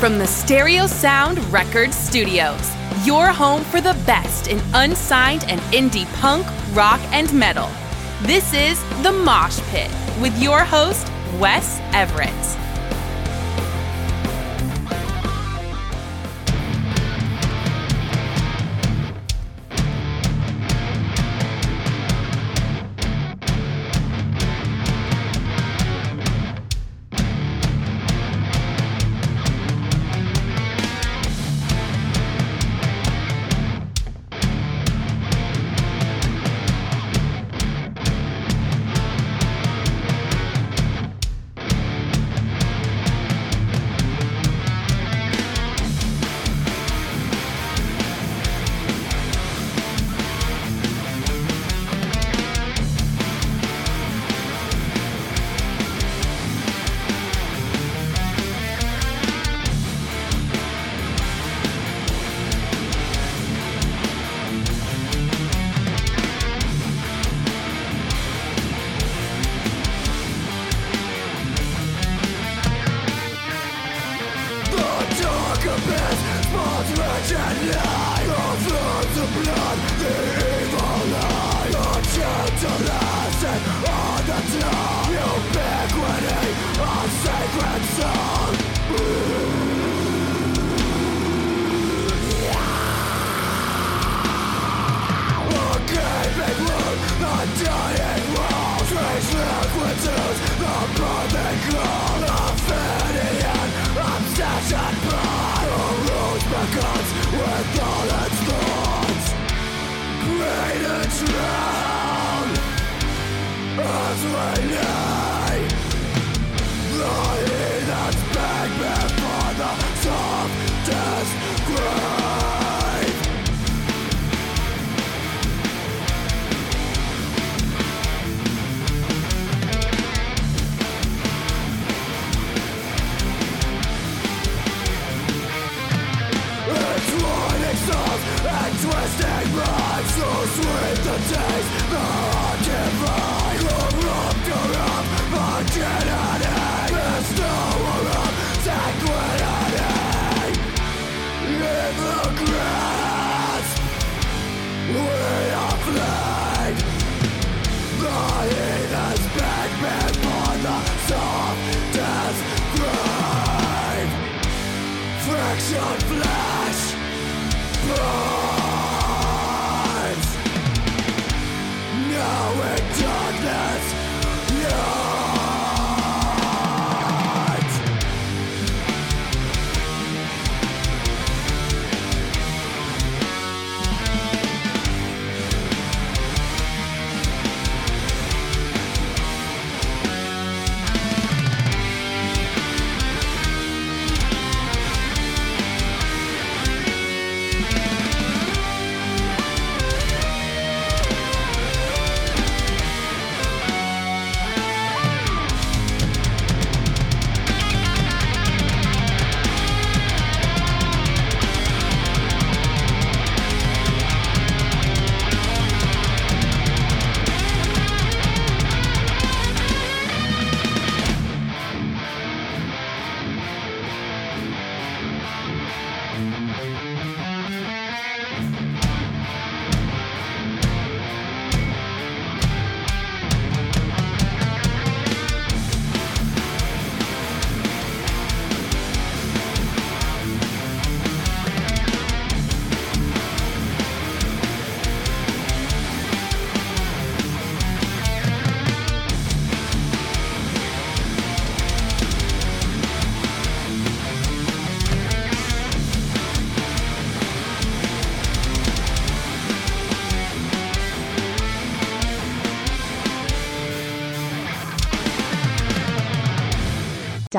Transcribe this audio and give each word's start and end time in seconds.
from 0.00 0.16
the 0.16 0.26
Stereo 0.26 0.86
Sound 0.86 1.38
Record 1.52 1.92
Studios, 1.92 2.74
your 3.04 3.26
home 3.26 3.62
for 3.62 3.82
the 3.82 3.92
best 4.06 4.46
in 4.46 4.58
unsigned 4.72 5.44
and 5.44 5.60
indie 5.74 6.10
punk, 6.22 6.46
rock, 6.74 7.00
and 7.12 7.30
metal. 7.34 7.68
This 8.22 8.54
is 8.54 8.82
The 9.02 9.12
Mosh 9.12 9.60
Pit 9.68 9.90
with 10.18 10.42
your 10.42 10.60
host, 10.60 11.06
Wes 11.38 11.80
Everett. 11.92 12.30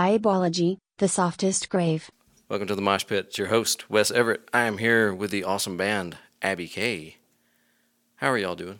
Diabology, 0.01 0.79
the 0.97 1.07
softest 1.07 1.69
grave. 1.69 2.09
Welcome 2.49 2.67
to 2.69 2.73
the 2.73 2.81
Mosh 2.81 3.05
Pit. 3.05 3.27
It's 3.27 3.37
your 3.37 3.49
host, 3.49 3.87
Wes 3.87 4.09
Everett. 4.09 4.49
I 4.51 4.61
am 4.61 4.79
here 4.79 5.13
with 5.13 5.29
the 5.29 5.43
awesome 5.43 5.77
band, 5.77 6.17
Abby 6.41 6.67
K. 6.67 7.17
How 8.15 8.31
are 8.31 8.37
y'all 8.39 8.55
doing? 8.55 8.79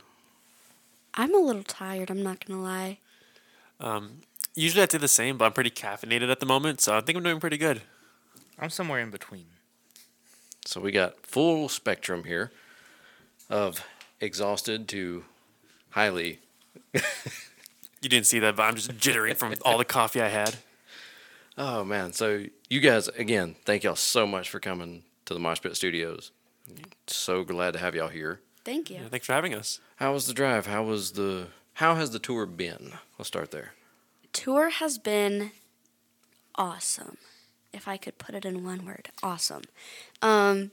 I'm 1.14 1.36
a 1.36 1.38
little 1.38 1.62
tired, 1.62 2.10
I'm 2.10 2.24
not 2.24 2.44
going 2.44 2.58
to 2.58 2.64
lie. 2.64 2.98
Um, 3.80 4.22
usually 4.56 4.82
I'd 4.82 4.92
say 4.92 4.98
the 4.98 5.08
same, 5.08 5.38
but 5.38 5.46
I'm 5.46 5.54
pretty 5.54 5.70
caffeinated 5.70 6.32
at 6.32 6.40
the 6.40 6.48
moment, 6.48 6.82
so 6.82 6.98
I 6.98 7.02
think 7.02 7.16
I'm 7.16 7.24
doing 7.24 7.40
pretty 7.40 7.60
good. 7.60 7.84
I'm 8.58 8.72
somewhere 8.72 9.00
in 9.00 9.12
between. 9.12 9.46
So 10.66 10.82
we 10.82 10.92
got 10.92 11.24
full 11.24 11.70
spectrum 11.70 12.24
here 12.24 12.52
of 13.48 13.86
exhausted 14.20 14.88
to 14.88 15.26
highly. 15.92 16.40
You 18.04 18.10
didn't 18.10 18.26
see 18.26 18.40
that, 18.40 18.56
but 18.56 18.64
I'm 18.64 18.74
just 18.74 18.98
jittering 18.98 19.38
from 19.38 19.54
all 19.64 19.78
the 19.78 19.86
coffee 19.86 20.22
I 20.22 20.30
had. 20.30 20.56
Oh 21.64 21.84
man, 21.84 22.12
so 22.12 22.46
you 22.72 22.80
guys 22.80 23.08
again, 23.10 23.56
thank 23.66 23.84
y'all 23.84 23.96
so 23.96 24.26
much 24.26 24.50
for 24.50 24.60
coming 24.60 25.04
to 25.26 25.36
the 25.36 25.40
Mosh 25.40 25.62
Pit 25.62 25.76
Studios. 25.76 26.32
So 27.06 27.44
glad 27.44 27.74
to 27.74 27.80
have 27.80 27.94
y'all 27.94 28.08
here. 28.08 28.42
Thank 28.66 28.90
you. 28.90 28.96
Yeah, 28.96 29.10
thanks 29.12 29.28
for 29.28 29.34
having 29.34 29.54
us. 29.54 29.80
How 29.98 30.12
was 30.12 30.26
the 30.26 30.34
drive? 30.34 30.66
How 30.66 30.82
was 30.82 31.12
the 31.12 31.50
how 31.76 31.94
has 31.94 32.10
the 32.10 32.18
tour 32.18 32.48
been? 32.48 32.94
Let's 33.20 33.28
start 33.28 33.52
there. 33.52 33.74
Tour 34.34 34.72
has 34.72 34.98
been 34.98 35.52
awesome. 36.56 37.18
If 37.72 37.88
I 37.88 37.96
could 37.96 38.18
put 38.18 38.34
it 38.34 38.44
in 38.44 38.64
one 38.66 38.84
word, 38.84 39.10
awesome. 39.22 39.62
Um, 40.24 40.72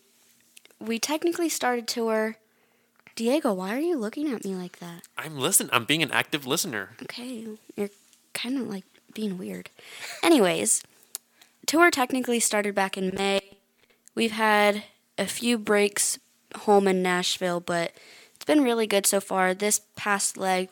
we 0.80 0.98
technically 0.98 1.50
started 1.50 1.86
tour. 1.86 2.38
Diego, 3.14 3.52
why 3.52 3.76
are 3.76 3.80
you 3.80 3.98
looking 3.98 4.32
at 4.32 4.42
me 4.42 4.54
like 4.54 4.78
that? 4.78 5.02
I'm 5.18 5.36
listening. 5.36 5.68
I'm 5.70 5.84
being 5.84 6.02
an 6.02 6.12
active 6.12 6.46
listener. 6.46 6.96
Okay, 7.02 7.46
you're 7.76 7.90
kind 8.32 8.56
of 8.58 8.68
like 8.68 8.84
being 9.14 9.38
weird. 9.38 9.70
Anyways, 10.22 10.82
tour 11.66 11.90
technically 11.90 12.40
started 12.40 12.74
back 12.74 12.96
in 12.96 13.14
May. 13.14 13.40
We've 14.14 14.32
had 14.32 14.84
a 15.16 15.26
few 15.26 15.58
breaks 15.58 16.18
home 16.54 16.88
in 16.88 17.02
Nashville, 17.02 17.60
but 17.60 17.92
it's 18.34 18.44
been 18.44 18.62
really 18.62 18.86
good 18.86 19.06
so 19.06 19.20
far. 19.20 19.54
This 19.54 19.80
past 19.96 20.36
leg, 20.36 20.68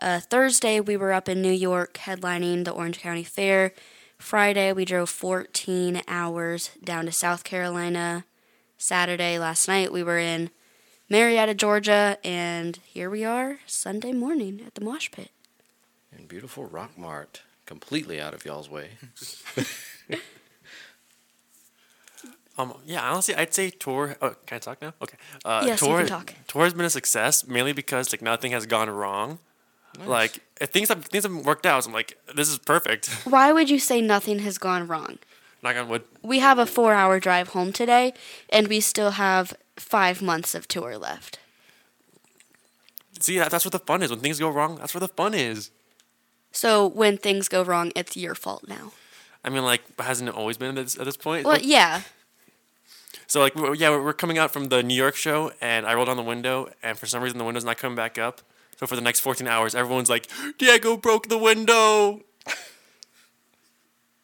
uh, 0.00 0.20
Thursday, 0.20 0.80
we 0.80 0.96
were 0.96 1.12
up 1.12 1.28
in 1.28 1.40
New 1.40 1.52
York 1.52 1.94
headlining 1.94 2.64
the 2.64 2.72
Orange 2.72 3.00
County 3.00 3.24
Fair. 3.24 3.72
Friday, 4.18 4.72
we 4.72 4.84
drove 4.84 5.10
14 5.10 6.02
hours 6.08 6.70
down 6.82 7.06
to 7.06 7.12
South 7.12 7.44
Carolina. 7.44 8.24
Saturday, 8.76 9.38
last 9.38 9.68
night, 9.68 9.92
we 9.92 10.02
were 10.02 10.18
in 10.18 10.50
Marietta, 11.08 11.54
Georgia, 11.54 12.18
and 12.24 12.78
here 12.84 13.10
we 13.10 13.24
are 13.24 13.58
Sunday 13.66 14.12
morning 14.12 14.62
at 14.66 14.74
the 14.74 14.84
Mosh 14.84 15.10
Pit. 15.10 15.30
In 16.16 16.26
beautiful 16.26 16.68
Rockmart, 16.68 17.40
completely 17.66 18.20
out 18.20 18.34
of 18.34 18.44
y'all's 18.44 18.68
way. 18.70 18.90
Um, 22.56 22.74
yeah, 22.86 23.10
honestly, 23.10 23.34
I'd 23.34 23.52
say 23.52 23.70
tour. 23.70 24.16
Oh, 24.22 24.36
can 24.46 24.56
I 24.56 24.58
talk 24.60 24.80
now? 24.80 24.94
Okay. 25.02 25.16
Uh, 25.44 25.64
Yes, 25.66 25.80
you 25.80 25.88
tour, 25.88 25.98
can 25.98 26.06
talk. 26.06 26.34
Tour 26.46 26.62
has 26.64 26.72
been 26.74 26.84
a 26.84 26.90
success 26.90 27.46
mainly 27.46 27.72
because 27.72 28.12
like 28.12 28.22
nothing 28.22 28.52
has 28.52 28.64
gone 28.66 28.88
wrong. 28.90 29.38
Like 30.06 30.40
things 30.58 30.88
have 30.88 31.04
things 31.06 31.24
have 31.24 31.34
worked 31.46 31.66
out. 31.66 31.84
So 31.84 31.88
I'm 31.90 31.94
like, 31.94 32.18
this 32.34 32.48
is 32.48 32.58
perfect. 32.58 33.08
Why 33.24 33.52
would 33.52 33.70
you 33.70 33.78
say 33.78 34.00
nothing 34.00 34.40
has 34.40 34.58
gone 34.58 34.86
wrong? 34.86 35.18
Knock 35.62 35.76
on 35.76 35.88
wood. 35.88 36.04
We 36.22 36.40
have 36.40 36.58
a 36.58 36.66
four 36.66 36.94
hour 36.94 37.18
drive 37.20 37.48
home 37.48 37.72
today, 37.72 38.12
and 38.50 38.68
we 38.68 38.80
still 38.80 39.12
have 39.12 39.54
five 39.76 40.20
months 40.22 40.54
of 40.54 40.68
tour 40.68 40.98
left. 40.98 41.38
See, 43.20 43.38
that, 43.38 43.50
that's 43.50 43.64
what 43.64 43.72
the 43.72 43.78
fun 43.78 44.02
is. 44.02 44.10
When 44.10 44.20
things 44.20 44.38
go 44.38 44.50
wrong, 44.50 44.76
that's 44.76 44.94
where 44.94 45.00
the 45.00 45.08
fun 45.08 45.34
is. 45.34 45.70
So 46.54 46.86
when 46.86 47.18
things 47.18 47.48
go 47.48 47.62
wrong, 47.62 47.90
it's 47.96 48.16
your 48.16 48.34
fault 48.36 48.64
now. 48.68 48.92
I 49.44 49.50
mean, 49.50 49.64
like, 49.64 49.82
hasn't 50.00 50.28
it 50.28 50.34
always 50.34 50.56
been 50.56 50.78
at 50.78 50.84
this, 50.84 50.96
at 50.98 51.04
this 51.04 51.16
point? 51.16 51.44
Well, 51.44 51.58
yeah. 51.60 52.02
So 53.26 53.40
like 53.40 53.54
we're- 53.56 53.76
yeah, 53.76 53.90
we're 53.90 54.12
coming 54.12 54.38
out 54.38 54.52
from 54.52 54.66
the 54.68 54.82
New 54.82 54.94
York 54.94 55.16
show, 55.16 55.52
and 55.60 55.84
I 55.84 55.94
rolled 55.94 56.06
down 56.06 56.16
the 56.16 56.22
window, 56.22 56.70
and 56.82 56.96
for 56.98 57.06
some 57.06 57.22
reason 57.22 57.38
the 57.38 57.44
window's 57.44 57.64
not 57.64 57.76
coming 57.76 57.96
back 57.96 58.18
up. 58.18 58.40
So 58.78 58.86
for 58.86 58.94
the 58.96 59.02
next 59.02 59.20
14 59.20 59.46
hours, 59.48 59.74
everyone's 59.74 60.08
like, 60.10 60.28
"Diego 60.58 60.96
broke 60.96 61.28
the 61.28 61.38
window." 61.38 62.22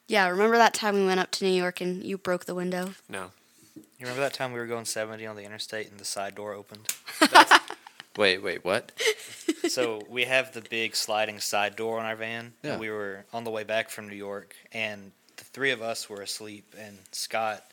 Yeah, 0.09 0.27
remember 0.29 0.57
that 0.57 0.75
time 0.75 0.95
we 0.97 1.07
went 1.07 1.21
up 1.21 1.31
to 1.33 1.45
New 1.45 1.53
York 1.53 1.81
and 1.81 2.03
you 2.03 2.19
broke 2.19 2.45
the 2.47 2.55
window? 2.55 2.95
No, 3.09 3.31
You 3.77 3.83
remember 4.01 4.21
that 4.23 4.35
time 4.35 4.53
we 4.53 4.59
were 4.59 4.67
going 4.67 4.85
70 4.85 5.25
on 5.25 5.37
the 5.37 5.45
interstate 5.45 5.89
and 5.89 6.01
the 6.01 6.05
side 6.05 6.35
door 6.35 6.53
opened? 6.53 6.89
Wait, 8.21 8.43
wait, 8.43 8.63
what? 8.67 8.93
so 9.71 10.03
we 10.11 10.25
have 10.25 10.53
the 10.53 10.61
big 10.61 10.95
sliding 10.95 11.41
side 11.41 11.75
door 11.75 11.99
on 11.99 12.05
our 12.05 12.17
van. 12.17 12.53
Yeah. 12.63 12.77
We 12.77 12.91
were 12.91 13.25
on 13.33 13.45
the 13.45 13.51
way 13.51 13.65
back 13.65 13.89
from 13.89 14.11
New 14.11 14.15
York, 14.15 14.55
and 14.73 15.13
the 15.39 15.45
three 15.45 15.71
of 15.71 15.81
us 15.81 16.11
were 16.11 16.21
asleep, 16.21 16.75
and 16.79 16.99
Scott, 17.13 17.65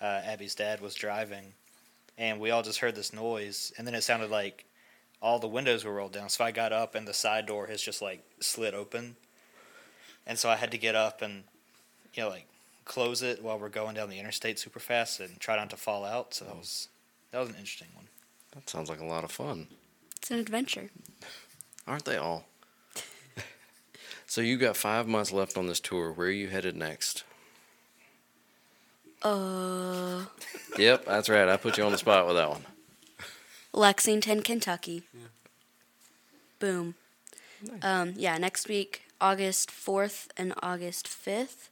uh, 0.00 0.22
Abby's 0.24 0.54
dad, 0.54 0.80
was 0.80 0.94
driving, 0.94 1.52
and 2.16 2.40
we 2.40 2.50
all 2.50 2.62
just 2.62 2.78
heard 2.78 2.94
this 2.94 3.12
noise, 3.12 3.74
and 3.76 3.86
then 3.86 3.94
it 3.94 4.00
sounded 4.00 4.30
like 4.30 4.64
all 5.20 5.38
the 5.38 5.46
windows 5.46 5.84
were 5.84 5.92
rolled 5.92 6.12
down. 6.12 6.30
So 6.30 6.44
I 6.44 6.50
got 6.50 6.72
up, 6.72 6.94
and 6.94 7.06
the 7.06 7.12
side 7.12 7.44
door 7.44 7.66
has 7.66 7.82
just 7.82 8.00
like 8.00 8.24
slid 8.40 8.72
open, 8.72 9.16
and 10.26 10.38
so 10.38 10.48
I 10.48 10.56
had 10.56 10.70
to 10.70 10.78
get 10.78 10.94
up 10.94 11.20
and, 11.20 11.44
you 12.14 12.22
know, 12.22 12.30
like 12.30 12.46
close 12.86 13.20
it 13.20 13.42
while 13.42 13.58
we're 13.58 13.68
going 13.68 13.96
down 13.96 14.08
the 14.08 14.18
interstate 14.18 14.58
super 14.58 14.80
fast 14.80 15.20
and 15.20 15.38
try 15.38 15.56
not 15.56 15.68
to 15.68 15.76
fall 15.76 16.06
out. 16.06 16.32
So 16.32 16.46
that 16.46 16.56
was 16.56 16.88
that 17.32 17.40
was 17.40 17.50
an 17.50 17.56
interesting 17.56 17.88
one. 17.94 18.06
That 18.54 18.70
sounds 18.70 18.88
like 18.88 19.00
a 19.00 19.04
lot 19.04 19.24
of 19.24 19.30
fun. 19.30 19.68
It's 20.30 20.36
an 20.36 20.40
adventure. 20.42 20.90
Aren't 21.88 22.04
they 22.04 22.16
all? 22.16 22.44
so 24.26 24.40
you 24.40 24.58
got 24.58 24.76
five 24.76 25.08
months 25.08 25.32
left 25.32 25.58
on 25.58 25.66
this 25.66 25.80
tour. 25.80 26.12
Where 26.12 26.28
are 26.28 26.30
you 26.30 26.46
headed 26.46 26.76
next? 26.76 27.24
Uh, 29.24 30.26
Yep, 30.78 31.04
that's 31.04 31.28
right. 31.28 31.48
I 31.48 31.56
put 31.56 31.76
you 31.78 31.82
on 31.82 31.90
the 31.90 31.98
spot 31.98 32.28
with 32.28 32.36
that 32.36 32.48
one. 32.48 32.62
Lexington, 33.72 34.42
Kentucky. 34.42 35.02
Yeah. 35.12 35.26
Boom. 36.60 36.94
Um, 37.82 38.14
yeah, 38.16 38.38
next 38.38 38.68
week, 38.68 39.02
August 39.20 39.68
4th 39.72 40.28
and 40.36 40.54
August 40.62 41.08
5th. 41.08 41.70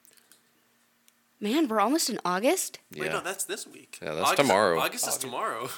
Man, 1.40 1.68
we're 1.68 1.78
almost 1.78 2.10
in 2.10 2.18
August? 2.24 2.80
Yeah. 2.90 3.02
wait, 3.02 3.12
no, 3.12 3.20
that's 3.20 3.44
this 3.44 3.68
week. 3.68 4.00
Yeah, 4.02 4.14
that's 4.14 4.34
tomorrow. 4.34 4.80
August 4.80 5.06
is 5.06 5.16
tomorrow. 5.16 5.68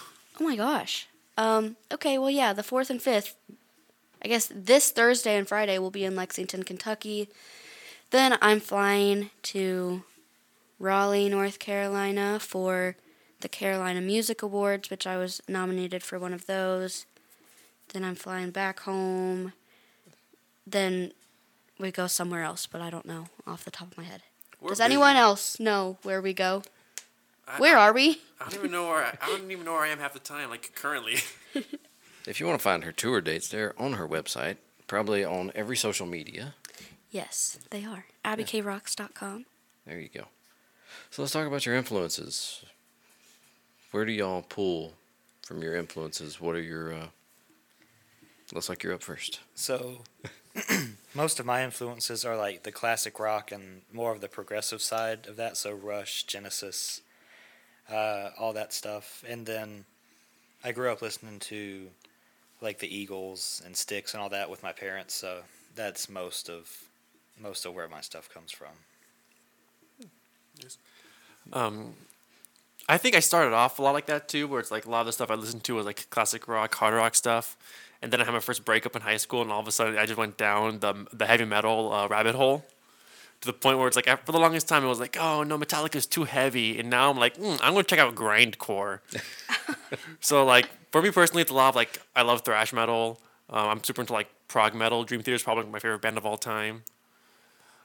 Oh 0.40 0.44
my 0.44 0.56
gosh. 0.56 1.06
Um, 1.40 1.76
okay, 1.90 2.18
well, 2.18 2.28
yeah, 2.28 2.52
the 2.52 2.62
4th 2.62 2.90
and 2.90 3.00
5th. 3.00 3.32
I 4.22 4.28
guess 4.28 4.52
this 4.54 4.90
Thursday 4.90 5.38
and 5.38 5.48
Friday 5.48 5.78
will 5.78 5.90
be 5.90 6.04
in 6.04 6.14
Lexington, 6.14 6.64
Kentucky. 6.64 7.30
Then 8.10 8.36
I'm 8.42 8.60
flying 8.60 9.30
to 9.44 10.02
Raleigh, 10.78 11.30
North 11.30 11.58
Carolina 11.58 12.38
for 12.38 12.94
the 13.40 13.48
Carolina 13.48 14.02
Music 14.02 14.42
Awards, 14.42 14.90
which 14.90 15.06
I 15.06 15.16
was 15.16 15.40
nominated 15.48 16.02
for 16.02 16.18
one 16.18 16.34
of 16.34 16.44
those. 16.44 17.06
Then 17.94 18.04
I'm 18.04 18.16
flying 18.16 18.50
back 18.50 18.80
home. 18.80 19.54
Then 20.66 21.12
we 21.78 21.90
go 21.90 22.06
somewhere 22.06 22.42
else, 22.42 22.66
but 22.66 22.82
I 22.82 22.90
don't 22.90 23.06
know 23.06 23.28
off 23.46 23.64
the 23.64 23.70
top 23.70 23.92
of 23.92 23.96
my 23.96 24.04
head. 24.04 24.20
We're 24.60 24.68
Does 24.68 24.80
anyone 24.80 25.16
else 25.16 25.58
know 25.58 25.96
where 26.02 26.20
we 26.20 26.34
go? 26.34 26.64
I- 27.50 27.60
Where 27.60 27.76
I, 27.78 27.88
are 27.88 27.92
we? 27.92 28.20
I 28.40 28.44
don't 28.48 28.54
even 28.54 28.70
know 28.70 28.88
where 28.88 29.04
I, 29.04 29.18
I 29.20 29.26
don't 29.26 29.50
even 29.50 29.64
know 29.64 29.72
where 29.72 29.82
I 29.82 29.88
am 29.88 29.98
half 29.98 30.12
the 30.14 30.18
time. 30.18 30.50
Like 30.50 30.72
currently. 30.74 31.16
If 32.26 32.38
you 32.38 32.46
want 32.46 32.58
to 32.60 32.62
find 32.62 32.84
her 32.84 32.92
tour 32.92 33.20
dates, 33.22 33.48
they're 33.48 33.74
on 33.80 33.94
her 33.94 34.06
website, 34.06 34.58
probably 34.86 35.24
on 35.24 35.50
every 35.54 35.76
social 35.76 36.06
media. 36.06 36.54
Yes, 37.10 37.58
they 37.70 37.84
are. 37.84 38.04
AbbyKRocks.com. 38.24 39.46
There 39.86 39.98
you 39.98 40.10
go. 40.14 40.24
So 41.10 41.22
let's 41.22 41.32
talk 41.32 41.46
about 41.46 41.64
your 41.64 41.74
influences. 41.74 42.62
Where 43.90 44.04
do 44.04 44.12
y'all 44.12 44.42
pull 44.42 44.92
from 45.42 45.62
your 45.62 45.74
influences? 45.74 46.40
What 46.40 46.54
are 46.54 46.62
your? 46.62 46.92
Uh, 46.92 47.06
looks 48.52 48.68
like 48.68 48.82
you're 48.82 48.94
up 48.94 49.02
first. 49.02 49.40
So, 49.54 50.02
most 51.14 51.40
of 51.40 51.46
my 51.46 51.64
influences 51.64 52.24
are 52.24 52.36
like 52.36 52.64
the 52.64 52.72
classic 52.72 53.18
rock 53.18 53.50
and 53.50 53.82
more 53.92 54.12
of 54.12 54.20
the 54.20 54.28
progressive 54.28 54.82
side 54.82 55.26
of 55.26 55.36
that. 55.36 55.56
So, 55.56 55.72
Rush, 55.72 56.24
Genesis, 56.24 57.00
uh, 57.90 58.30
all 58.38 58.52
that 58.52 58.72
stuff. 58.72 59.24
And 59.28 59.44
then 59.44 59.84
I 60.64 60.72
grew 60.72 60.90
up 60.90 61.02
listening 61.02 61.38
to 61.40 61.88
like 62.60 62.78
the 62.78 62.94
Eagles 62.94 63.62
and 63.64 63.76
Styx 63.76 64.14
and 64.14 64.22
all 64.22 64.28
that 64.30 64.50
with 64.50 64.62
my 64.62 64.72
parents. 64.72 65.14
So, 65.14 65.40
that's 65.74 66.08
most 66.08 66.48
of 66.48 66.68
most 67.40 67.64
of 67.64 67.74
where 67.74 67.88
my 67.88 68.00
stuff 68.00 68.28
comes 68.32 68.52
from. 68.52 68.68
Um, 71.52 71.94
I 72.88 72.98
think 72.98 73.14
I 73.14 73.20
started 73.20 73.54
off 73.54 73.78
a 73.78 73.82
lot 73.82 73.92
like 73.92 74.06
that 74.06 74.28
too, 74.28 74.46
where 74.46 74.60
it's 74.60 74.70
like 74.70 74.84
a 74.84 74.90
lot 74.90 75.00
of 75.00 75.06
the 75.06 75.12
stuff 75.12 75.30
I 75.30 75.34
listened 75.34 75.64
to 75.64 75.74
was 75.74 75.86
like 75.86 76.08
classic 76.10 76.48
rock, 76.48 76.74
hard 76.74 76.94
rock 76.94 77.14
stuff, 77.14 77.56
and 78.02 78.12
then 78.12 78.20
I 78.20 78.24
had 78.24 78.34
my 78.34 78.40
first 78.40 78.64
breakup 78.64 78.94
in 78.94 79.02
high 79.02 79.16
school, 79.16 79.42
and 79.42 79.50
all 79.50 79.60
of 79.60 79.68
a 79.68 79.72
sudden 79.72 79.96
I 79.96 80.06
just 80.06 80.18
went 80.18 80.36
down 80.36 80.80
the 80.80 81.06
the 81.12 81.26
heavy 81.26 81.44
metal 81.44 81.92
uh, 81.92 82.08
rabbit 82.08 82.34
hole 82.34 82.64
to 83.40 83.46
the 83.46 83.52
point 83.52 83.78
where 83.78 83.86
it's 83.86 83.96
like 83.96 84.06
for 84.26 84.32
the 84.32 84.38
longest 84.38 84.68
time 84.68 84.84
it 84.84 84.88
was 84.88 85.00
like, 85.00 85.16
oh 85.18 85.42
no, 85.42 85.58
Metallica's 85.58 86.06
too 86.06 86.24
heavy, 86.24 86.78
and 86.78 86.90
now 86.90 87.10
I'm 87.10 87.18
like, 87.18 87.36
mm, 87.36 87.58
I'm 87.62 87.72
gonna 87.72 87.84
check 87.84 87.98
out 87.98 88.14
grindcore. 88.14 89.00
so 90.20 90.44
like 90.44 90.68
for 90.90 91.00
me 91.02 91.10
personally, 91.10 91.42
it's 91.42 91.50
a 91.50 91.54
lot 91.54 91.70
of 91.70 91.76
like 91.76 92.00
I 92.14 92.22
love 92.22 92.42
thrash 92.42 92.72
metal. 92.72 93.20
Um, 93.48 93.68
I'm 93.68 93.84
super 93.84 94.02
into 94.02 94.12
like 94.12 94.28
prog 94.48 94.74
metal. 94.74 95.04
Dream 95.04 95.22
Theater 95.22 95.36
is 95.36 95.42
probably 95.42 95.64
my 95.64 95.78
favorite 95.78 96.02
band 96.02 96.18
of 96.18 96.26
all 96.26 96.36
time. 96.36 96.82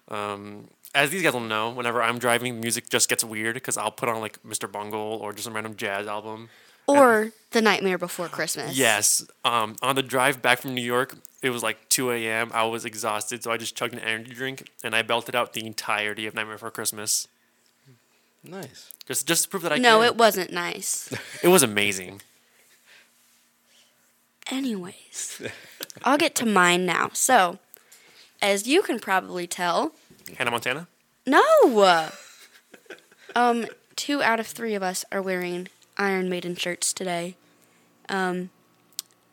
Um, 0.09 0.67
as 0.93 1.09
these 1.09 1.23
guys 1.23 1.33
will 1.33 1.41
know, 1.41 1.71
whenever 1.71 2.01
I'm 2.01 2.19
driving, 2.19 2.59
music 2.59 2.89
just 2.89 3.09
gets 3.09 3.23
weird 3.23 3.55
because 3.55 3.77
I'll 3.77 3.91
put 3.91 4.07
on 4.07 4.21
like 4.21 4.41
Mr. 4.43 4.71
Bungle 4.71 4.99
or 4.99 5.33
just 5.33 5.47
a 5.47 5.51
random 5.51 5.75
jazz 5.75 6.07
album. 6.07 6.49
Or 6.87 7.31
The 7.51 7.61
Nightmare 7.61 7.97
Before 7.97 8.27
Christmas. 8.27 8.77
Yes. 8.77 9.25
Um, 9.43 9.75
on 9.81 9.95
the 9.95 10.03
drive 10.03 10.41
back 10.41 10.59
from 10.59 10.75
New 10.75 10.83
York, 10.83 11.15
it 11.45 11.51
was 11.51 11.63
like 11.63 11.87
2 11.89 12.11
a.m. 12.11 12.51
I 12.53 12.63
was 12.65 12.85
exhausted, 12.85 13.43
so 13.43 13.51
I 13.51 13.57
just 13.57 13.75
chugged 13.75 13.93
an 13.93 13.99
energy 13.99 14.33
drink 14.33 14.69
and 14.83 14.95
I 14.95 15.01
belted 15.03 15.35
out 15.35 15.53
the 15.53 15.65
entirety 15.65 16.25
of 16.25 16.33
Nightmare 16.33 16.55
Before 16.55 16.71
Christmas. 16.71 17.27
Nice. 18.43 18.91
Just 19.07 19.27
just 19.27 19.43
to 19.43 19.49
prove 19.49 19.63
that 19.63 19.71
I 19.73 19.77
No, 19.77 19.99
can. 19.99 20.07
it 20.07 20.15
wasn't 20.17 20.51
nice. 20.51 21.11
it 21.43 21.47
was 21.47 21.63
amazing. 21.63 22.21
Anyways, 24.51 25.41
I'll 26.03 26.17
get 26.19 26.35
to 26.35 26.45
mine 26.45 26.85
now. 26.85 27.09
So, 27.13 27.57
as 28.41 28.67
you 28.67 28.83
can 28.83 28.99
probably 28.99 29.47
tell, 29.47 29.93
Hannah 30.37 30.51
Montana. 30.51 30.87
No. 31.25 32.09
um, 33.35 33.65
two 33.95 34.21
out 34.21 34.39
of 34.39 34.45
three 34.45 34.75
of 34.75 34.83
us 34.83 35.03
are 35.11 35.21
wearing 35.21 35.67
Iron 35.97 36.29
Maiden 36.29 36.55
shirts 36.55 36.93
today. 36.93 37.35
Um, 38.07 38.51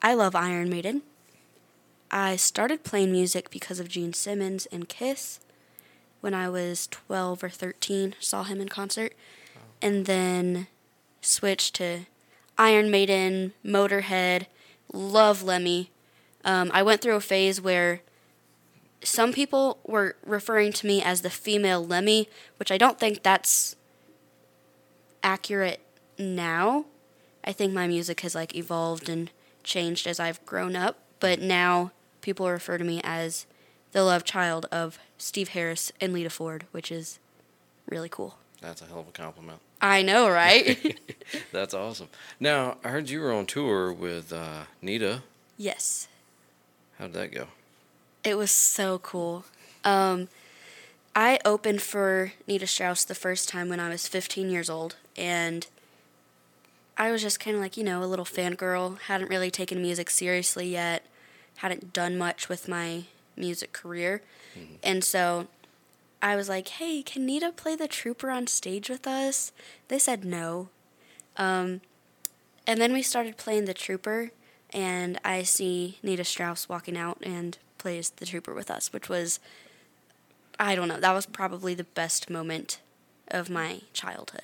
I 0.01 0.15
love 0.15 0.35
Iron 0.35 0.71
Maiden. 0.71 1.03
I 2.15 2.37
started 2.37 2.85
playing 2.85 3.11
music 3.11 3.49
because 3.49 3.81
of 3.81 3.89
Gene 3.89 4.13
Simmons 4.13 4.67
and 4.67 4.87
Kiss 4.87 5.41
when 6.21 6.35
I 6.35 6.47
was 6.51 6.87
12 6.89 7.43
or 7.43 7.49
13, 7.49 8.15
saw 8.21 8.45
him 8.45 8.61
in 8.61 8.69
concert, 8.69 9.15
and 9.81 10.05
then 10.05 10.67
switched 11.23 11.75
to 11.77 12.01
Iron 12.59 12.91
Maiden, 12.91 13.55
Motorhead, 13.65 14.45
love 14.93 15.43
Lemmy. 15.43 15.91
Um, 16.45 16.71
I 16.75 16.83
went 16.83 17.01
through 17.01 17.17
a 17.17 17.21
phase 17.21 17.63
where 17.63 18.03
some 19.03 19.33
people 19.33 19.79
were 19.87 20.17
referring 20.25 20.75
to 20.75 20.87
me 20.87 21.03
as 21.03 21.23
the 21.23 21.31
female 21.31 21.85
Lemmy, 21.85 22.29
which 22.59 22.71
I 22.71 22.77
don't 22.77 23.01
think 23.01 23.23
that's 23.23 23.75
accurate 25.23 25.81
now. 26.19 26.85
I 27.43 27.53
think 27.53 27.73
my 27.73 27.87
music 27.87 28.21
has 28.21 28.35
like 28.35 28.55
evolved 28.55 29.09
and 29.09 29.31
changed 29.65 30.07
as 30.07 30.21
I've 30.21 30.45
grown 30.45 30.77
up, 30.77 30.99
but 31.19 31.41
now 31.41 31.91
people 32.23 32.49
refer 32.49 32.79
to 32.79 32.85
me 32.85 33.01
as 33.05 33.47
the 33.93 34.03
love 34.05 34.25
child 34.25 34.67
of 34.73 34.99
Steve 35.19 35.49
Harris 35.51 35.93
and 36.01 36.13
Lita 36.15 36.31
Ford, 36.31 36.65
which 36.73 36.91
is 36.91 37.19
really 37.87 38.09
cool. 38.09 38.37
That's 38.63 38.81
a 38.81 38.87
hell 38.87 39.01
of 39.01 39.09
a 39.09 39.13
compliment. 39.13 39.59
I 39.81 40.03
know, 40.03 40.31
right? 40.31 40.99
That's 41.53 41.75
awesome. 41.75 42.09
Now, 42.41 42.77
I 42.85 42.89
heard 42.89 43.11
you 43.11 43.21
were 43.21 43.33
on 43.33 43.47
tour 43.47 43.93
with 43.93 44.33
uh, 44.33 44.63
Nita. 44.81 45.23
yes. 45.59 46.09
How 46.99 47.07
did 47.07 47.15
that 47.15 47.33
go? 47.33 47.47
It 48.23 48.37
was 48.39 48.53
so 48.53 48.99
cool. 49.01 49.45
Um, 49.83 50.29
I 51.17 51.41
opened 51.45 51.83
for 51.83 52.33
Nita 52.47 52.67
Strauss 52.69 53.05
the 53.05 53.15
first 53.17 53.49
time 53.49 53.69
when 53.69 53.81
I 53.81 53.89
was 53.89 54.07
15 54.07 54.49
years 54.51 54.71
old, 54.71 54.95
and 55.17 55.67
I 56.97 57.11
was 57.11 57.21
just 57.23 57.41
kind 57.41 57.57
of 57.57 57.63
like, 57.63 57.77
you 57.77 57.83
know, 57.83 58.05
a 58.05 58.07
little 58.07 58.25
fangirl. 58.25 58.99
Hadn't 59.01 59.29
really 59.31 59.51
taken 59.51 59.83
music 59.83 60.11
seriously 60.11 60.69
yet, 60.69 61.05
hadn't 61.57 61.93
done 61.93 62.19
much 62.19 62.49
with 62.49 62.69
my 62.69 63.05
music 63.37 63.73
career. 63.73 64.23
And 64.83 65.03
so 65.03 65.47
I 66.21 66.37
was 66.37 66.49
like, 66.49 66.69
hey, 66.69 67.03
can 67.03 67.25
Nita 67.27 67.53
play 67.53 67.75
the 67.75 67.89
trooper 67.89 68.31
on 68.31 68.47
stage 68.47 68.89
with 68.89 69.07
us? 69.07 69.53
They 69.89 69.99
said 69.99 70.25
no. 70.25 70.69
Um, 71.37 71.81
and 72.67 72.81
then 72.81 72.93
we 72.93 73.03
started 73.03 73.37
playing 73.37 73.65
the 73.65 73.75
trooper, 73.75 74.31
and 74.71 75.19
I 75.25 75.43
see 75.43 75.99
Nita 76.03 76.25
Strauss 76.25 76.69
walking 76.69 76.97
out 76.97 77.19
and 77.23 77.59
plays 77.79 78.11
the 78.11 78.27
trooper 78.27 78.55
with 78.55 78.71
us, 78.71 78.93
which 78.93 79.09
was, 79.09 79.41
I 80.61 80.75
don't 80.75 80.89
know, 80.89 81.01
that 81.01 81.13
was 81.13 81.27
probably 81.27 81.75
the 81.75 81.85
best 81.85 82.31
moment 82.31 82.81
of 83.29 83.51
my 83.51 83.81
childhood. 83.93 84.43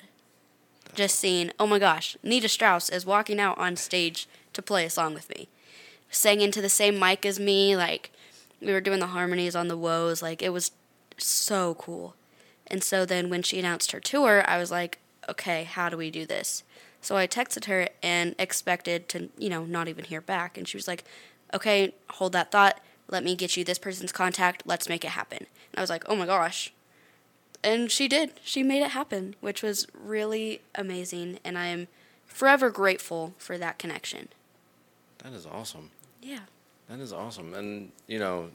Just 0.95 1.19
seeing, 1.19 1.51
oh 1.59 1.67
my 1.67 1.79
gosh, 1.79 2.17
Nita 2.23 2.49
Strauss 2.49 2.89
is 2.89 3.05
walking 3.05 3.39
out 3.39 3.57
on 3.57 3.75
stage 3.75 4.27
to 4.53 4.61
play 4.61 4.83
a 4.85 4.89
song 4.89 5.13
with 5.13 5.29
me. 5.29 5.47
Sang 6.09 6.41
into 6.41 6.61
the 6.61 6.69
same 6.69 6.99
mic 6.99 7.25
as 7.25 7.39
me, 7.39 7.75
like, 7.75 8.11
we 8.61 8.71
were 8.71 8.81
doing 8.81 8.99
the 8.99 9.07
harmonies 9.07 9.55
on 9.55 9.67
the 9.67 9.77
woes, 9.77 10.21
like, 10.21 10.41
it 10.41 10.49
was 10.49 10.71
so 11.17 11.75
cool. 11.75 12.15
And 12.67 12.83
so 12.83 13.05
then 13.05 13.29
when 13.29 13.43
she 13.43 13.59
announced 13.59 13.91
her 13.91 13.99
tour, 13.99 14.43
I 14.47 14.57
was 14.57 14.71
like, 14.71 14.99
okay, 15.27 15.63
how 15.63 15.89
do 15.89 15.97
we 15.97 16.11
do 16.11 16.25
this? 16.25 16.63
So 17.01 17.15
I 17.15 17.27
texted 17.27 17.65
her 17.65 17.87
and 18.03 18.35
expected 18.37 19.07
to, 19.09 19.29
you 19.37 19.49
know, 19.49 19.65
not 19.65 19.87
even 19.87 20.05
hear 20.05 20.21
back. 20.21 20.57
And 20.57 20.67
she 20.67 20.77
was 20.77 20.87
like, 20.87 21.03
okay, 21.53 21.93
hold 22.11 22.33
that 22.33 22.51
thought. 22.51 22.79
Let 23.07 23.23
me 23.23 23.35
get 23.35 23.57
you 23.57 23.63
this 23.63 23.79
person's 23.79 24.11
contact. 24.11 24.63
Let's 24.65 24.89
make 24.89 25.03
it 25.03 25.11
happen. 25.11 25.39
And 25.39 25.77
I 25.77 25.81
was 25.81 25.89
like, 25.89 26.03
oh 26.07 26.15
my 26.15 26.25
gosh. 26.25 26.73
And 27.63 27.89
she 27.91 28.07
did. 28.07 28.33
She 28.43 28.63
made 28.63 28.81
it 28.81 28.91
happen, 28.91 29.35
which 29.41 29.63
was 29.63 29.87
really 29.93 30.61
amazing. 30.75 31.39
And 31.43 31.57
I 31.57 31.67
am 31.67 31.87
forever 32.25 32.69
grateful 32.69 33.33
for 33.37 33.57
that 33.57 33.79
connection. 33.79 34.29
That 35.19 35.33
is 35.33 35.45
awesome. 35.45 35.91
Yeah. 36.21 36.39
That 36.89 36.99
is 36.99 37.13
awesome. 37.13 37.53
And 37.53 37.91
you 38.07 38.19
know, 38.19 38.49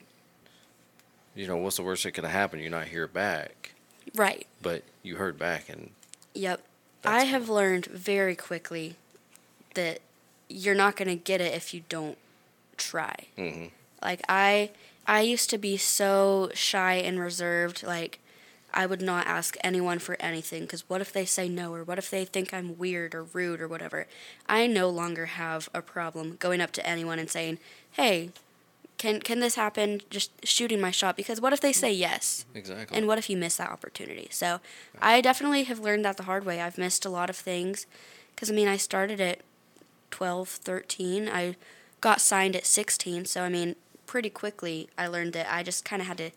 you 1.34 1.46
know, 1.46 1.56
what's 1.56 1.76
the 1.76 1.82
worst 1.82 2.02
that 2.04 2.12
could 2.12 2.24
have 2.24 2.32
happened? 2.32 2.62
You're 2.62 2.70
not 2.70 2.86
here 2.88 3.06
back, 3.08 3.72
Right. 4.14 4.46
but 4.62 4.82
you 5.02 5.16
heard 5.16 5.38
back, 5.38 5.68
and 5.68 5.90
Yep. 6.34 6.62
I 7.04 7.24
have 7.24 7.48
learned 7.48 7.86
very 7.86 8.34
quickly 8.36 8.96
that 9.74 10.00
you're 10.48 10.74
not 10.74 10.96
going 10.96 11.08
to 11.08 11.16
get 11.16 11.40
it 11.40 11.54
if 11.54 11.74
you 11.74 11.84
don't 11.88 12.18
try. 12.76 13.14
Mhm. 13.36 13.70
Like 14.02 14.20
I 14.28 14.70
I 15.06 15.20
used 15.20 15.50
to 15.50 15.58
be 15.58 15.76
so 15.76 16.50
shy 16.54 16.94
and 16.94 17.20
reserved 17.20 17.82
like 17.82 18.18
I 18.74 18.86
would 18.86 19.00
not 19.00 19.26
ask 19.26 19.56
anyone 19.62 19.98
for 19.98 20.16
anything 20.20 20.66
cuz 20.66 20.84
what 20.88 21.00
if 21.00 21.12
they 21.12 21.24
say 21.24 21.48
no 21.48 21.72
or 21.74 21.84
what 21.84 21.98
if 21.98 22.10
they 22.10 22.24
think 22.24 22.52
I'm 22.52 22.76
weird 22.76 23.14
or 23.14 23.22
rude 23.22 23.60
or 23.60 23.68
whatever. 23.68 24.06
I 24.46 24.66
no 24.66 24.88
longer 24.88 25.26
have 25.26 25.68
a 25.72 25.80
problem 25.82 26.36
going 26.36 26.60
up 26.60 26.72
to 26.72 26.86
anyone 26.86 27.18
and 27.18 27.30
saying, 27.30 27.58
"Hey, 27.92 28.30
can 28.98 29.20
can 29.20 29.40
this 29.40 29.54
happen?" 29.54 30.02
Just 30.10 30.30
shooting 30.44 30.80
my 30.80 30.90
shot 30.90 31.16
because 31.16 31.40
what 31.40 31.52
if 31.52 31.60
they 31.60 31.72
say 31.72 31.92
yes? 31.92 32.44
exactly. 32.54 32.96
And 32.96 33.06
what 33.06 33.18
if 33.18 33.30
you 33.30 33.36
miss 33.36 33.56
that 33.56 33.70
opportunity? 33.70 34.28
So 34.30 34.60
I 35.00 35.20
definitely 35.20 35.64
have 35.64 35.78
learned 35.80 36.04
that 36.04 36.16
the 36.16 36.24
hard 36.24 36.44
way. 36.44 36.60
I've 36.60 36.78
missed 36.78 37.04
a 37.04 37.10
lot 37.10 37.30
of 37.30 37.36
things 37.36 37.86
because, 38.34 38.50
I 38.50 38.54
mean, 38.54 38.68
I 38.68 38.76
started 38.76 39.20
at 39.20 39.40
12, 40.10 40.48
13. 40.48 41.28
I 41.28 41.56
got 42.00 42.20
signed 42.20 42.54
at 42.56 42.66
16. 42.66 43.24
So, 43.26 43.42
I 43.42 43.48
mean, 43.48 43.76
pretty 44.06 44.30
quickly 44.30 44.88
I 44.96 45.06
learned 45.06 45.32
that 45.32 45.52
I 45.52 45.62
just 45.62 45.84
kind 45.84 46.02
of 46.02 46.08
had 46.08 46.18
to 46.18 46.30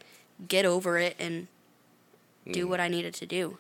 get 0.48 0.66
over 0.66 0.98
it 0.98 1.16
and 1.20 1.48
do 2.54 2.68
what 2.68 2.80
I 2.80 2.88
needed 2.88 3.14
to 3.16 3.26
do. 3.26 3.58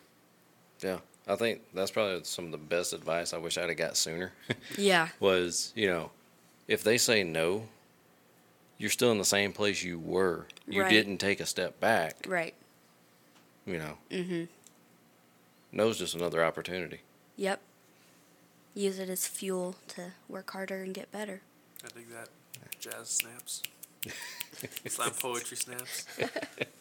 yeah, 0.81 0.99
I 1.27 1.35
think 1.35 1.61
that's 1.73 1.91
probably 1.91 2.23
some 2.23 2.45
of 2.45 2.51
the 2.51 2.57
best 2.57 2.93
advice. 2.93 3.33
I 3.33 3.37
wish 3.37 3.57
I'd 3.57 3.69
have 3.69 3.77
got 3.77 3.97
sooner. 3.97 4.33
Yeah. 4.77 5.09
was 5.19 5.71
you 5.75 5.87
know, 5.87 6.11
if 6.67 6.83
they 6.83 6.97
say 6.97 7.23
no, 7.23 7.63
you're 8.77 8.89
still 8.91 9.11
in 9.11 9.17
the 9.17 9.25
same 9.25 9.53
place 9.53 9.83
you 9.83 9.97
were. 9.99 10.45
You 10.67 10.81
Right. 10.83 10.89
didn't 10.91 11.17
take 11.17 11.39
a 11.39 11.45
step 11.45 11.79
back. 11.79 12.25
Right. 12.27 12.53
You 13.65 13.77
know. 13.79 13.97
Mm-hmm. 14.11 14.43
No's 15.71 15.97
just 15.99 16.15
another 16.15 16.43
opportunity. 16.43 17.01
Yep. 17.35 17.59
Use 18.73 18.99
it 18.99 19.09
as 19.09 19.27
fuel 19.27 19.75
to 19.89 20.11
work 20.29 20.51
harder 20.51 20.83
and 20.83 20.93
get 20.93 21.11
better. 21.11 21.41
I 21.83 21.87
think 21.89 22.07
that 22.13 22.29
jazz 22.79 23.09
snaps. 23.09 23.63
Slam 24.87 25.11
poetry 25.19 25.57
snaps. 25.57 26.05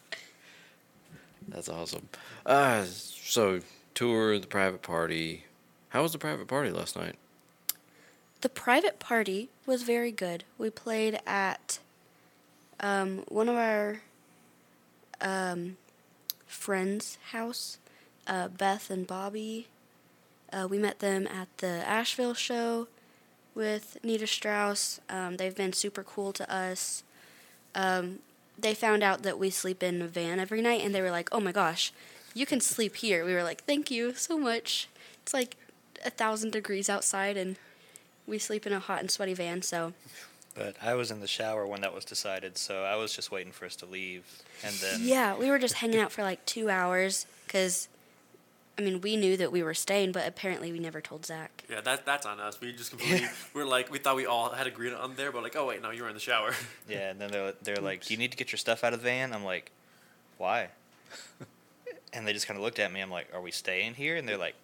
That's 1.49 1.69
awesome. 1.69 2.09
Uh, 2.45 2.85
so 2.85 3.61
tour 3.95 4.39
the 4.39 4.47
private 4.47 4.83
party. 4.83 5.45
How 5.91 6.03
was 6.03 6.13
the 6.13 6.19
private 6.19 6.49
party 6.49 6.71
last 6.71 6.97
night? 6.97 7.17
The 8.41 8.49
private 8.49 8.99
party 8.99 9.49
was 9.65 9.83
very 9.83 10.13
good. 10.13 10.45
We 10.59 10.71
played 10.71 11.19
at 11.27 11.79
um, 12.81 13.25
one 13.29 13.49
of 13.49 13.57
our 13.57 14.03
um, 15.21 15.77
friends' 16.47 17.19
house, 17.31 17.79
uh, 18.27 18.49
Beth 18.49 18.91
and 18.91 19.07
Bobby. 19.07 19.69
Uh, 20.53 20.67
we 20.69 20.79
met 20.79 20.99
them 20.99 21.27
at 21.27 21.49
the 21.59 21.89
Asheville 21.89 22.35
show 22.35 22.89
with 23.55 23.97
Nita 24.05 24.27
Strauss. 24.27 25.01
Um, 25.09 25.39
they've 25.39 25.57
been 25.57 25.73
super 25.73 26.03
cool 26.03 26.33
to 26.35 26.53
us. 26.53 27.03
Um, 27.75 28.21
they 28.59 28.75
found 28.75 29.03
out 29.03 29.23
that 29.23 29.39
we 29.39 29.51
sleep 29.51 29.83
in 29.83 30.03
a 30.03 30.07
van 30.07 30.39
every 30.41 30.63
night, 30.63 30.83
and 30.85 30.95
they 30.95 31.03
were 31.03 31.11
like, 31.11 31.29
"Oh 31.33 31.41
my 31.41 31.53
gosh, 31.53 31.93
you 32.35 32.47
can 32.47 32.61
sleep 32.61 32.97
here." 32.97 33.25
We 33.25 33.35
were 33.35 33.43
like, 33.43 33.65
"Thank 33.65 33.91
you 33.91 34.15
so 34.15 34.39
much." 34.39 34.89
It's 35.23 35.35
like 35.35 35.57
a 36.05 36.11
thousand 36.11 36.53
degrees 36.53 36.89
outside, 36.89 37.37
and 37.37 37.57
we 38.27 38.39
sleep 38.39 38.67
in 38.67 38.73
a 38.73 38.81
hot 38.81 39.01
and 39.01 39.11
sweaty 39.11 39.35
van. 39.35 39.63
So 39.63 39.93
But 40.55 40.77
I 40.83 40.95
was 40.95 41.11
in 41.11 41.21
the 41.21 41.27
shower 41.27 41.67
when 41.67 41.83
that 41.83 41.95
was 41.95 42.05
decided, 42.05 42.57
so 42.57 42.85
I 42.85 42.97
was 42.97 43.15
just 43.15 43.31
waiting 43.31 43.53
for 43.53 43.67
us 43.67 43.77
to 43.77 43.87
leave. 43.87 44.25
And 44.65 44.75
then 44.77 45.01
yeah, 45.03 45.37
we 45.37 45.51
were 45.51 45.59
just 45.59 45.75
hanging 45.75 46.01
out 46.01 46.13
for 46.13 46.23
like 46.23 46.45
two 46.47 46.71
hours 46.71 47.27
because, 47.47 47.89
I 48.79 48.83
mean, 48.83 49.01
we 49.01 49.17
knew 49.17 49.37
that 49.39 49.51
we 49.51 49.63
were 49.63 49.73
staying, 49.73 50.13
but 50.13 50.29
apparently 50.29 50.71
we 50.71 50.79
never 50.79 51.01
told 51.01 51.25
Zach. 51.25 51.65
Yeah, 51.71 51.81
that 51.81 52.05
that's 52.05 52.27
on 52.27 52.41
us. 52.41 52.61
We 52.61 52.73
just 52.73 52.91
completely 52.91 53.27
we're 53.55 53.65
like 53.65 53.91
we 53.91 53.99
thought 53.99 54.17
we 54.17 54.27
all 54.27 54.51
had 54.51 54.67
agreed 54.67 54.93
on 54.93 55.15
there, 55.17 55.33
but 55.33 55.43
like 55.43 55.57
oh 55.57 55.67
wait 55.67 55.81
no 55.83 55.91
you 55.91 56.03
were 56.03 56.09
in 56.09 56.15
the 56.15 56.21
shower. 56.21 56.53
yeah, 56.89 57.11
and 57.11 57.21
then 57.21 57.31
they're, 57.31 57.55
they're 57.63 57.77
like, 57.77 58.05
"Do 58.05 58.13
you 58.13 58.19
need 58.19 58.33
to 58.33 58.37
get 58.37 58.53
your 58.53 58.59
stuff 58.59 58.85
out 58.85 58.93
of 58.93 59.01
the 59.01 59.05
van?" 59.05 59.33
I'm 59.33 59.45
like, 59.45 59.71
"Why?" 60.37 60.69
and 62.13 62.27
they 62.27 62.35
just 62.35 62.47
kind 62.47 62.59
of 62.59 62.63
looked 62.65 62.79
at 62.79 62.93
me. 62.93 63.01
I'm 63.01 63.11
like, 63.11 63.29
"Are 63.35 63.41
we 63.41 63.51
staying 63.51 63.95
here?" 63.95 64.17
And 64.17 64.29
they're 64.29 64.37
like, 64.37 64.57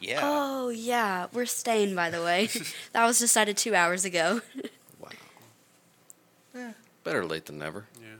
"Yeah." 0.00 0.20
Oh 0.22 0.70
yeah, 0.70 1.26
we're 1.32 1.46
staying. 1.46 1.94
By 1.94 2.10
the 2.10 2.22
way, 2.22 2.48
that 2.92 3.06
was 3.06 3.20
decided 3.20 3.56
two 3.56 3.76
hours 3.76 4.04
ago. 4.04 4.40
Wow. 4.98 5.10
Yeah. 6.54 6.72
Better 7.04 7.24
late 7.24 7.46
than 7.46 7.58
never. 7.58 7.86
Yeah. 8.00 8.16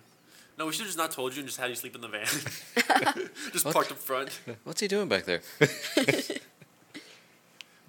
No, 0.60 0.66
we 0.66 0.72
should 0.72 0.80
have 0.82 0.88
just 0.88 0.98
not 0.98 1.10
told 1.10 1.32
you 1.34 1.40
and 1.40 1.48
just 1.48 1.58
had 1.58 1.70
you 1.70 1.74
sleep 1.74 1.94
in 1.94 2.02
the 2.02 2.08
van. 2.08 2.26
just 3.50 3.64
What? 3.64 3.72
parked 3.72 3.90
up 3.92 3.96
front. 3.96 4.38
What's 4.64 4.78
he 4.82 4.88
doing 4.88 5.08
back 5.08 5.24
there? 5.24 5.40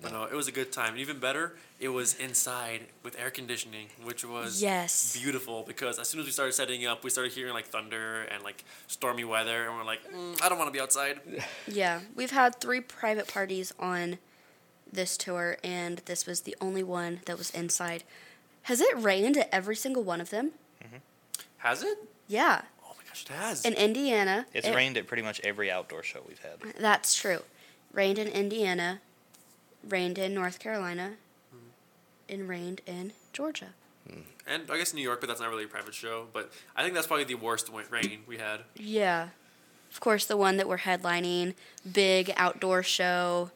No, 0.04 0.10
don't. 0.10 0.32
It 0.32 0.36
was 0.36 0.48
a 0.48 0.52
good 0.52 0.72
time. 0.72 0.98
Even 0.98 1.20
better, 1.20 1.54
it 1.80 1.90
was 1.90 2.16
inside 2.16 2.88
with 3.04 3.16
air 3.20 3.30
conditioning, 3.30 3.86
which 4.04 4.26
was 4.26 4.60
Yes. 4.60 5.16
beautiful 5.16 5.62
because 5.62 6.00
as 6.00 6.10
soon 6.10 6.22
as 6.22 6.26
we 6.26 6.32
started 6.32 6.54
setting 6.54 6.88
up, 6.88 7.04
we 7.04 7.12
started 7.12 7.34
hearing 7.34 7.54
like 7.54 7.68
thunder 7.68 8.24
and 8.24 8.42
like 8.42 8.64
stormy 8.88 9.24
weather, 9.26 9.68
and 9.68 9.76
we're 9.78 9.84
like, 9.84 10.00
mm, 10.12 10.42
I 10.42 10.50
don't 10.50 10.58
want 10.58 10.70
to 10.70 10.72
be 10.72 10.80
outside. 10.82 11.20
Yeah, 11.68 12.00
we've 12.16 12.32
had 12.32 12.60
three 12.60 12.80
private 12.82 13.28
parties 13.28 13.74
on 13.78 14.18
this 14.92 15.18
tour, 15.18 15.58
and 15.64 16.00
this 16.06 16.26
was 16.26 16.42
the 16.42 16.56
only 16.60 16.82
one 16.82 17.20
that 17.26 17.38
was 17.38 17.52
inside. 17.52 18.04
Has 18.64 18.82
it 18.82 18.98
rained 18.98 19.38
at 19.38 19.50
every 19.52 19.76
single 19.76 20.04
one 20.04 20.20
of 20.20 20.32
them? 20.32 20.54
Has 21.58 21.84
it? 21.84 22.00
Yeah. 22.32 22.62
Oh 22.86 22.94
my 22.98 23.04
gosh, 23.06 23.26
it 23.26 23.34
has. 23.34 23.66
In 23.66 23.74
Indiana. 23.74 24.46
It's 24.54 24.68
it- 24.68 24.74
rained 24.74 24.98
at 24.98 25.06
pretty 25.06 25.22
much 25.22 25.42
every 25.44 25.70
outdoor 25.70 26.02
show 26.02 26.22
we've 26.26 26.40
had. 26.40 26.76
That's 26.80 27.14
true. 27.14 27.42
Rained 27.92 28.18
in 28.18 28.28
Indiana, 28.30 29.02
rained 29.88 30.18
in 30.18 30.34
North 30.34 30.58
Carolina, 30.58 31.16
mm-hmm. 31.54 32.34
and 32.34 32.48
rained 32.48 32.82
in 32.88 33.12
Georgia. 33.34 33.74
Mm. 34.10 34.24
and 34.48 34.64
I 34.72 34.78
guess 34.78 34.96
New 34.96 35.02
York, 35.02 35.20
but 35.20 35.28
that's 35.28 35.40
not 35.42 35.50
really 35.50 35.66
a 35.66 35.68
private 35.68 35.94
show. 35.94 36.28
But 36.34 36.52
I 36.76 36.84
think 36.84 36.96
that's 36.96 37.06
probably 37.06 37.26
the 37.26 37.36
worst 37.36 37.70
rain 37.92 38.22
we 38.26 38.38
had. 38.38 38.62
Yeah. 38.76 39.28
Of 39.92 40.00
course, 40.00 40.26
the 40.26 40.38
one 40.38 40.56
that 40.58 40.68
we're 40.68 40.80
headlining, 40.80 41.54
big 41.92 42.34
outdoor 42.38 42.82
show. 42.82 43.52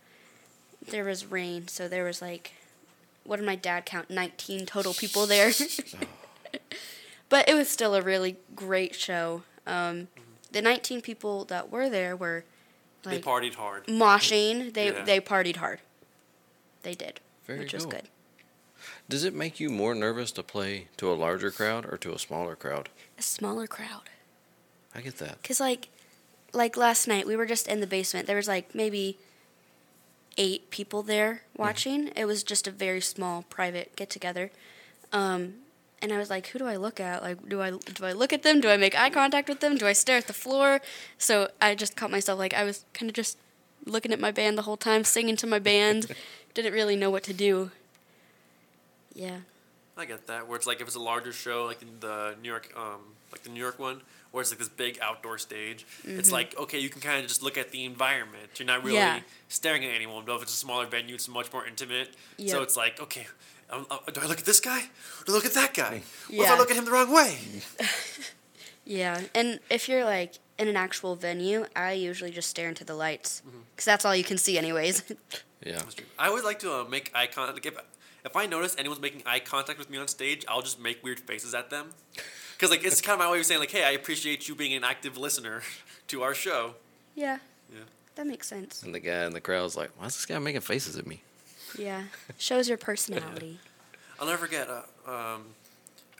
There 0.85 1.05
was 1.05 1.25
rain, 1.25 1.67
so 1.67 1.87
there 1.87 2.03
was 2.03 2.21
like, 2.21 2.53
what 3.23 3.37
did 3.37 3.45
my 3.45 3.55
dad 3.55 3.85
count? 3.85 4.09
19 4.11 4.65
total 4.65 4.93
people 4.93 5.25
there. 5.25 5.51
Oh. 6.53 6.57
But 7.29 7.47
it 7.49 7.53
was 7.53 7.69
still 7.69 7.95
a 7.95 8.01
really 8.01 8.37
great 8.55 8.95
show. 8.95 9.43
Um, 9.67 10.07
the 10.51 10.61
19 10.61 11.01
people 11.01 11.45
that 11.45 11.71
were 11.71 11.89
there 11.89 12.15
were 12.15 12.45
they 13.03 13.19
partied 13.21 13.55
hard. 13.55 13.85
moshing. 13.87 14.73
They 14.73 14.87
Yeah. 14.91 15.03
they 15.03 15.19
partied 15.19 15.57
hard. 15.57 15.79
They 16.83 16.95
did, 16.95 17.19
Very 17.45 17.59
which 17.59 17.73
was 17.73 17.85
good. 17.85 18.09
Does 19.09 19.23
it 19.23 19.33
make 19.33 19.59
you 19.59 19.69
more 19.69 19.93
nervous 19.93 20.31
to 20.33 20.43
play 20.43 20.87
to 20.97 21.11
a 21.11 21.13
larger 21.13 21.51
crowd 21.51 21.85
or 21.85 21.97
to 21.97 22.13
a 22.13 22.19
smaller 22.19 22.55
crowd? 22.55 22.89
A 23.17 23.21
smaller 23.21 23.67
crowd. 23.67 24.09
I 24.93 25.01
get 25.01 25.17
that. 25.17 25.43
Cause 25.43 25.59
like, 25.59 25.89
like 26.53 26.77
last 26.77 27.07
night 27.07 27.27
we 27.27 27.35
were 27.35 27.45
just 27.45 27.67
in 27.67 27.81
the 27.81 27.87
basement. 27.87 28.25
There 28.27 28.35
was 28.37 28.47
like 28.47 28.73
maybe 28.73 29.17
eight 30.37 30.69
people 30.69 31.03
there 31.03 31.41
watching. 31.55 32.07
It 32.15 32.25
was 32.25 32.43
just 32.43 32.67
a 32.67 32.71
very 32.71 33.01
small 33.01 33.43
private 33.43 33.95
get 33.95 34.09
together. 34.09 34.51
Um, 35.11 35.55
and 36.05 36.13
I 36.13 36.17
was 36.19 36.29
like, 36.29 36.47
who 36.47 36.59
do 36.59 36.65
I 36.67 36.75
look 36.77 36.99
at? 36.99 37.21
Like, 37.23 37.49
do 37.49 37.61
I 37.61 37.71
do 37.71 38.05
I 38.05 38.11
look 38.13 38.31
at 38.31 38.43
them? 38.43 38.61
Do 38.61 38.69
I 38.69 38.77
make 38.77 38.97
eye 38.97 39.09
contact 39.09 39.49
with 39.49 39.59
them? 39.59 39.75
Do 39.75 39.87
I 39.87 39.93
stare 39.93 40.17
at 40.17 40.27
the 40.27 40.33
floor? 40.33 40.79
So 41.17 41.49
I 41.61 41.75
just 41.75 41.95
caught 41.97 42.11
myself 42.11 42.37
like 42.39 42.53
I 42.53 42.63
was 42.63 42.85
kind 42.93 43.09
of 43.09 43.15
just 43.15 43.37
looking 43.85 44.11
at 44.13 44.19
my 44.19 44.31
band 44.31 44.57
the 44.57 44.61
whole 44.63 44.77
time, 44.77 45.03
singing 45.03 45.35
to 45.37 45.47
my 45.47 45.59
band. 45.59 46.07
Didn't 46.53 46.73
really 46.73 46.95
know 46.95 47.09
what 47.11 47.23
to 47.23 47.33
do. 47.33 47.71
Yeah. 49.13 49.37
I 49.97 50.05
get 50.05 50.27
that. 50.27 50.47
Where 50.47 50.57
it's 50.57 50.67
like 50.67 50.81
if 50.81 50.87
it's 50.87 50.95
a 50.95 50.99
larger 51.01 51.31
show, 51.33 51.65
like 51.65 51.81
in 51.81 51.99
the 51.99 52.35
New 52.41 52.49
York, 52.49 52.71
um, 52.77 53.01
like 53.31 53.43
the 53.43 53.49
New 53.49 53.59
York 53.59 53.79
one, 53.79 54.01
where 54.31 54.41
it's 54.41 54.51
like 54.51 54.59
this 54.59 54.69
big 54.69 54.99
outdoor 55.01 55.37
stage. 55.37 55.85
It's 56.03 56.31
like 56.31 56.57
okay, 56.59 56.79
you 56.79 56.89
can 56.89 57.01
kind 57.01 57.21
of 57.21 57.27
just 57.27 57.41
look 57.41 57.57
at 57.57 57.71
the 57.71 57.85
environment. 57.85 58.49
You're 58.57 58.67
not 58.67 58.83
really 58.83 58.97
Yeah. 58.97 59.21
staring 59.47 59.85
at 59.85 59.91
anyone. 59.95 60.23
But 60.25 60.35
if 60.35 60.41
it's 60.43 60.53
a 60.53 60.57
smaller 60.57 60.85
venue, 60.85 61.15
it's 61.15 61.27
much 61.29 61.51
more 61.53 61.65
intimate. 61.65 62.09
Yep. 62.37 62.49
So 62.49 62.61
it's 62.61 62.75
like 62.75 63.01
okay, 63.01 63.27
do 63.69 64.21
I 64.21 64.25
look 64.25 64.39
at 64.39 64.45
this 64.45 64.59
guy? 64.59 64.81
Do 65.25 65.31
I 65.31 65.35
look 65.35 65.45
at 65.45 65.53
that 65.53 65.73
guy? 65.73 66.03
What 66.29 66.45
if 66.45 66.51
I 66.51 66.57
look 66.57 66.71
at 66.71 66.77
him 66.77 66.85
the 66.85 66.91
wrong 66.91 67.11
way? 67.13 67.37
Yeah, 68.87 69.21
and 69.33 69.59
if 69.71 69.89
you're 69.89 70.05
like 70.05 70.35
in 70.59 70.67
an 70.67 70.77
actual 70.77 71.15
venue, 71.15 71.65
I 71.75 71.93
usually 71.93 72.29
just 72.29 72.49
stare 72.51 72.69
into 72.69 72.83
the 72.83 72.93
lights 72.93 73.41
because 73.71 73.85
that's 73.85 74.05
all 74.05 74.15
you 74.15 74.23
can 74.23 74.37
see, 74.37 74.57
anyways. 74.57 75.03
Yeah. 75.65 75.81
I 76.19 76.27
always 76.27 76.43
like 76.43 76.59
to 76.59 76.71
uh, 76.71 76.83
make 76.83 77.09
eye 77.15 77.25
contact. 77.25 77.55
Like 77.55 77.65
if, 77.65 77.83
if 78.23 78.35
I 78.35 78.45
notice 78.45 78.75
anyone's 78.77 79.01
making 79.01 79.23
eye 79.25 79.39
contact 79.39 79.79
with 79.79 79.89
me 79.89 79.97
on 79.97 80.07
stage, 80.07 80.45
I'll 80.47 80.61
just 80.61 80.79
make 80.79 81.03
weird 81.03 81.19
faces 81.19 81.55
at 81.55 81.71
them. 81.71 81.89
Because 82.53 82.69
like 82.69 82.83
it's 82.85 83.01
kind 83.01 83.19
of 83.19 83.25
my 83.25 83.31
way 83.31 83.39
of 83.39 83.47
saying 83.47 83.61
like, 83.61 83.71
hey, 83.71 83.83
I 83.83 83.91
appreciate 83.91 84.47
you 84.47 84.53
being 84.53 84.73
an 84.75 84.83
active 84.83 85.17
listener 85.17 85.63
to 86.09 86.21
our 86.21 86.35
show. 86.35 86.75
yeah, 87.15 87.39
Yeah. 87.73 87.79
that 88.13 88.27
makes 88.27 88.47
sense. 88.47 88.83
And 88.83 88.93
the 88.93 88.99
guy 88.99 89.25
in 89.25 89.33
the 89.33 89.41
crowd's 89.41 89.75
like, 89.75 89.89
why 89.97 90.05
is 90.05 90.13
this 90.13 90.27
guy 90.27 90.37
making 90.37 90.61
faces 90.61 90.97
at 90.97 91.07
me? 91.07 91.23
Yeah, 91.77 92.03
shows 92.37 92.67
your 92.69 92.77
personality. 92.77 93.59
I'll 94.19 94.27
never 94.27 94.45
forget 94.45 94.67
uh, 94.69 95.11
um, 95.11 95.43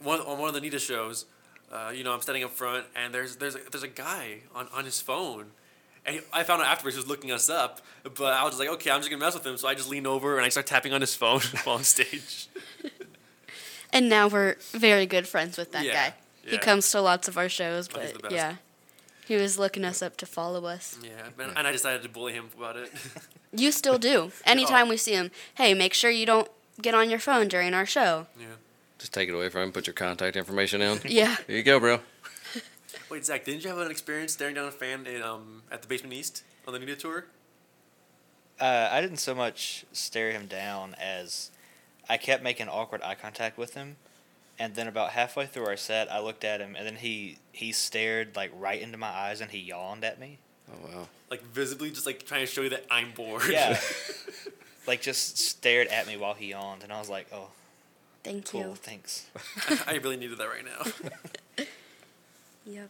one 0.01 0.19
on 0.21 0.37
one 0.39 0.49
of 0.49 0.53
the 0.55 0.61
Nita 0.61 0.79
shows. 0.79 1.25
Uh, 1.71 1.91
you 1.93 2.03
know, 2.03 2.13
I'm 2.13 2.21
standing 2.21 2.43
up 2.43 2.51
front, 2.51 2.85
and 2.95 3.13
there's 3.13 3.37
there's 3.37 3.55
a, 3.55 3.59
there's 3.71 3.83
a 3.83 3.87
guy 3.87 4.37
on, 4.53 4.67
on 4.73 4.85
his 4.85 5.01
phone, 5.01 5.45
and 6.05 6.15
he, 6.17 6.21
I 6.33 6.43
found 6.43 6.61
out 6.61 6.67
afterwards 6.67 6.95
he 6.95 6.99
was 7.01 7.07
looking 7.09 7.31
us 7.31 7.49
up. 7.49 7.81
But 8.03 8.33
I 8.33 8.43
was 8.43 8.51
just 8.51 8.59
like, 8.59 8.69
okay, 8.69 8.91
I'm 8.91 8.99
just 8.99 9.09
gonna 9.09 9.23
mess 9.23 9.33
with 9.33 9.45
him. 9.45 9.57
So 9.57 9.67
I 9.67 9.73
just 9.75 9.89
lean 9.89 10.05
over 10.05 10.37
and 10.37 10.45
I 10.45 10.49
start 10.49 10.67
tapping 10.67 10.93
on 10.93 11.01
his 11.01 11.15
phone 11.15 11.39
while 11.63 11.77
on 11.77 11.83
stage. 11.83 12.47
And 13.93 14.09
now 14.09 14.27
we're 14.27 14.55
very 14.73 15.05
good 15.05 15.27
friends 15.27 15.57
with 15.57 15.71
that 15.71 15.85
Yeah, 15.85 16.09
guy. 16.09 16.15
He 16.45 16.57
comes 16.57 16.89
to 16.91 17.01
lots 17.01 17.27
of 17.27 17.37
our 17.37 17.47
shows, 17.49 17.87
he's 17.87 17.93
but 17.95 18.13
the 18.13 18.19
best. 18.19 18.33
yeah, 18.35 18.55
he 19.27 19.35
was 19.35 19.57
looking 19.59 19.83
us 19.85 20.01
up 20.01 20.17
to 20.17 20.25
follow 20.25 20.65
us. 20.65 20.97
Yeah, 21.03 21.09
and, 21.43 21.57
and 21.57 21.67
I 21.67 21.71
decided 21.71 22.03
to 22.03 22.09
bully 22.09 22.33
him 22.33 22.49
about 22.57 22.75
it. 22.77 22.91
You 23.57 23.71
still 23.71 23.97
do. 23.97 24.33
Anytime 24.45 24.89
we 24.89 24.97
see 24.97 25.13
him, 25.13 25.31
hey, 25.55 25.73
make 25.73 25.93
sure 25.93 26.11
you 26.11 26.25
don't 26.25 26.49
get 26.81 26.93
on 26.93 27.09
your 27.09 27.19
phone 27.19 27.47
during 27.47 27.73
our 27.73 27.85
show. 27.85 28.27
yeah. 28.37 28.47
Just 28.99 29.13
take 29.13 29.29
it 29.29 29.33
away 29.33 29.47
from 29.47 29.61
him, 29.63 29.71
put 29.71 29.87
your 29.87 29.93
contact 29.93 30.35
information 30.35 30.81
in. 30.81 30.99
Yeah. 31.05 31.37
Here 31.47 31.55
you 31.55 31.63
go, 31.63 31.79
bro. 31.79 31.99
Wait, 33.09 33.23
Zach, 33.25 33.45
didn't 33.45 33.63
you 33.63 33.69
have 33.69 33.77
an 33.79 33.89
experience 33.91 34.33
staring 34.33 34.55
down 34.55 34.67
a 34.67 34.71
fan 34.71 35.05
in, 35.07 35.21
um, 35.21 35.61
at 35.71 35.81
the 35.81 35.87
Basement 35.87 36.13
East 36.13 36.43
on 36.67 36.73
the 36.73 36.79
Nita 36.79 36.95
tour? 36.97 37.25
Uh, 38.59 38.89
I 38.91 38.99
didn't 38.99 39.17
so 39.17 39.33
much 39.35 39.85
stare 39.93 40.31
him 40.31 40.47
down 40.47 40.95
as 41.01 41.51
I 42.09 42.17
kept 42.17 42.43
making 42.43 42.67
awkward 42.67 43.01
eye 43.03 43.15
contact 43.15 43.57
with 43.57 43.73
him, 43.73 43.95
and 44.59 44.75
then 44.75 44.87
about 44.87 45.11
halfway 45.11 45.45
through 45.45 45.65
our 45.67 45.77
set, 45.77 46.11
I 46.11 46.19
looked 46.19 46.43
at 46.43 46.61
him, 46.61 46.75
and 46.77 46.85
then 46.85 46.95
he 46.97 47.37
he 47.51 47.71
stared 47.71 48.35
like 48.35 48.51
right 48.57 48.81
into 48.81 48.97
my 48.97 49.09
eyes, 49.09 49.41
and 49.41 49.51
he 49.51 49.59
yawned 49.59 50.03
at 50.03 50.19
me. 50.19 50.37
Oh, 50.71 50.87
wow. 50.87 51.07
Like 51.29 51.43
visibly, 51.43 51.89
just 51.91 52.05
like 52.05 52.25
trying 52.25 52.41
to 52.41 52.45
show 52.51 52.61
you 52.61 52.69
that 52.69 52.85
I'm 52.89 53.11
bored. 53.11 53.43
Yeah, 53.49 53.79
like 54.87 55.01
just 55.01 55.37
stared 55.37 55.87
at 55.87 56.07
me 56.07 56.17
while 56.17 56.33
he 56.33 56.47
yawned, 56.51 56.83
and 56.83 56.91
I 56.93 56.99
was 56.99 57.09
like, 57.09 57.27
"Oh, 57.33 57.49
Thank 58.23 58.45
cool, 58.49 58.61
you. 58.61 58.75
thanks." 58.75 59.25
I 59.87 59.95
really 59.95 60.17
needed 60.17 60.37
that 60.37 60.47
right 60.47 60.65
now. 60.65 61.65
Yep. 62.67 62.89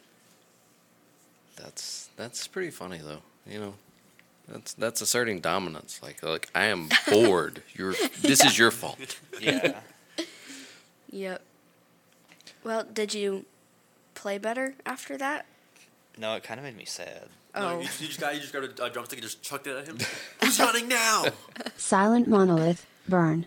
That's 1.58 2.10
that's 2.16 2.48
pretty 2.48 2.72
funny 2.72 3.00
though. 3.04 3.22
You 3.46 3.60
know, 3.60 3.74
that's 4.48 4.74
that's 4.74 5.02
asserting 5.02 5.42
dominance. 5.42 6.00
Like 6.02 6.24
like 6.24 6.50
I 6.56 6.66
am 6.68 6.90
bored. 7.10 7.62
You're 7.74 7.94
this 8.22 8.44
is 8.46 8.58
your 8.58 8.72
fault. 8.72 9.18
Yeah, 9.42 9.80
Yep. 11.12 11.42
Well, 12.66 12.84
did 12.84 13.14
you 13.14 13.46
play 14.16 14.38
better 14.40 14.74
after 14.86 15.18
that? 15.18 15.46
no, 16.18 16.34
it 16.36 16.44
kind 16.44 16.60
of 16.60 16.64
made 16.64 16.76
me 16.78 16.86
sad. 16.86 17.28
No, 17.54 17.62
Oh. 17.62 17.74
you, 17.80 17.88
you 18.00 18.08
just 18.08 18.20
got 18.20 18.34
you 18.34 18.42
just 18.42 18.52
got 18.54 18.64
a, 18.64 18.86
a 18.86 18.90
drumstick 18.90 19.20
and 19.20 19.24
just 19.24 19.42
chucked 19.44 19.68
it 19.68 19.78
at 19.78 19.88
him. 19.88 19.98
Who's 20.42 20.60
running 20.60 20.88
now? 20.88 21.26
Silent 21.78 22.28
monolith, 22.28 22.86
burn. 23.08 23.46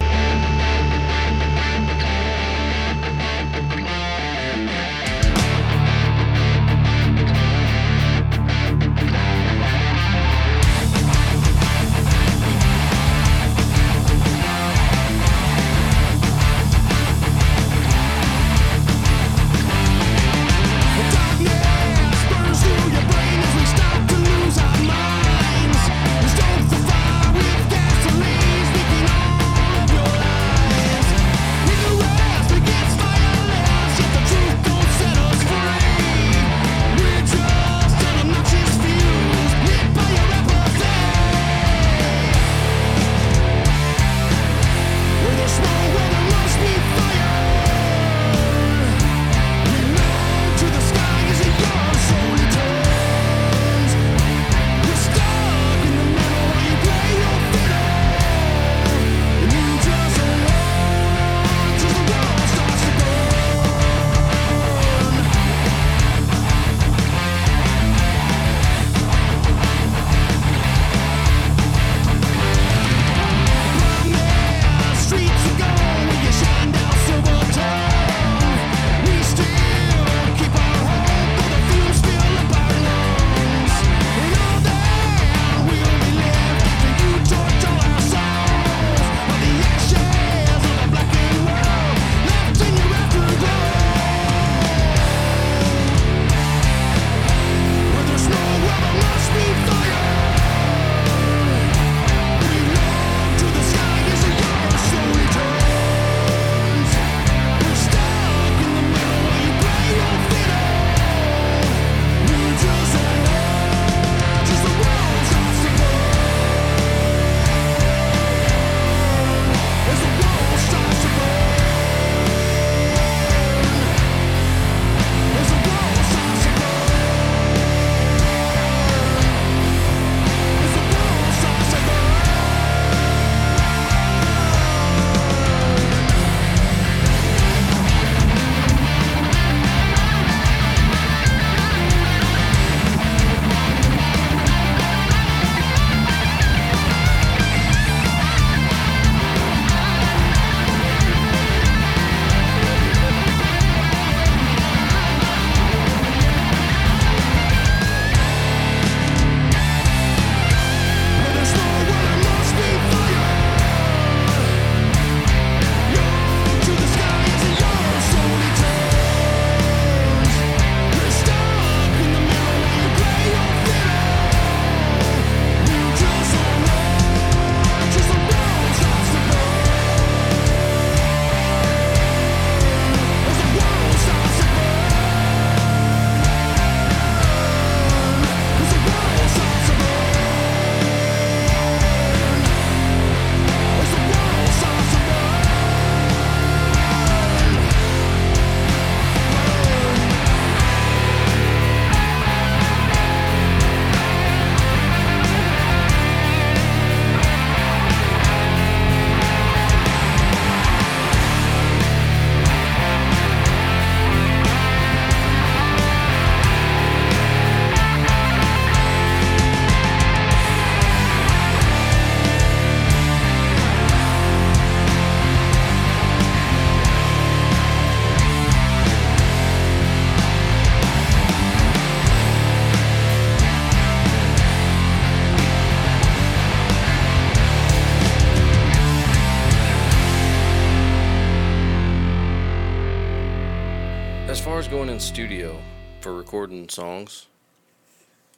Songs? 246.78 247.26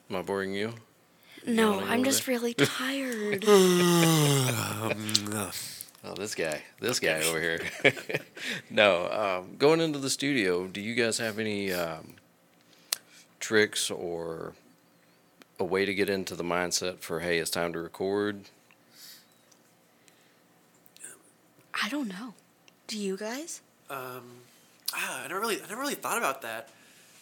Am 0.09 0.15
I 0.15 0.23
boring 0.23 0.55
you? 0.55 0.73
No, 1.45 1.73
wanna 1.73 1.85
I'm 1.85 1.99
go 1.99 2.05
just 2.05 2.27
really 2.27 2.53
tired. 2.55 3.45
Oh, 6.03 6.15
this 6.15 6.33
guy, 6.33 6.63
this 6.79 6.99
guy 6.99 7.21
over 7.21 7.39
here. 7.39 7.59
no, 8.71 9.07
um, 9.11 9.55
going 9.59 9.79
into 9.79 9.99
the 9.99 10.09
studio, 10.09 10.65
do 10.65 10.81
you 10.81 10.95
guys 10.95 11.19
have 11.19 11.37
any 11.37 11.71
um, 11.71 12.15
tricks 13.39 13.91
or 13.91 14.53
a 15.59 15.63
way 15.63 15.85
to 15.85 15.93
get 15.93 16.09
into 16.09 16.35
the 16.35 16.43
mindset 16.43 17.01
for, 17.01 17.19
hey, 17.19 17.37
it's 17.37 17.51
time 17.51 17.71
to 17.73 17.79
record? 17.79 18.45
I 21.79 21.87
don't 21.89 22.07
know. 22.07 22.33
Do 22.87 22.97
you 22.97 23.15
guys? 23.15 23.61
Um, 23.87 24.23
ah, 24.95 25.23
I 25.23 25.27
never 25.27 25.39
really, 25.39 25.61
I 25.61 25.67
never 25.67 25.81
really 25.81 25.93
thought 25.93 26.17
about 26.17 26.41
that 26.41 26.69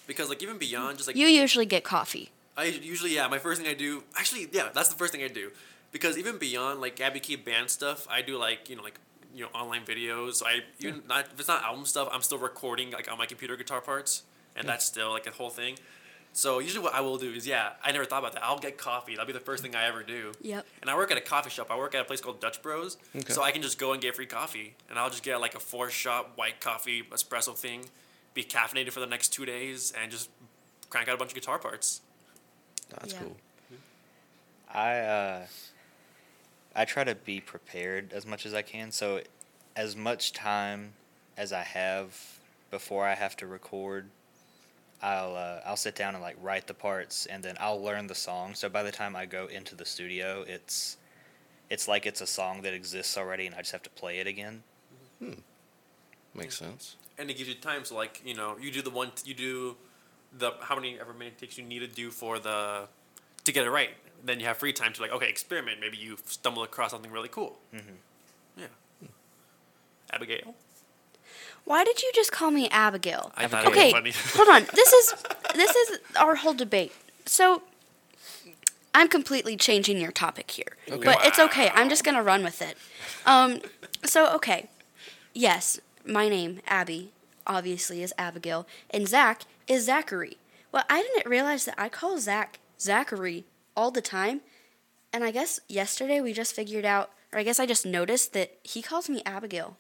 because 0.10 0.28
like 0.28 0.44
even 0.44 0.58
beyond 0.58 0.98
just 0.98 1.08
like 1.08 1.16
You 1.16 1.28
usually 1.28 1.66
get 1.66 1.86
coffee. 1.86 2.32
I 2.58 2.66
usually 2.66 3.16
yeah, 3.16 3.28
my 3.28 3.38
first 3.38 3.62
thing 3.62 3.70
I 3.70 3.74
do 3.74 4.04
actually 4.18 4.50
yeah, 4.52 4.68
that's 4.74 4.90
the 4.90 4.96
first 4.96 5.14
thing 5.14 5.24
I 5.24 5.30
do 5.30 5.52
because 5.94 6.18
even 6.18 6.38
beyond 6.38 6.82
like 6.82 7.00
Abby 7.00 7.22
K 7.22 7.38
band 7.38 7.70
stuff, 7.70 8.08
I 8.10 8.22
do 8.22 8.38
like 8.38 8.70
you 8.70 8.76
know 8.76 8.84
like 8.84 9.00
you 9.34 9.44
know 9.44 9.50
online 9.54 9.86
videos. 9.86 10.44
I 10.46 10.64
even 10.80 11.04
not 11.08 11.28
if 11.34 11.40
it's 11.40 11.48
not 11.48 11.64
album 11.64 11.86
stuff, 11.86 12.10
I'm 12.12 12.22
still 12.22 12.40
recording 12.40 12.92
like 12.92 13.10
on 13.10 13.18
my 13.18 13.26
computer 13.26 13.56
guitar 13.56 13.80
parts, 13.82 14.24
and 14.56 14.68
that's 14.68 14.84
still 14.84 15.12
like 15.12 15.28
a 15.28 15.32
whole 15.32 15.50
thing. 15.50 15.78
So 16.34 16.60
usually 16.60 16.84
what 16.84 16.94
I 16.94 17.02
will 17.02 17.18
do 17.18 17.32
is 17.32 17.48
yeah, 17.48 17.72
I 17.84 17.92
never 17.92 18.06
thought 18.06 18.20
about 18.20 18.34
that. 18.34 18.44
I'll 18.44 18.60
get 18.60 18.78
coffee. 18.78 19.14
That'll 19.14 19.28
be 19.28 19.34
the 19.34 19.40
first 19.40 19.64
thing 19.64 19.76
I 19.76 19.86
ever 19.88 20.04
do. 20.04 20.32
Yep. 20.42 20.66
And 20.82 20.90
I 20.90 20.96
work 20.96 21.12
at 21.12 21.18
a 21.18 21.22
coffee 21.22 21.50
shop. 21.50 21.68
I 21.72 21.78
work 21.78 21.96
at 21.96 22.02
a 22.02 22.06
place 22.06 22.22
called 22.22 22.40
Dutch 22.40 22.62
Bros. 22.62 22.98
Okay. 23.16 23.34
So 23.34 23.42
I 23.42 23.52
can 23.52 23.62
just 23.62 23.80
go 23.80 23.94
and 23.94 24.02
get 24.02 24.16
free 24.16 24.26
coffee, 24.26 24.76
and 24.90 25.00
I'll 25.00 25.10
just 25.10 25.24
get 25.24 25.40
like 25.40 25.56
a 25.56 25.60
four 25.60 25.90
shot 25.90 26.32
white 26.36 26.60
coffee 26.62 27.04
espresso 27.12 27.56
thing, 27.56 27.86
be 28.34 28.44
caffeinated 28.44 28.92
for 28.92 29.00
the 29.00 29.08
next 29.08 29.30
two 29.30 29.46
days, 29.46 29.92
and 30.00 30.12
just 30.12 30.30
crank 30.90 31.08
out 31.08 31.16
a 31.16 31.18
bunch 31.18 31.32
of 31.32 31.36
guitar 31.36 31.60
parts. 31.60 32.02
That's 32.90 33.14
Yeah. 33.14 33.20
cool. 33.20 33.38
I 34.72 35.00
uh, 35.00 35.48
I 36.76 36.86
try 36.86 37.04
to 37.04 37.16
be 37.16 37.42
prepared 37.42 38.14
as 38.14 38.26
much 38.26 38.46
as 38.46 38.54
I 38.54 38.62
can. 38.62 38.92
So, 38.92 39.22
as 39.76 39.96
much 39.96 40.32
time 40.34 40.94
as 41.38 41.52
I 41.52 41.64
have 41.64 42.40
before 42.70 43.06
I 43.06 43.16
have 43.16 43.36
to 43.38 43.48
record, 43.48 44.10
I'll 45.02 45.36
uh, 45.36 45.62
I'll 45.66 45.78
sit 45.78 45.96
down 45.96 46.14
and 46.14 46.22
like 46.22 46.38
write 46.42 46.68
the 46.68 46.74
parts, 46.76 47.26
and 47.26 47.44
then 47.44 47.58
I'll 47.60 47.82
learn 47.82 48.08
the 48.08 48.16
song. 48.16 48.54
So 48.54 48.70
by 48.70 48.84
the 48.84 48.92
time 48.92 49.16
I 49.16 49.26
go 49.26 49.48
into 49.48 49.76
the 49.76 49.86
studio, 49.86 50.44
it's 50.48 50.98
it's 51.70 51.88
like 51.88 52.06
it's 52.06 52.22
a 52.22 52.28
song 52.28 52.62
that 52.62 52.74
exists 52.74 53.18
already, 53.18 53.48
and 53.48 53.56
I 53.56 53.60
just 53.60 53.72
have 53.72 53.84
to 53.84 53.90
play 53.92 54.20
it 54.20 54.28
again. 54.28 54.64
Hmm. 55.20 55.34
Makes 56.36 56.58
sense. 56.60 56.96
And 57.20 57.30
it 57.30 57.38
gives 57.38 57.50
you 57.50 57.56
time. 57.56 57.86
So 57.86 57.96
like 57.96 58.22
you 58.26 58.34
know, 58.34 58.56
you 58.60 58.72
do 58.72 58.82
the 58.82 58.90
one, 58.90 59.12
you 59.26 59.34
do 59.34 59.76
the 60.38 60.52
how 60.62 60.76
many 60.76 61.00
ever 61.00 61.14
many 61.14 61.32
takes 61.32 61.58
you 61.58 61.64
need 61.64 61.80
to 61.80 61.88
do 61.88 62.10
for 62.10 62.40
the 62.40 62.88
to 63.44 63.52
get 63.52 63.66
it 63.66 63.70
right. 63.70 63.92
Then 64.24 64.40
you 64.40 64.46
have 64.48 64.58
free 64.58 64.74
time 64.74 64.94
to 64.94 65.02
like 65.02 65.12
okay, 65.12 65.30
experiment. 65.30 65.80
Maybe 65.80 65.98
you 65.98 66.18
stumble 66.26 66.64
across 66.64 66.92
something 66.92 67.12
really 67.12 67.30
cool. 67.30 67.60
Mm-hmm. 67.74 68.62
Yeah. 68.62 69.08
Abigail. 70.12 70.56
Why 71.66 71.84
did 71.84 72.02
you 72.02 72.12
just 72.16 72.32
call 72.32 72.50
me 72.50 72.68
Abigail? 72.70 73.32
I 73.36 73.48
thought 73.48 73.68
okay, 73.68 73.92
it 73.92 74.04
was 74.04 74.16
funny. 74.16 74.44
hold 74.44 74.50
on. 74.50 74.68
This 74.76 74.94
is 74.94 75.14
this 75.56 75.76
is 75.76 76.00
our 76.20 76.36
whole 76.36 76.54
debate. 76.54 76.94
So 77.26 77.62
I'm 78.94 79.08
completely 79.08 79.56
changing 79.56 80.00
your 80.00 80.12
topic 80.12 80.50
here, 80.52 80.78
but 80.88 81.20
it's 81.26 81.38
okay. 81.38 81.70
I'm 81.74 81.90
just 81.90 82.04
gonna 82.04 82.24
run 82.24 82.44
with 82.44 82.62
it. 82.62 82.76
Um, 83.26 83.60
so 84.04 84.34
okay, 84.36 84.68
yes, 85.34 85.80
my 86.06 86.30
name 86.30 86.62
Abby 86.68 87.12
obviously 87.48 88.04
is 88.04 88.14
Abigail, 88.18 88.68
and 88.92 89.08
Zach 89.08 89.42
is 89.68 89.86
Zachary. 89.86 90.38
Well, 90.72 90.84
I 90.90 91.02
didn't 91.02 91.30
realize 91.30 91.66
that 91.66 91.76
I 91.78 91.90
call 91.90 92.20
Zach 92.20 92.60
Zachary 92.80 93.46
all 93.76 93.92
the 93.92 94.02
time, 94.02 94.42
and 95.12 95.24
I 95.24 95.32
guess 95.32 95.60
yesterday 95.68 96.22
we 96.22 96.32
just 96.32 96.56
figured 96.56 96.86
out, 96.86 97.10
or 97.34 97.40
I 97.40 97.44
guess 97.44 97.60
I 97.60 97.66
just 97.66 97.86
noticed 97.86 98.34
that 98.34 98.58
he 98.64 98.82
calls 98.82 99.10
me 99.10 99.22
Abigail. 99.26 99.78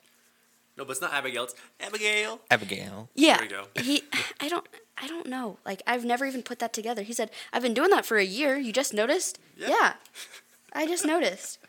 No, 0.78 0.86
but 0.86 0.92
it's 0.92 1.02
not 1.02 1.14
Abigail. 1.14 1.44
It's 1.44 1.56
Abigail. 1.80 2.40
Abigail. 2.50 3.10
Yeah. 3.14 3.38
There 3.38 3.46
we 3.46 3.50
go. 3.50 3.66
He 3.82 4.04
I 4.40 4.48
don't 4.50 4.66
I 4.98 5.08
don't 5.08 5.28
know. 5.28 5.58
Like 5.66 5.84
I've 5.86 6.06
never 6.06 6.26
even 6.26 6.42
put 6.42 6.60
that 6.60 6.74
together. 6.74 7.04
He 7.04 7.14
said, 7.14 7.32
"I've 7.52 7.62
been 7.62 7.74
doing 7.74 7.90
that 7.90 8.06
for 8.06 8.18
a 8.18 8.24
year. 8.24 8.58
You 8.58 8.72
just 8.72 8.94
noticed?" 8.94 9.40
Yeah. 9.58 9.94
I 10.72 10.88
just 10.88 11.06
noticed. 11.06 11.60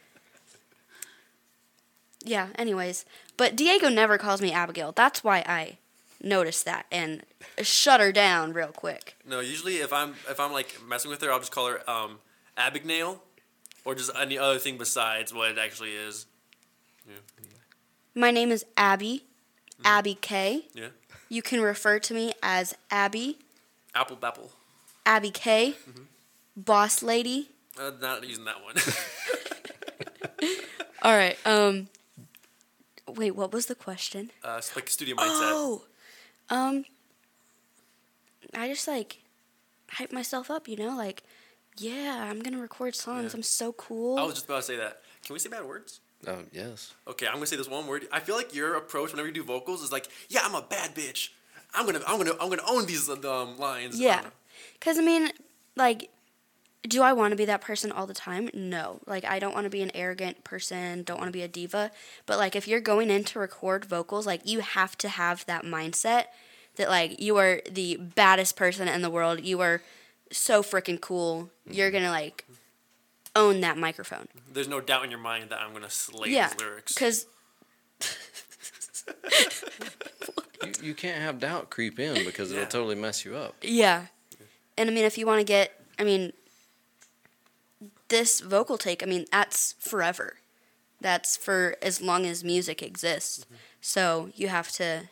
Yeah, 2.24 2.48
anyways, 2.56 3.04
but 3.36 3.56
Diego 3.56 3.88
never 3.88 4.18
calls 4.18 4.42
me 4.42 4.52
Abigail. 4.52 4.92
That's 4.92 5.24
why 5.24 5.42
I 5.46 5.78
noticed 6.22 6.64
that 6.66 6.84
and 6.92 7.22
shut 7.62 8.00
her 8.00 8.12
down 8.12 8.52
real 8.52 8.68
quick. 8.68 9.16
No, 9.26 9.40
usually 9.40 9.76
if 9.76 9.92
I'm 9.92 10.14
if 10.28 10.38
I'm 10.38 10.52
like 10.52 10.76
messing 10.86 11.10
with 11.10 11.22
her, 11.22 11.32
I'll 11.32 11.38
just 11.38 11.52
call 11.52 11.68
her 11.68 11.90
um, 11.90 12.18
Abigail, 12.56 13.22
or 13.84 13.94
just 13.94 14.10
any 14.18 14.38
other 14.38 14.58
thing 14.58 14.76
besides 14.76 15.32
what 15.32 15.50
it 15.50 15.58
actually 15.58 15.92
is. 15.92 16.26
Yeah. 17.08 17.16
My 18.14 18.30
name 18.30 18.50
is 18.50 18.64
Abby, 18.76 19.24
Abby 19.84 20.18
K. 20.20 20.66
Yeah. 20.74 20.88
You 21.28 21.42
can 21.42 21.60
refer 21.60 21.98
to 22.00 22.12
me 22.12 22.32
as 22.42 22.74
Abby, 22.90 23.38
Apple 23.94 24.16
Bapple. 24.16 24.50
Abby 25.06 25.30
K, 25.30 25.74
Boss 26.56 27.02
Lady. 27.02 27.48
Uh, 27.80 27.92
not 28.00 28.26
using 28.28 28.44
that 28.44 28.62
one. 28.62 28.74
All 31.02 31.16
right. 31.16 31.38
Um 31.46 31.88
Wait, 33.16 33.32
what 33.32 33.52
was 33.52 33.66
the 33.66 33.74
question? 33.74 34.30
uh, 34.44 34.60
like 34.74 34.88
studio 34.88 35.16
mindset. 35.16 35.52
Oh, 35.52 35.82
um, 36.50 36.84
I 38.54 38.68
just 38.68 38.86
like 38.88 39.18
hype 39.88 40.12
myself 40.12 40.50
up, 40.50 40.68
you 40.68 40.76
know, 40.76 40.96
like, 40.96 41.22
yeah, 41.76 42.26
I'm 42.30 42.40
gonna 42.40 42.58
record 42.58 42.94
songs. 42.94 43.32
Yeah. 43.32 43.38
I'm 43.38 43.42
so 43.42 43.72
cool. 43.72 44.18
I 44.18 44.22
was 44.22 44.34
just 44.34 44.46
about 44.46 44.56
to 44.56 44.62
say 44.62 44.76
that. 44.76 45.02
Can 45.24 45.34
we 45.34 45.38
say 45.38 45.48
bad 45.48 45.64
words? 45.64 46.00
Oh, 46.26 46.38
yes. 46.52 46.92
Okay, 47.08 47.26
I'm 47.26 47.34
gonna 47.34 47.46
say 47.46 47.56
this 47.56 47.68
one 47.68 47.86
word. 47.86 48.06
I 48.12 48.20
feel 48.20 48.36
like 48.36 48.54
your 48.54 48.74
approach 48.76 49.12
whenever 49.12 49.28
you 49.28 49.34
do 49.34 49.44
vocals 49.44 49.82
is 49.82 49.92
like, 49.92 50.08
yeah, 50.28 50.40
I'm 50.44 50.54
a 50.54 50.62
bad 50.62 50.94
bitch. 50.94 51.30
I'm 51.74 51.86
gonna, 51.86 52.00
I'm 52.06 52.18
gonna, 52.18 52.36
I'm 52.40 52.50
gonna 52.50 52.62
own 52.68 52.86
these 52.86 53.08
um, 53.08 53.58
lines. 53.58 53.98
yeah, 53.98 54.22
because 54.74 54.98
I 54.98 55.02
mean, 55.02 55.30
like, 55.76 56.10
do 56.88 57.02
I 57.02 57.12
want 57.12 57.32
to 57.32 57.36
be 57.36 57.44
that 57.44 57.60
person 57.60 57.92
all 57.92 58.06
the 58.06 58.14
time? 58.14 58.48
No. 58.54 59.00
Like, 59.06 59.24
I 59.24 59.38
don't 59.38 59.54
want 59.54 59.64
to 59.64 59.70
be 59.70 59.82
an 59.82 59.90
arrogant 59.94 60.44
person. 60.44 61.02
Don't 61.02 61.18
want 61.18 61.28
to 61.28 61.32
be 61.32 61.42
a 61.42 61.48
diva. 61.48 61.90
But 62.26 62.38
like, 62.38 62.56
if 62.56 62.66
you're 62.66 62.80
going 62.80 63.10
in 63.10 63.24
to 63.24 63.38
record 63.38 63.84
vocals, 63.84 64.26
like, 64.26 64.40
you 64.48 64.60
have 64.60 64.96
to 64.98 65.08
have 65.08 65.44
that 65.46 65.64
mindset 65.64 66.24
that 66.76 66.88
like 66.88 67.20
you 67.20 67.36
are 67.36 67.60
the 67.70 67.96
baddest 67.96 68.56
person 68.56 68.88
in 68.88 69.02
the 69.02 69.10
world. 69.10 69.44
You 69.44 69.60
are 69.60 69.82
so 70.32 70.62
freaking 70.62 71.00
cool. 71.00 71.50
Mm-hmm. 71.66 71.72
You're 71.76 71.90
gonna 71.90 72.10
like 72.10 72.46
own 73.36 73.60
that 73.60 73.76
microphone. 73.76 74.28
there's 74.52 74.68
no 74.68 74.80
doubt 74.80 75.04
in 75.04 75.10
your 75.10 75.20
mind 75.20 75.50
that 75.50 75.60
I'm 75.60 75.72
gonna 75.72 75.90
slay 75.90 76.30
yeah, 76.30 76.48
these 76.48 76.60
lyrics. 76.60 76.94
because 76.94 77.26
You, 80.64 80.72
you 80.82 80.94
can't 80.94 81.20
have 81.20 81.38
doubt 81.40 81.70
creep 81.70 81.98
in 81.98 82.24
because 82.24 82.50
Yeah. 82.52 82.58
it'll 82.60 82.70
totally 82.70 82.94
mess 82.94 83.24
you 83.24 83.34
up. 83.36 83.54
yeah, 83.62 84.06
and 84.76 84.90
I 84.90 84.92
mean, 84.92 85.04
if 85.04 85.16
you 85.18 85.26
want 85.26 85.40
to 85.40 85.44
get, 85.44 85.72
I 85.98 86.04
mean, 86.04 86.32
this 88.10 88.40
vocal 88.40 88.76
take, 88.78 89.02
I 89.02 89.06
mean, 89.06 89.24
that's 89.32 89.74
forever. 89.80 90.36
That's 91.00 91.36
for 91.36 91.76
as 91.80 92.00
long 92.02 92.26
as 92.26 92.44
music 92.44 92.82
exists. 92.82 93.46
So 93.80 94.30
you 94.34 94.48
have 94.48 94.70
to 94.72 95.08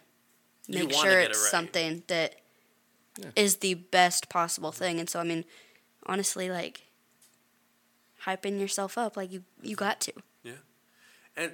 Mm-hmm. 0.70 0.80
Make 0.80 0.92
sure 0.92 1.11
get 1.12 1.22
it 1.22 1.30
it's 1.30 1.38
right. 1.42 1.50
something 1.50 2.02
that 2.08 2.34
is 3.34 3.54
Yeah. 3.54 3.58
the 3.61 3.74
best 3.74 4.28
possible 4.28 4.70
thing. 4.70 5.00
And 5.00 5.08
so, 5.08 5.18
I 5.18 5.24
mean, 5.24 5.46
honestly, 6.04 6.50
like 6.50 6.82
hyping 8.26 8.61
yourself 8.61 8.98
up, 8.98 9.16
like 9.16 9.32
you 9.32 9.44
you 9.62 9.76
got 9.76 10.00
to. 10.02 10.12
Yeah, 10.42 10.61
and 11.37 11.52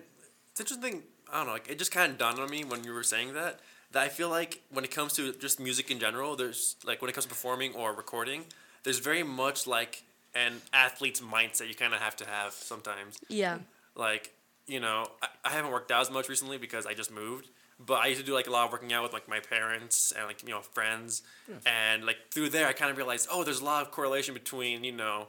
it's 0.50 0.60
interesting. 0.60 1.04
I 1.32 1.36
don't 1.38 1.46
know. 1.46 1.52
Like 1.52 1.68
it 1.68 1.78
just 1.78 1.92
kind 1.92 2.10
of 2.12 2.18
dawned 2.18 2.38
on 2.40 2.50
me 2.50 2.64
when 2.64 2.84
you 2.84 2.92
were 2.92 3.04
saying 3.04 3.34
that 3.34 3.60
that 3.92 4.02
I 4.02 4.08
feel 4.08 4.28
like 4.28 4.62
when 4.70 4.84
it 4.84 4.90
comes 4.90 5.12
to 5.14 5.32
just 5.34 5.60
music 5.60 5.90
in 5.90 5.98
general, 6.00 6.34
there's 6.36 6.76
like 6.84 7.00
when 7.00 7.08
it 7.08 7.12
comes 7.14 7.26
to 7.26 7.28
performing 7.28 7.72
or 7.74 7.92
recording, 7.92 8.46
there's 8.82 8.98
very 8.98 9.22
much 9.22 9.66
like 9.66 10.02
an 10.34 10.60
athlete's 10.72 11.20
mindset 11.20 11.68
you 11.68 11.74
kind 11.74 11.94
of 11.94 12.00
have 12.00 12.16
to 12.16 12.26
have 12.26 12.52
sometimes. 12.52 13.18
Yeah. 13.28 13.58
Like 13.94 14.32
you 14.66 14.80
know, 14.80 15.06
I, 15.22 15.28
I 15.44 15.50
haven't 15.50 15.70
worked 15.72 15.90
out 15.92 16.00
as 16.00 16.10
much 16.10 16.28
recently 16.28 16.56
because 16.58 16.86
I 16.86 16.94
just 16.94 17.10
moved. 17.12 17.48
But 17.84 17.94
I 17.94 18.06
used 18.06 18.20
to 18.20 18.26
do 18.26 18.32
like 18.34 18.46
a 18.46 18.50
lot 18.50 18.66
of 18.66 18.72
working 18.72 18.92
out 18.92 19.02
with 19.02 19.12
like 19.12 19.28
my 19.28 19.40
parents 19.40 20.12
and 20.16 20.26
like 20.26 20.42
you 20.42 20.48
know 20.50 20.60
friends, 20.60 21.22
and 21.66 22.04
like 22.06 22.16
through 22.32 22.50
there 22.50 22.66
I 22.68 22.72
kind 22.72 22.90
of 22.90 22.96
realized 22.96 23.28
oh 23.30 23.42
there's 23.44 23.60
a 23.60 23.64
lot 23.64 23.82
of 23.84 23.90
correlation 23.90 24.32
between 24.32 24.84
you 24.84 24.92
know 24.92 25.28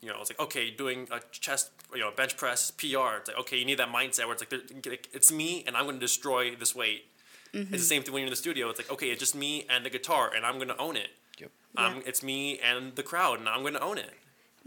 you 0.00 0.08
know, 0.08 0.16
it's 0.20 0.30
like 0.30 0.38
okay, 0.38 0.70
doing 0.70 1.08
a 1.10 1.18
chest, 1.32 1.70
you 1.92 1.98
know, 2.00 2.12
bench 2.14 2.36
press 2.36 2.70
PR. 2.70 3.16
It's 3.18 3.28
like 3.28 3.38
okay, 3.40 3.56
you 3.58 3.64
need 3.64 3.78
that 3.80 3.88
mindset 3.88 4.26
where 4.26 4.34
it's 4.34 4.44
like 4.86 5.08
it's 5.12 5.32
me 5.32 5.64
and 5.66 5.76
I'm 5.76 5.84
going 5.86 5.96
to 5.96 6.00
destroy 6.00 6.54
this 6.54 6.72
weight. 6.74 7.06
It's 7.52 7.70
the 7.70 7.78
same 7.78 8.02
thing 8.02 8.12
when 8.12 8.20
you're 8.20 8.26
in 8.28 8.30
the 8.30 8.36
studio. 8.36 8.68
It's 8.68 8.78
like 8.78 8.92
okay, 8.92 9.06
it's 9.10 9.18
just 9.18 9.34
me 9.34 9.66
and 9.68 9.84
the 9.84 9.90
guitar, 9.90 10.30
and 10.36 10.46
I'm 10.46 10.56
going 10.56 10.68
to 10.68 10.76
own 10.76 10.96
it. 10.96 11.08
Yep. 11.38 11.50
Um, 11.76 11.94
Yeah. 11.96 12.02
it's 12.06 12.22
me 12.22 12.58
and 12.60 12.94
the 12.94 13.02
crowd, 13.02 13.40
and 13.40 13.48
I'm 13.48 13.62
going 13.62 13.74
to 13.74 13.80
own 13.82 13.98
it. 13.98 14.12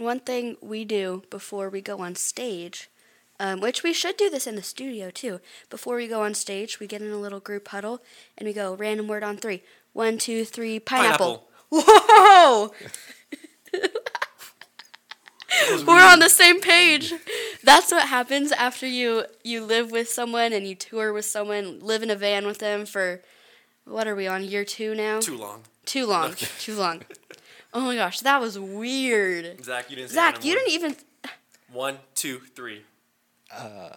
One 0.04 0.20
thing 0.20 0.58
we 0.62 0.84
do 0.86 1.24
before 1.30 1.70
we 1.70 1.82
go 1.82 2.00
on 2.00 2.16
stage, 2.16 2.90
Um, 3.40 3.60
which 3.60 3.82
we 3.82 3.92
should 3.92 4.18
do 4.18 4.30
this 4.30 4.46
in 4.46 4.56
the 4.56 4.62
studio 4.62 5.10
too. 5.10 5.40
Before 5.72 5.96
we 5.96 6.08
go 6.08 6.22
on 6.22 6.36
stage, 6.36 6.80
we 6.80 6.86
get 6.86 7.02
in 7.02 7.12
a 7.12 7.18
little 7.18 7.40
group 7.40 7.68
huddle 7.70 8.04
and 8.38 8.46
we 8.48 8.54
go 8.54 8.76
random 8.76 9.08
word 9.08 9.24
on 9.24 9.38
three. 9.38 9.64
One, 9.94 10.20
two, 10.20 10.46
three, 10.46 10.80
pineapple. 10.80 11.50
Whoa! 11.72 12.72
We're 15.88 16.06
on 16.06 16.20
the 16.20 16.30
same 16.30 16.62
page. 16.62 17.14
That's 17.64 17.92
what 17.92 18.08
happens 18.08 18.52
after 18.52 18.88
you 18.88 19.26
you 19.44 19.64
live 19.66 19.92
with 19.92 20.08
someone 20.10 20.54
and 20.54 20.68
you 20.68 20.76
tour 20.76 21.12
with 21.12 21.26
someone, 21.26 21.80
live 21.80 22.04
in 22.04 22.10
a 22.10 22.16
van 22.16 22.46
with 22.46 22.60
them 22.60 22.86
for 22.86 23.22
what 23.86 24.08
are 24.08 24.16
we 24.16 24.28
on 24.28 24.44
year 24.44 24.64
two 24.66 24.96
now? 24.96 25.20
Too 25.20 25.38
long. 25.38 25.64
Too 25.86 26.06
long. 26.06 26.34
Too 26.60 26.76
long. 26.76 27.02
Oh 27.74 27.82
my 27.82 27.96
gosh, 27.96 28.20
that 28.22 28.42
was 28.42 28.60
weird. 28.60 29.64
Zach, 29.64 29.90
you 29.90 29.96
didn't. 29.96 30.10
Say 30.10 30.16
Zach, 30.16 30.34
random 30.36 30.48
you 30.50 30.56
didn't 30.56 30.72
even. 30.74 30.96
One, 31.72 31.98
two, 32.16 32.40
three. 32.56 32.82
Uh. 33.56 33.90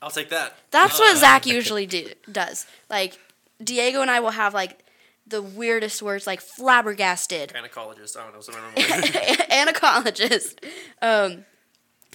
I'll 0.00 0.10
take 0.10 0.30
that. 0.30 0.54
That's 0.70 0.98
what 1.00 1.16
Zach 1.16 1.44
usually 1.46 1.84
do, 1.86 2.08
does. 2.30 2.66
Like 2.88 3.18
Diego 3.62 4.00
and 4.00 4.10
I 4.10 4.20
will 4.20 4.30
have 4.30 4.54
like 4.54 4.84
the 5.26 5.42
weirdest 5.42 6.00
words, 6.02 6.24
like 6.26 6.40
flabbergasted, 6.40 7.52
Gynecologist. 7.52 8.16
I 8.16 8.22
don't 8.24 8.34
know. 8.34 8.40
Some 8.40 8.54
random 8.54 8.74
word. 8.76 9.04
anacologist. 9.50 10.64
Um, 11.02 11.44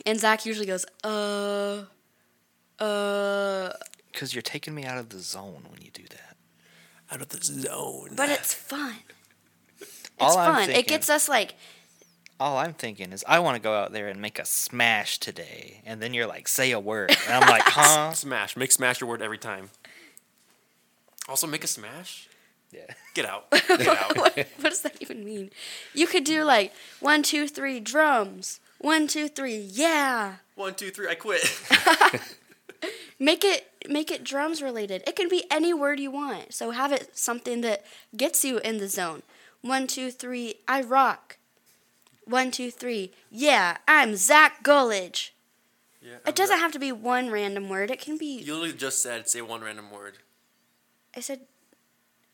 and 0.06 0.20
Zach 0.20 0.46
usually 0.46 0.66
goes, 0.66 0.86
uh, 1.04 1.84
uh, 2.80 3.70
Because 4.12 4.34
you're 4.34 4.42
taking 4.42 4.74
me 4.74 4.86
out 4.86 4.98
of 4.98 5.10
the 5.10 5.20
zone 5.20 5.66
when 5.70 5.82
you 5.82 5.92
do 5.92 6.04
that. 6.10 6.38
Out 7.12 7.22
of 7.22 7.30
the 7.30 7.44
zone. 7.44 8.12
but 8.16 8.30
it's 8.30 8.54
fun. 8.54 8.96
It's 10.24 10.36
All 10.36 10.40
I'm 10.40 10.68
fun. 10.68 10.70
It 10.70 10.88
gets 10.88 11.10
us 11.10 11.30
like, 11.30 11.56
All 12.40 12.58
I'm 12.58 12.74
thinking 12.74 13.12
is 13.12 13.24
I 13.28 13.40
want 13.40 13.56
to 13.56 13.62
go 13.62 13.74
out 13.74 13.92
there 13.92 14.08
and 14.08 14.22
make 14.22 14.40
a 14.40 14.46
smash 14.46 15.20
today, 15.20 15.82
and 15.86 16.02
then 16.02 16.14
you're 16.14 16.28
like, 16.28 16.48
say 16.48 16.72
a 16.72 16.80
word, 16.80 17.12
and 17.28 17.44
I'm 17.44 17.50
like, 17.50 17.64
huh? 17.66 18.14
Smash. 18.14 18.58
Make 18.58 18.72
smash 18.72 19.02
your 19.02 19.10
word 19.10 19.22
every 19.22 19.38
time. 19.38 19.70
Also, 21.28 21.48
make 21.48 21.64
a 21.64 21.68
smash. 21.68 22.28
Yeah. 22.72 22.82
Get 23.14 23.26
out. 23.26 23.50
Get 23.68 23.88
out. 23.88 24.18
what, 24.18 24.36
what 24.36 24.70
does 24.70 24.82
that 24.82 24.98
even 25.00 25.24
mean? 25.24 25.52
You 25.94 26.08
could 26.08 26.24
do 26.24 26.44
like 26.44 26.74
one, 27.00 27.24
two, 27.24 27.48
three, 27.48 27.80
drums. 27.80 28.60
One, 28.80 29.08
two, 29.08 29.30
three, 29.30 29.58
yeah. 29.58 30.36
One, 30.56 30.74
two, 30.76 30.90
three. 30.90 31.08
I 31.08 31.16
quit. 31.16 31.42
Make 33.20 33.44
it 33.46 33.70
make 33.88 34.12
it 34.12 34.24
drums 34.24 34.62
related. 34.62 35.04
It 35.08 35.16
can 35.16 35.30
be 35.30 35.46
any 35.50 35.74
word 35.74 36.00
you 36.00 36.12
want. 36.12 36.54
So 36.54 36.72
have 36.72 36.92
it 36.92 37.18
something 37.18 37.62
that 37.62 37.86
gets 38.16 38.44
you 38.44 38.58
in 38.60 38.80
the 38.80 38.88
zone. 38.88 39.24
One, 39.64 39.88
two, 39.88 40.12
three, 40.12 40.56
I 40.68 40.82
rock. 40.82 41.38
One, 42.26 42.52
two, 42.52 42.70
three, 42.70 43.12
yeah, 43.32 43.78
I'm 43.88 44.16
Zach 44.18 44.62
Gullidge. 44.64 45.32
Yeah, 46.02 46.18
It 46.28 46.36
doesn't 46.36 46.60
have 46.60 46.74
to 46.74 46.80
be 46.80 46.92
one 46.92 47.30
random 47.32 47.70
word. 47.70 47.90
It 47.90 48.00
can 48.02 48.18
be. 48.18 48.40
You 48.42 48.54
literally 48.56 48.74
just 48.74 49.02
said 49.02 49.30
say 49.30 49.42
one 49.42 49.62
random 49.62 49.90
word. 49.90 50.18
I 51.16 51.22
said 51.22 51.42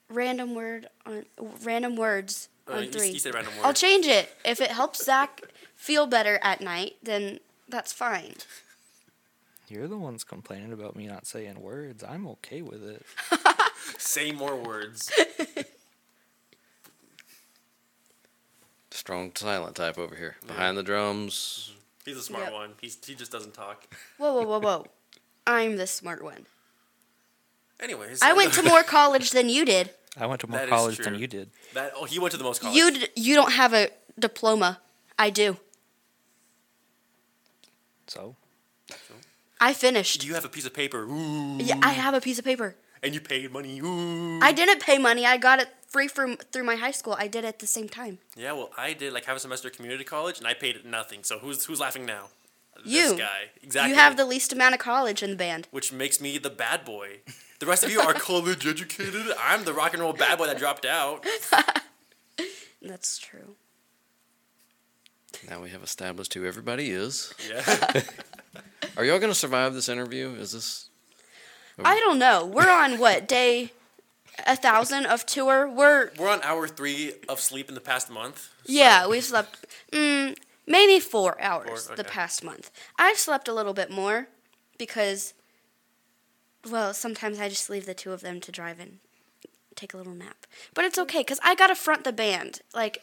random 0.09 0.55
word 0.55 0.87
on 1.05 1.25
random 1.63 1.95
words 1.95 2.49
Uh, 2.67 2.73
on 2.73 2.83
you, 2.85 2.89
three. 2.91 3.09
you 3.09 3.19
said 3.19 3.33
random 3.35 3.55
word. 3.57 3.65
I'll 3.65 3.73
change 3.73 4.07
it 4.07 4.35
if 4.45 4.59
it 4.59 4.71
helps 4.71 5.05
Zach 5.05 5.41
feel 5.75 6.07
better 6.07 6.39
at 6.41 6.61
night. 6.61 6.95
Then 7.03 7.39
that's 7.67 7.93
fine. 7.93 8.33
You're 9.67 9.87
the 9.87 9.97
ones 9.97 10.23
complaining 10.23 10.73
about 10.73 10.95
me 10.95 11.05
not 11.05 11.27
saying 11.27 11.61
words. 11.61 12.03
I'm 12.03 12.27
okay 12.27 12.63
with 12.63 12.83
it. 12.83 13.05
Say 13.99 14.31
more 14.31 14.55
words. 14.55 15.11
Strong 18.99 19.31
silent 19.35 19.77
type 19.77 19.97
over 19.97 20.13
here. 20.13 20.35
Behind 20.45 20.77
the 20.77 20.83
drums. 20.83 21.71
Mm-hmm. 21.71 21.79
He's 22.05 22.17
a 22.17 22.21
smart 22.21 22.43
Yep. 22.45 22.53
one. 22.53 22.71
He's, 22.81 22.97
he 23.05 23.15
just 23.15 23.31
doesn't 23.31 23.53
talk. 23.53 23.87
Whoa, 24.17 24.33
whoa, 24.33 24.43
whoa, 24.45 24.59
whoa! 24.59 24.85
I'm 25.47 25.77
the 25.77 25.87
smart 25.87 26.21
one. 26.21 26.45
Anyways, 27.79 28.21
I 28.21 28.33
went 28.33 28.51
to 28.55 28.61
more 28.63 28.83
college 28.97 29.31
than 29.31 29.47
you 29.47 29.63
did. 29.63 29.91
I 30.17 30.25
went 30.25 30.41
to 30.41 30.47
more 30.47 30.59
That 30.59 30.65
is 30.67 30.69
college 30.69 30.95
true. 30.97 31.05
than 31.05 31.15
you 31.15 31.27
did. 31.27 31.49
That, 31.75 31.93
oh, 31.95 32.03
he 32.03 32.19
went 32.19 32.33
to 32.33 32.37
the 32.37 32.43
most 32.43 32.59
college. 32.61 32.75
You 32.75 32.91
d- 32.91 33.07
you 33.15 33.35
don't 33.35 33.53
have 33.53 33.73
a 33.73 33.87
diploma. 34.19 34.81
I 35.17 35.29
do. 35.29 35.55
So 38.07 38.35
I 39.61 39.71
finished. 39.73 40.19
Do 40.19 40.27
you 40.27 40.33
have 40.33 40.43
a 40.43 40.49
piece 40.49 40.65
of 40.65 40.73
paper. 40.73 41.03
Ooh. 41.05 41.55
Yeah, 41.57 41.79
I 41.81 41.91
have 41.93 42.13
a 42.15 42.19
piece 42.19 42.37
of 42.37 42.43
paper. 42.43 42.75
And 43.01 43.13
you 43.13 43.21
paid 43.21 43.49
money. 43.53 43.79
Ooh. 43.79 44.41
I 44.41 44.51
didn't 44.51 44.81
pay 44.81 44.97
money. 44.97 45.25
I 45.25 45.37
got 45.37 45.59
it 45.61 45.69
free 45.89 46.07
from 46.07 46.37
through 46.37 46.63
my 46.63 46.75
high 46.75 46.91
school. 46.91 47.15
I 47.17 47.27
did 47.27 47.43
it 47.43 47.47
at 47.47 47.59
the 47.59 47.67
same 47.67 47.89
time. 47.89 48.19
Yeah, 48.35 48.53
well, 48.53 48.69
I 48.77 48.93
did 48.93 49.13
like 49.13 49.25
half 49.25 49.37
a 49.37 49.39
semester 49.39 49.67
of 49.67 49.75
community 49.75 50.03
college, 50.03 50.37
and 50.37 50.47
I 50.47 50.53
paid 50.53 50.85
nothing. 50.85 51.23
So 51.23 51.39
who's 51.39 51.65
who's 51.65 51.79
laughing 51.79 52.05
now? 52.05 52.25
You. 52.85 53.09
This 53.09 53.19
guy. 53.19 53.49
Exactly. 53.61 53.89
You 53.91 53.95
have 53.97 54.15
the 54.15 54.25
least 54.25 54.53
amount 54.53 54.73
of 54.73 54.79
college 54.79 55.21
in 55.21 55.31
the 55.31 55.35
band. 55.35 55.67
which 55.71 55.91
makes 55.91 56.21
me 56.21 56.37
the 56.37 56.49
bad 56.49 56.85
boy. 56.85 57.17
The 57.59 57.65
rest 57.65 57.83
of 57.83 57.91
you 57.91 57.99
are 57.99 58.13
college 58.13 58.65
educated. 58.65 59.33
I'm 59.37 59.65
the 59.65 59.73
rock 59.73 59.91
and 59.93 60.01
roll 60.01 60.13
bad 60.13 60.37
boy 60.37 60.47
that 60.47 60.57
dropped 60.57 60.85
out. 60.85 61.25
That's 62.81 63.17
true. 63.17 63.55
Now 65.49 65.61
we 65.61 65.69
have 65.71 65.83
established 65.83 66.33
who 66.33 66.45
everybody 66.45 66.89
is. 66.89 67.33
Yeah. 67.49 68.01
Are 68.97 69.03
y'all 69.03 69.19
going 69.19 69.29
to 69.31 69.35
survive 69.35 69.73
this 69.73 69.89
interview? 69.89 70.29
Is 70.39 70.53
this. 70.53 70.87
I 71.83 71.99
don't 71.99 72.17
know. 72.17 72.45
We're 72.45 72.69
on 72.71 72.97
what 72.97 73.27
day? 73.27 73.73
A 74.45 74.55
thousand 74.55 75.05
of 75.05 75.25
tour. 75.25 75.69
We're 75.69 76.11
We're 76.17 76.29
on 76.29 76.41
hour 76.43 76.67
three 76.67 77.13
of 77.27 77.39
sleep 77.39 77.69
in 77.69 77.75
the 77.75 77.81
past 77.81 78.09
month. 78.09 78.49
yeah. 78.65 79.07
We've 79.07 79.23
slept 79.23 79.65
mm, 79.91 80.35
maybe 80.67 80.99
four 80.99 81.39
hours 81.41 81.87
Four, 81.87 81.95
the 81.95 82.03
past 82.03 82.43
month. 82.43 82.71
I've 82.97 83.17
slept 83.17 83.47
a 83.47 83.53
little 83.53 83.73
bit 83.73 83.89
more 83.91 84.27
because, 84.77 85.33
well, 86.69 86.93
sometimes 86.93 87.39
I 87.39 87.49
just 87.49 87.69
leave 87.69 87.85
the 87.85 87.93
two 87.93 88.11
of 88.11 88.21
them 88.21 88.39
to 88.41 88.51
drive 88.51 88.79
and 88.79 88.99
take 89.75 89.93
a 89.93 89.97
little 89.97 90.13
nap. 90.13 90.45
But 90.73 90.85
it's 90.85 90.97
okay 90.99 91.19
because 91.19 91.39
I 91.43 91.55
gotta 91.55 91.75
front 91.75 92.03
the 92.03 92.13
band. 92.13 92.61
Like, 92.73 93.01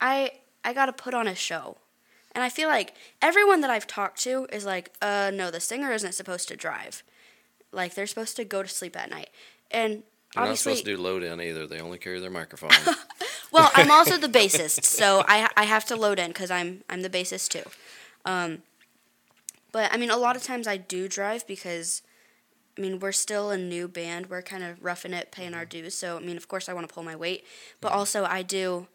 I 0.00 0.32
I 0.64 0.72
gotta 0.72 0.92
put 0.92 1.14
on 1.14 1.26
a 1.26 1.34
show. 1.34 1.78
And 2.32 2.44
I 2.44 2.48
feel 2.48 2.68
like 2.68 2.94
everyone 3.20 3.60
that 3.62 3.70
I've 3.70 3.88
talked 3.88 4.22
to 4.22 4.46
is 4.52 4.64
like, 4.64 4.92
uh, 5.02 5.32
no, 5.34 5.50
the 5.50 5.58
singer 5.58 5.90
isn't 5.90 6.12
supposed 6.14 6.46
to 6.48 6.56
drive. 6.56 7.02
Like, 7.72 7.94
they're 7.94 8.06
supposed 8.06 8.36
to 8.36 8.44
go 8.44 8.62
to 8.62 8.68
sleep 8.68 8.96
at 8.96 9.10
night. 9.10 9.30
And 9.70 10.04
They're 10.34 10.44
not 10.44 10.58
supposed 10.58 10.84
to 10.84 10.96
do 10.96 11.02
load 11.02 11.22
in 11.22 11.40
either. 11.40 11.66
They 11.66 11.80
only 11.80 11.98
carry 11.98 12.20
their 12.20 12.30
microphone. 12.30 12.70
well, 13.52 13.70
I'm 13.74 13.90
also 13.90 14.16
the 14.16 14.28
bassist, 14.28 14.84
so 14.84 15.24
I 15.26 15.48
I 15.56 15.64
have 15.64 15.84
to 15.86 15.96
load 15.96 16.18
in 16.18 16.28
because 16.28 16.50
I'm 16.50 16.84
I'm 16.88 17.02
the 17.02 17.10
bassist 17.10 17.48
too. 17.48 17.68
Um, 18.24 18.62
but 19.72 19.92
I 19.92 19.96
mean, 19.96 20.10
a 20.10 20.16
lot 20.16 20.36
of 20.36 20.42
times 20.42 20.66
I 20.66 20.76
do 20.76 21.08
drive 21.08 21.46
because, 21.46 22.02
I 22.76 22.80
mean, 22.80 22.98
we're 23.00 23.12
still 23.12 23.50
a 23.50 23.58
new 23.58 23.88
band. 23.88 24.30
We're 24.30 24.42
kind 24.42 24.62
of 24.62 24.82
roughing 24.84 25.12
it, 25.12 25.32
paying 25.32 25.54
our 25.54 25.64
dues. 25.64 25.94
So 25.94 26.16
I 26.16 26.20
mean, 26.20 26.36
of 26.36 26.46
course, 26.46 26.68
I 26.68 26.74
want 26.74 26.88
to 26.88 26.94
pull 26.94 27.02
my 27.02 27.16
weight, 27.16 27.44
but 27.80 27.92
also 27.92 28.24
I 28.24 28.42
do 28.42 28.86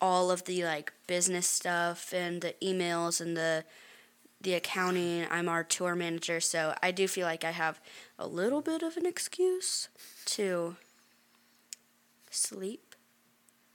all 0.00 0.30
of 0.30 0.44
the 0.44 0.64
like 0.64 0.92
business 1.06 1.46
stuff 1.46 2.12
and 2.12 2.40
the 2.40 2.54
emails 2.60 3.20
and 3.20 3.36
the 3.36 3.64
the 4.40 4.54
accounting. 4.54 5.26
I'm 5.30 5.48
our 5.48 5.62
tour 5.62 5.94
manager, 5.94 6.40
so 6.40 6.74
I 6.82 6.90
do 6.90 7.06
feel 7.06 7.26
like 7.26 7.44
I 7.44 7.52
have 7.52 7.80
a 8.18 8.26
little 8.26 8.60
bit 8.60 8.82
of 8.82 8.96
an 8.96 9.06
excuse 9.06 9.88
to 10.28 10.76
sleep 12.30 12.94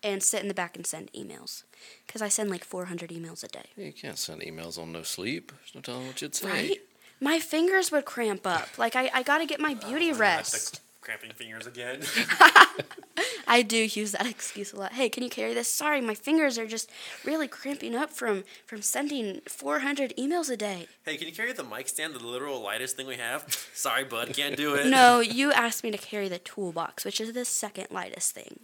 and 0.04 0.22
sit 0.22 0.42
in 0.42 0.48
the 0.48 0.54
back 0.54 0.76
and 0.76 0.86
send 0.86 1.12
emails 1.14 1.64
because 2.06 2.22
I 2.22 2.28
send 2.28 2.50
like 2.50 2.64
400 2.64 3.10
emails 3.10 3.44
a 3.44 3.48
day. 3.48 3.66
you 3.76 3.94
can't 3.94 4.18
send 4.18 4.42
emails 4.42 4.78
on 4.78 4.92
no 4.92 5.04
sleep. 5.04 5.52
There's 5.52 5.76
no 5.76 5.82
telling 5.82 6.08
what 6.08 6.22
you'd 6.22 6.36
say. 6.36 6.50
Right? 6.50 6.78
My 7.20 7.40
fingers 7.40 7.92
would 7.92 8.06
cramp 8.06 8.46
up. 8.46 8.78
Like 8.78 8.96
I, 8.96 9.10
I 9.14 9.24
got 9.24 9.38
to 9.40 9.46
get 9.46 9.60
my 9.60 9.74
beauty 9.74 10.12
ah, 10.12 10.18
That's 10.18 10.20
rest. 10.20 10.82
The 11.04 11.06
cramping 11.06 11.32
fingers 11.32 11.68
again. 11.68 12.02
I 13.48 13.62
do 13.62 13.78
use 13.78 14.14
that 14.14 14.26
excuse 14.26 14.74
a 14.74 14.80
lot. 14.80 14.94
Hey, 14.94 15.10
can 15.10 15.24
you 15.24 15.30
carry 15.30 15.54
this? 15.54 15.68
Sorry, 15.68 16.02
my 16.02 16.16
fingers 16.16 16.58
are 16.58 16.66
just 16.66 16.90
really 17.26 17.48
cramping 17.48 17.96
up 17.96 18.12
from 18.12 18.44
from 18.66 18.82
sending 18.82 19.42
400 19.48 20.14
emails 20.18 20.50
a 20.50 20.58
day. 20.58 20.88
hey, 21.06 21.18
can 21.18 21.28
you 21.28 21.34
carry 21.34 21.54
the 21.54 21.64
mic 21.64 21.88
stand, 21.88 22.14
the 22.14 22.26
literal 22.26 22.62
lightest 22.62 22.96
thing 22.96 23.08
we 23.08 23.18
have? 23.18 23.46
Sorry, 23.74 24.04
bud, 24.04 24.34
can't 24.34 24.56
do 24.56 24.76
it. 24.76 24.88
No, 24.88 25.20
you 25.40 25.52
asked 25.52 25.84
me 25.84 25.92
to 25.92 25.98
carry 25.98 26.30
the 26.30 26.40
toolbox, 26.40 27.06
which 27.06 27.20
is 27.20 27.34
the 27.34 27.46
second 27.46 27.88
lightest 27.92 28.34
thing. 28.34 28.60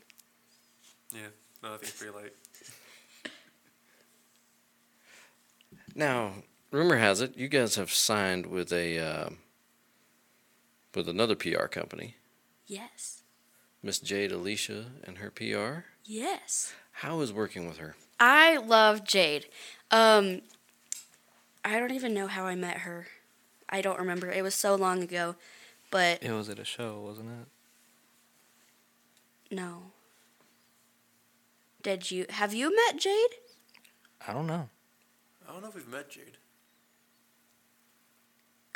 Yeah, 1.13 1.21
no, 1.61 1.73
I 1.73 1.77
think 1.77 1.83
it's 1.83 1.97
pretty 1.97 2.15
light. 2.15 2.33
Now, 5.95 6.33
rumor 6.71 6.97
has 6.97 7.19
it 7.19 7.35
you 7.35 7.47
guys 7.47 7.75
have 7.75 7.91
signed 7.91 8.45
with 8.45 8.71
a 8.71 8.99
um 8.99 9.37
with 10.95 11.07
another 11.07 11.35
PR 11.35 11.65
company, 11.67 12.15
Yes. 12.69 13.23
Miss 13.81 13.99
Jade 13.99 14.31
Alicia 14.31 14.85
and 15.03 15.17
her 15.17 15.31
PR. 15.31 15.87
Yes. 16.05 16.73
How 16.91 17.19
is 17.21 17.33
working 17.33 17.67
with 17.67 17.77
her? 17.77 17.95
I 18.19 18.57
love 18.57 19.03
Jade. 19.03 19.47
Um, 19.89 20.41
I 21.65 21.79
don't 21.79 21.91
even 21.91 22.13
know 22.13 22.27
how 22.27 22.45
I 22.45 22.53
met 22.53 22.79
her. 22.79 23.07
I 23.67 23.81
don't 23.81 23.99
remember. 23.99 24.31
It 24.31 24.43
was 24.43 24.53
so 24.53 24.75
long 24.75 25.01
ago. 25.01 25.35
But 25.89 26.21
it 26.21 26.31
was 26.31 26.47
at 26.49 26.59
a 26.59 26.65
show, 26.65 27.01
wasn't 27.01 27.29
it? 27.31 29.55
no. 29.55 29.91
Did 31.81 32.11
you 32.11 32.27
have 32.29 32.53
you 32.53 32.75
met 32.75 32.99
Jade? 32.99 33.31
I 34.27 34.33
don't 34.33 34.45
know. 34.45 34.69
I 35.47 35.53
don't 35.53 35.63
know 35.63 35.69
if 35.69 35.75
we've 35.75 35.87
met 35.87 36.11
Jade. 36.11 36.37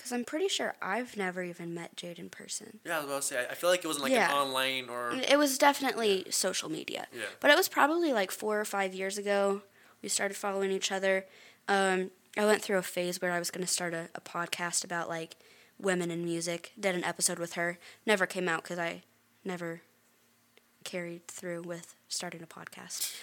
Because 0.03 0.11
I'm 0.11 0.25
pretty 0.25 0.49
sure 0.49 0.75
I've 0.81 1.15
never 1.15 1.41
even 1.43 1.73
met 1.73 1.95
Jade 1.95 2.19
in 2.19 2.29
person. 2.29 2.81
Yeah, 2.83 2.95
I 2.95 2.99
was 2.99 3.05
about 3.05 3.21
to 3.21 3.27
say. 3.29 3.47
I- 3.49 3.55
feel 3.55 3.69
like 3.69 3.85
it 3.85 3.87
wasn't 3.87 4.03
like 4.03 4.11
Yeah. 4.11 4.31
an 4.31 4.35
online 4.37 4.89
or. 4.89 5.13
It 5.13 5.37
was 5.37 5.57
definitely 5.57 6.25
social 6.29 6.67
media. 6.69 7.07
Yeah. 7.13 7.21
But 7.39 7.51
it 7.51 7.55
was 7.55 7.69
probably 7.69 8.11
like 8.11 8.29
four 8.29 8.59
or 8.59 8.65
five 8.65 8.93
years 8.93 9.17
ago. 9.17 9.61
We 10.01 10.09
started 10.09 10.35
following 10.35 10.71
each 10.73 10.91
other. 10.91 11.25
Um, 11.69 12.11
I 12.37 12.43
went 12.43 12.61
through 12.61 12.79
a 12.79 12.81
phase 12.83 13.21
where 13.21 13.31
I 13.31 13.39
was 13.39 13.49
going 13.49 13.65
to 13.65 13.71
start 13.71 13.93
a, 13.93 14.09
a 14.13 14.19
podcast 14.19 14.83
about 14.83 15.07
like 15.07 15.37
women 15.79 16.11
in 16.11 16.25
music. 16.25 16.73
Did 16.77 16.95
an 16.95 17.05
episode 17.05 17.39
with 17.39 17.53
her. 17.53 17.79
Never 18.05 18.25
came 18.25 18.49
out 18.49 18.63
because 18.63 18.79
I 18.79 19.03
never 19.45 19.83
carried 20.83 21.29
through 21.29 21.61
with 21.61 21.95
starting 22.09 22.43
a 22.43 22.45
podcast. 22.45 23.15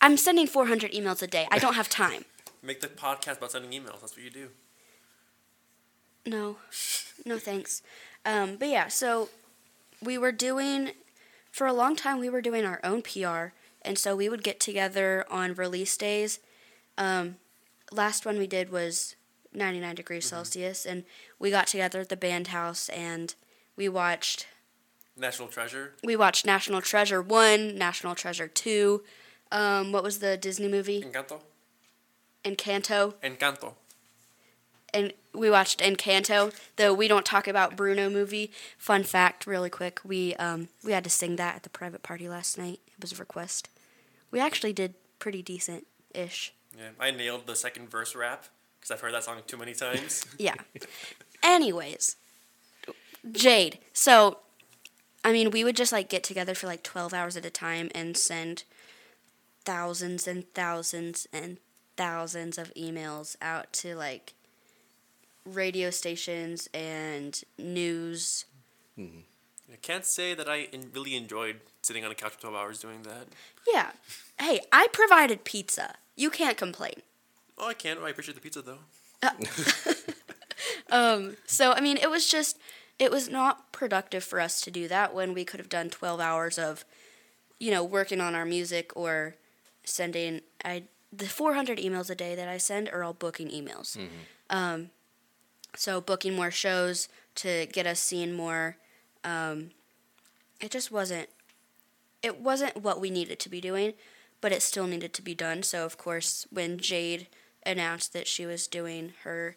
I'm 0.00 0.16
sending 0.16 0.46
400 0.46 0.92
emails 0.92 1.20
a 1.20 1.26
day. 1.26 1.48
I 1.50 1.58
don't 1.58 1.74
have 1.74 1.88
time. 1.88 2.26
Make 2.62 2.80
the 2.80 2.86
podcast 2.86 3.38
about 3.38 3.50
sending 3.50 3.72
emails. 3.72 4.02
That's 4.02 4.14
what 4.14 4.22
you 4.22 4.30
do. 4.30 4.50
No, 6.26 6.56
no 7.24 7.38
thanks. 7.38 7.82
Um, 8.24 8.56
but 8.56 8.68
yeah, 8.68 8.88
so 8.88 9.28
we 10.02 10.18
were 10.18 10.32
doing, 10.32 10.90
for 11.50 11.66
a 11.66 11.72
long 11.72 11.94
time, 11.96 12.18
we 12.18 12.28
were 12.28 12.42
doing 12.42 12.64
our 12.64 12.80
own 12.82 13.02
PR. 13.02 13.52
And 13.82 13.96
so 13.98 14.16
we 14.16 14.28
would 14.28 14.42
get 14.42 14.58
together 14.58 15.24
on 15.30 15.54
release 15.54 15.96
days. 15.96 16.40
Um, 16.98 17.36
last 17.92 18.26
one 18.26 18.38
we 18.38 18.48
did 18.48 18.70
was 18.72 19.14
99 19.54 19.94
degrees 19.94 20.26
Celsius. 20.26 20.84
And 20.84 21.04
we 21.38 21.50
got 21.50 21.68
together 21.68 22.00
at 22.00 22.08
the 22.08 22.16
band 22.16 22.48
house 22.48 22.88
and 22.88 23.34
we 23.76 23.88
watched 23.88 24.48
National 25.16 25.48
Treasure. 25.48 25.94
we 26.02 26.16
watched 26.16 26.44
National 26.44 26.82
Treasure 26.82 27.22
1, 27.22 27.76
National 27.76 28.14
Treasure 28.14 28.48
2. 28.48 29.02
Um, 29.52 29.92
what 29.92 30.02
was 30.02 30.18
the 30.18 30.36
Disney 30.36 30.68
movie? 30.68 31.02
Encanto. 31.02 31.40
Encanto. 32.44 33.14
Encanto. 33.22 33.74
And 34.94 35.12
we 35.34 35.50
watched 35.50 35.80
Encanto, 35.80 36.54
the 36.76 36.94
We 36.94 37.08
Don't 37.08 37.26
Talk 37.26 37.46
About 37.46 37.76
Bruno 37.76 38.08
movie. 38.08 38.50
Fun 38.78 39.02
fact, 39.02 39.46
really 39.46 39.70
quick, 39.70 40.00
we 40.04 40.34
um, 40.36 40.68
we 40.84 40.92
had 40.92 41.04
to 41.04 41.10
sing 41.10 41.36
that 41.36 41.56
at 41.56 41.62
the 41.62 41.68
private 41.70 42.02
party 42.02 42.28
last 42.28 42.56
night. 42.56 42.80
It 42.86 43.02
was 43.02 43.12
a 43.12 43.16
request. 43.16 43.68
We 44.30 44.40
actually 44.40 44.72
did 44.72 44.94
pretty 45.18 45.42
decent 45.42 45.86
ish. 46.14 46.52
Yeah, 46.76 46.90
I 47.00 47.10
nailed 47.10 47.46
the 47.46 47.56
second 47.56 47.90
verse 47.90 48.14
rap 48.14 48.46
because 48.78 48.90
I've 48.90 49.00
heard 49.00 49.14
that 49.14 49.24
song 49.24 49.38
too 49.46 49.56
many 49.56 49.74
times. 49.74 50.24
Yeah. 50.38 50.54
Anyways, 51.42 52.16
Jade. 53.30 53.78
So, 53.92 54.38
I 55.24 55.32
mean, 55.32 55.50
we 55.50 55.64
would 55.64 55.76
just 55.76 55.92
like 55.92 56.08
get 56.08 56.22
together 56.22 56.54
for 56.54 56.66
like 56.66 56.82
12 56.82 57.14
hours 57.14 57.36
at 57.36 57.44
a 57.44 57.50
time 57.50 57.90
and 57.94 58.16
send 58.16 58.64
thousands 59.64 60.26
and 60.26 60.44
thousands 60.54 61.26
and 61.32 61.58
thousands 61.96 62.58
of 62.58 62.72
emails 62.74 63.36
out 63.40 63.72
to 63.74 63.94
like 63.96 64.34
radio 65.46 65.90
stations 65.90 66.68
and 66.74 67.42
news. 67.58 68.44
Mm-hmm. 68.98 69.20
I 69.72 69.76
can't 69.76 70.04
say 70.04 70.34
that 70.34 70.48
I 70.48 70.68
in- 70.72 70.90
really 70.94 71.16
enjoyed 71.16 71.60
sitting 71.82 72.04
on 72.04 72.10
a 72.10 72.14
couch 72.14 72.32
for 72.32 72.40
12 72.42 72.56
hours 72.56 72.80
doing 72.80 73.02
that. 73.02 73.28
Yeah. 73.72 73.90
Hey, 74.38 74.60
I 74.72 74.88
provided 74.92 75.44
pizza. 75.44 75.94
You 76.16 76.30
can't 76.30 76.56
complain. 76.56 77.02
Oh, 77.58 77.68
I 77.68 77.74
can't. 77.74 78.00
I 78.00 78.10
appreciate 78.10 78.34
the 78.34 78.40
pizza 78.40 78.62
though. 78.62 78.78
Uh, 79.22 79.30
um, 80.90 81.36
so, 81.46 81.72
I 81.72 81.80
mean, 81.80 81.96
it 81.96 82.10
was 82.10 82.28
just, 82.28 82.58
it 82.98 83.10
was 83.10 83.28
not 83.28 83.72
productive 83.72 84.24
for 84.24 84.40
us 84.40 84.60
to 84.62 84.70
do 84.70 84.88
that 84.88 85.14
when 85.14 85.34
we 85.34 85.44
could 85.44 85.60
have 85.60 85.68
done 85.68 85.90
12 85.90 86.20
hours 86.20 86.58
of, 86.58 86.84
you 87.58 87.70
know, 87.70 87.82
working 87.82 88.20
on 88.20 88.34
our 88.34 88.44
music 88.44 88.92
or 88.94 89.36
sending, 89.84 90.42
I, 90.64 90.84
the 91.12 91.26
400 91.26 91.78
emails 91.78 92.10
a 92.10 92.14
day 92.14 92.34
that 92.34 92.48
I 92.48 92.58
send 92.58 92.88
are 92.90 93.02
all 93.02 93.14
booking 93.14 93.48
emails. 93.48 93.96
Mm-hmm. 93.96 94.06
Um, 94.50 94.90
so, 95.76 96.00
booking 96.00 96.34
more 96.34 96.50
shows 96.50 97.08
to 97.36 97.66
get 97.66 97.86
us 97.86 98.00
seen 98.00 98.32
more. 98.32 98.76
Um, 99.24 99.70
it 100.60 100.70
just 100.70 100.90
wasn't, 100.90 101.28
it 102.22 102.40
wasn't 102.40 102.82
what 102.82 103.00
we 103.00 103.10
needed 103.10 103.38
to 103.40 103.48
be 103.48 103.60
doing, 103.60 103.92
but 104.40 104.52
it 104.52 104.62
still 104.62 104.86
needed 104.86 105.12
to 105.14 105.22
be 105.22 105.34
done. 105.34 105.62
So, 105.62 105.84
of 105.84 105.98
course, 105.98 106.46
when 106.50 106.78
Jade 106.78 107.26
announced 107.64 108.12
that 108.14 108.26
she 108.26 108.46
was 108.46 108.66
doing 108.66 109.12
her 109.24 109.56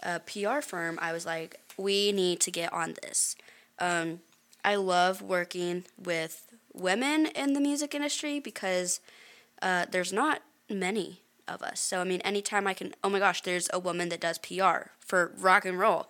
a 0.00 0.20
PR 0.20 0.60
firm, 0.60 0.98
I 1.00 1.12
was 1.12 1.24
like, 1.24 1.60
we 1.78 2.12
need 2.12 2.40
to 2.40 2.50
get 2.50 2.72
on 2.72 2.94
this. 3.02 3.36
Um, 3.78 4.20
I 4.64 4.76
love 4.76 5.22
working 5.22 5.84
with 6.02 6.46
women 6.72 7.26
in 7.26 7.54
the 7.54 7.60
music 7.60 7.94
industry 7.94 8.38
because 8.38 9.00
uh, 9.62 9.86
there's 9.90 10.12
not 10.12 10.42
many 10.68 11.20
of 11.46 11.62
us. 11.62 11.80
So, 11.80 12.00
I 12.00 12.04
mean, 12.04 12.20
anytime 12.20 12.66
I 12.66 12.74
can, 12.74 12.94
oh 13.02 13.08
my 13.08 13.18
gosh, 13.18 13.42
there's 13.42 13.68
a 13.72 13.78
woman 13.78 14.08
that 14.08 14.20
does 14.20 14.38
PR 14.38 14.90
for 14.98 15.32
rock 15.38 15.64
and 15.64 15.78
roll. 15.78 16.08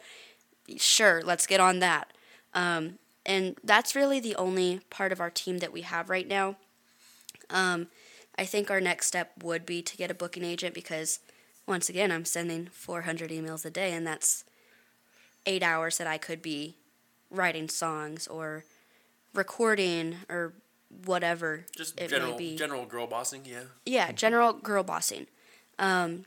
Sure, 0.77 1.23
let's 1.25 1.47
get 1.47 1.61
on 1.61 1.79
that. 1.81 2.13
Um, 2.55 2.99
and 3.27 3.57
that's 3.65 3.97
really 3.97 4.21
the 4.21 4.37
only 4.37 4.81
part 4.91 5.13
of 5.13 5.21
our 5.21 5.31
team 5.31 5.59
that 5.59 5.73
we 5.73 5.83
have 5.83 6.11
right 6.11 6.29
now. 6.29 6.57
Um, 7.51 7.89
I 8.37 8.45
think 8.45 8.71
our 8.71 8.81
next 8.81 9.07
step 9.07 9.33
would 9.43 9.65
be 9.65 9.83
to 9.83 9.97
get 9.97 10.11
a 10.11 10.15
booking 10.15 10.45
agent 10.45 10.75
because, 10.75 11.21
once 11.67 11.89
again, 11.89 12.11
I'm 12.11 12.25
sending 12.25 12.67
400 12.73 13.31
emails 13.31 13.65
a 13.65 13.71
day, 13.71 13.93
and 13.93 14.07
that's 14.07 14.45
eight 15.47 15.63
hours 15.63 15.99
that 15.99 16.07
I 16.07 16.19
could 16.19 16.43
be 16.43 16.77
writing 17.31 17.69
songs 17.69 18.27
or 18.27 18.65
recording 19.35 20.17
or 20.29 20.55
whatever 21.05 21.67
Just 21.77 21.99
it 22.01 22.09
general 22.09 22.33
may 22.33 22.39
be. 22.39 22.57
general 22.57 22.85
girl 22.87 23.07
bossing. 23.07 23.43
Yeah. 23.45 23.63
Yeah, 23.87 24.13
general 24.13 24.53
girl 24.53 24.83
bossing. 24.83 25.27
Um, 25.79 26.25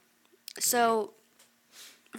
so 0.59 1.13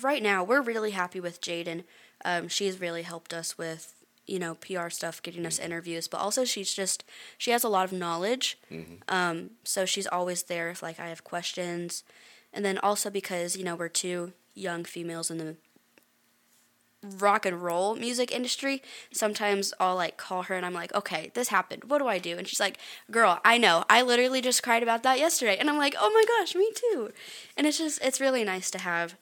right 0.01 0.23
now 0.23 0.45
we're 0.45 0.63
really 0.63 0.93
happy 0.93 1.21
with 1.21 1.41
Jaden. 1.41 1.85
Um, 2.25 2.49
she's 2.49 2.81
really 2.81 3.03
helped 3.03 3.33
us 3.33 3.57
with 3.59 3.95
you 4.27 4.39
know 4.39 4.55
PR 4.57 4.89
stuff, 4.91 5.23
getting 5.23 5.47
us 5.47 5.59
interviews, 5.59 6.09
but 6.09 6.19
also 6.19 6.45
she's 6.45 6.73
just 6.75 7.05
she 7.37 7.51
has 7.51 7.65
a 7.65 7.69
lot 7.69 7.85
of 7.85 7.93
knowledge. 7.93 8.59
Um, 9.09 9.51
so 9.65 9.85
she's 9.87 10.07
always 10.07 10.45
there 10.45 10.71
if 10.71 10.83
like 10.83 11.01
I 11.01 11.09
have 11.09 11.25
questions, 11.25 12.05
and 12.53 12.65
then 12.65 12.79
also 12.79 13.09
because 13.11 13.57
you 13.57 13.65
know 13.65 13.77
we're 13.77 13.89
two 13.89 14.33
young 14.55 14.85
females 14.85 15.31
in 15.31 15.39
the 15.39 15.57
rock 17.03 17.47
and 17.47 17.63
roll 17.63 17.95
music 17.95 18.33
industry, 18.33 18.83
sometimes 19.13 19.73
I'll 19.79 19.95
like 19.97 20.17
call 20.17 20.43
her 20.45 20.55
and 20.55 20.67
I'm 20.67 20.75
like, 20.75 20.95
okay, 20.95 21.31
this 21.35 21.49
happened. 21.49 21.85
What 21.85 21.99
do 21.99 22.09
I 22.09 22.19
do? 22.19 22.37
And 22.37 22.47
she's 22.47 22.61
like, 22.61 22.79
girl, 23.11 23.41
I 23.45 23.57
know. 23.59 23.85
I 23.89 24.03
literally 24.03 24.41
just 24.41 24.63
cried 24.63 24.83
about 24.83 25.03
that 25.05 25.19
yesterday. 25.19 25.57
And 25.57 25.71
I'm 25.71 25.79
like, 25.79 25.95
oh 25.99 26.11
my 26.13 26.25
gosh, 26.27 26.55
me 26.55 26.71
too. 26.75 27.11
And 27.57 27.67
it's 27.67 27.79
just, 27.79 28.03
it's 28.03 28.21
really 28.21 28.43
nice 28.45 28.71
to 28.73 28.79
have 28.79 29.17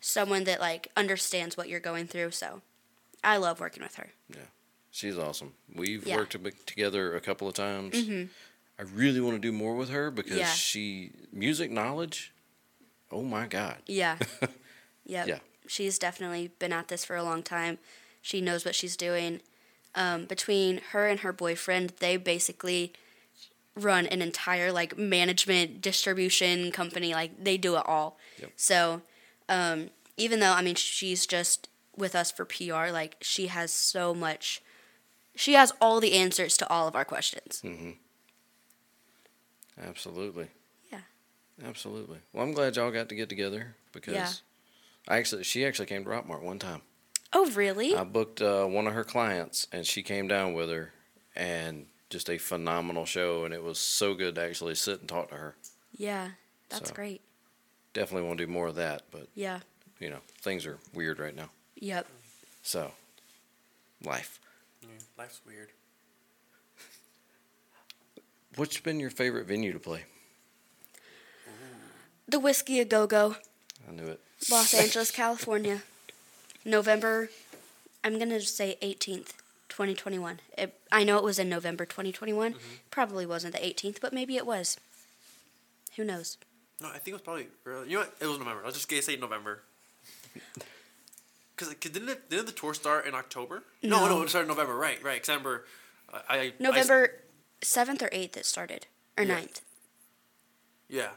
someone 0.00 0.44
that 0.44 0.60
like 0.60 0.88
understands 0.96 1.56
what 1.56 1.68
you're 1.68 1.80
going 1.80 2.06
through. 2.06 2.30
So 2.30 2.62
I 3.22 3.36
love 3.36 3.60
working 3.60 3.82
with 3.82 3.96
her. 3.96 4.08
Yeah, 4.30 4.46
she's 4.90 5.18
awesome. 5.18 5.52
We've 5.74 6.06
Yeah. 6.06 6.16
worked 6.16 6.36
together 6.66 7.14
a 7.14 7.20
couple 7.20 7.46
of 7.48 7.54
times. 7.54 7.94
Mm-hmm. 7.94 8.26
I 8.78 8.82
really 8.94 9.20
want 9.20 9.34
to 9.34 9.40
do 9.40 9.52
more 9.52 9.74
with 9.74 9.90
her 9.90 10.10
because 10.10 10.38
Yeah. 10.38 10.46
she 10.52 11.10
music 11.32 11.70
knowledge. 11.70 12.32
Oh 13.10 13.22
my 13.22 13.46
God! 13.46 13.78
Yeah. 13.86 14.18
yep. 15.04 15.26
Yeah. 15.26 15.38
She's 15.68 15.98
definitely 15.98 16.50
been 16.58 16.72
at 16.72 16.88
this 16.88 17.04
for 17.04 17.14
a 17.14 17.22
long 17.22 17.42
time. 17.42 17.78
She 18.22 18.40
knows 18.40 18.64
what 18.64 18.74
she's 18.74 18.96
doing. 18.96 19.40
Um, 19.94 20.24
between 20.26 20.78
her 20.92 21.06
and 21.06 21.20
her 21.20 21.32
boyfriend, 21.32 21.94
they 22.00 22.16
basically 22.16 22.92
run 23.76 24.06
an 24.06 24.20
entire 24.22 24.72
like 24.72 24.98
management 24.98 25.80
distribution 25.80 26.72
company. 26.72 27.12
Like 27.14 27.42
they 27.44 27.56
do 27.56 27.76
it 27.76 27.82
all. 27.86 28.18
Yep. 28.40 28.52
So 28.56 29.02
um, 29.48 29.90
even 30.16 30.40
though 30.40 30.52
I 30.52 30.62
mean 30.62 30.74
she's 30.74 31.26
just 31.26 31.68
with 31.96 32.14
us 32.14 32.30
for 32.30 32.44
PR, 32.44 32.90
like 32.92 33.16
she 33.20 33.46
has 33.48 33.70
so 33.72 34.14
much. 34.14 34.62
She 35.34 35.52
has 35.54 35.72
all 35.80 36.00
the 36.00 36.14
answers 36.14 36.56
to 36.56 36.68
all 36.68 36.88
of 36.88 36.96
our 36.96 37.04
questions. 37.04 37.62
Absolutely, 39.80 40.48
Yeah. 40.90 41.02
absolutely. 41.64 42.18
Well, 42.32 42.42
I'm 42.44 42.52
glad 42.52 42.74
y'all 42.74 42.90
got 42.90 43.08
to 43.10 43.14
get 43.14 43.28
together 43.28 43.76
because 43.92 44.14
Yeah. 44.14 44.32
I 45.08 45.16
actually 45.16 45.42
she 45.44 45.64
actually 45.64 45.86
came 45.86 46.04
to 46.04 46.10
Rockmart 46.10 46.42
one 46.42 46.58
time. 46.58 46.82
Oh 47.32 47.50
really? 47.52 47.94
I 47.96 48.04
booked 48.04 48.40
uh, 48.42 48.66
one 48.66 48.86
of 48.86 48.92
her 48.94 49.04
clients, 49.04 49.66
and 49.72 49.86
she 49.86 50.02
came 50.02 50.28
down 50.28 50.52
with 50.54 50.70
her, 50.70 50.92
and 51.34 51.86
just 52.10 52.28
a 52.30 52.38
phenomenal 52.38 53.04
show. 53.06 53.44
And 53.44 53.52
it 53.54 53.62
was 53.62 53.78
so 53.78 54.14
good 54.14 54.34
to 54.36 54.42
actually 54.42 54.74
sit 54.74 55.00
and 55.00 55.08
talk 55.08 55.30
to 55.30 55.36
her. 55.36 55.56
yeah. 55.96 56.30
That's 56.70 56.90
So. 56.90 56.94
great. 56.94 57.22
Definitely 57.94 58.28
want 58.28 58.38
to 58.38 58.46
do 58.46 58.52
more 58.52 58.66
of 58.66 58.74
that, 58.76 59.02
but 59.10 59.28
Yeah. 59.34 59.60
you 59.98 60.10
know 60.10 60.20
things 60.42 60.66
are 60.66 60.78
weird 60.92 61.18
right 61.18 61.34
now. 61.34 61.48
Yep. 61.76 62.06
So, 62.62 62.92
life. 64.04 64.38
Yeah, 64.82 64.88
life's 65.16 65.40
weird. 65.46 65.70
What's 68.56 68.78
been 68.80 69.00
your 69.00 69.10
favorite 69.10 69.46
venue 69.46 69.72
to 69.72 69.78
play? 69.78 70.04
The 72.26 72.38
Whiskey 72.38 72.80
A 72.80 72.84
Go 72.84 73.06
Go. 73.06 73.36
I 73.88 73.92
knew 73.92 74.06
it. 74.08 74.20
Los 74.50 74.72
Angeles, 74.74 75.10
California. 75.10 75.82
November, 76.64 77.30
I'm 78.04 78.16
going 78.18 78.28
to 78.30 78.38
just 78.40 78.56
say 78.56 78.76
18th, 78.82 79.32
2021. 79.68 80.40
It, 80.56 80.74
I 80.92 81.04
know 81.04 81.16
it 81.18 81.24
was 81.24 81.38
in 81.38 81.48
November 81.48 81.84
2021. 81.84 82.52
Mm-hmm. 82.52 82.60
Probably 82.90 83.26
wasn't 83.26 83.54
the 83.54 83.60
18th, 83.60 84.00
but 84.00 84.12
maybe 84.12 84.36
it 84.36 84.46
was. 84.46 84.76
Who 85.96 86.04
knows? 86.04 86.36
No, 86.80 86.88
I 86.88 86.92
think 86.98 87.08
it 87.08 87.12
was 87.14 87.22
probably 87.22 87.48
early. 87.66 87.88
You 87.90 87.94
know 87.94 88.00
what? 88.00 88.14
It 88.20 88.26
was 88.26 88.38
November. 88.38 88.62
I 88.62 88.66
was 88.66 88.74
just 88.74 88.88
gonna 88.88 89.02
say 89.02 89.16
November. 89.16 89.62
because 91.56 91.74
didn't 91.74 92.08
it, 92.08 92.30
didn't 92.30 92.46
the 92.46 92.52
tour 92.52 92.72
start 92.72 93.04
in 93.06 93.14
October? 93.14 93.64
No, 93.82 94.06
no, 94.06 94.16
No. 94.18 94.22
it 94.22 94.28
started 94.28 94.48
in 94.48 94.56
November. 94.56 94.76
Right, 94.76 95.02
right. 95.02 95.14
Because 95.14 95.28
I 95.30 95.32
remember, 95.32 95.64
I, 96.12 96.20
I 96.28 96.38
I- 96.40 96.52
November 96.60 97.14
seventh 97.62 98.00
or 98.02 98.08
eighth 98.12 98.36
it 98.36 98.46
started, 98.46 98.86
or 99.16 99.24
Yeah. 99.24 99.40
9th. 99.40 99.60
yeah, 100.88 101.08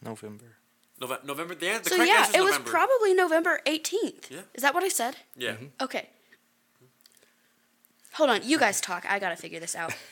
November. 0.00 0.56
November. 1.00 1.26
November. 1.26 1.54
The, 1.54 1.78
the 1.82 1.90
So 1.90 1.96
correct 1.96 2.10
yeah, 2.10 2.18
answer 2.20 2.30
is 2.30 2.36
it 2.36 2.40
was 2.42 2.50
November. 2.52 2.70
probably 2.70 3.14
November 3.14 3.60
eighteenth. 3.66 4.30
Yeah. 4.30 4.40
Is 4.54 4.62
that 4.62 4.74
what 4.74 4.84
I 4.84 4.88
said? 4.88 5.16
Yeah. 5.36 5.56
Okay. 5.80 6.08
Hold 8.14 8.30
on, 8.30 8.40
you 8.44 8.58
guys 8.58 8.80
talk. 8.80 9.04
I 9.08 9.18
gotta 9.18 9.36
figure 9.36 9.60
this 9.60 9.74
out. 9.76 9.92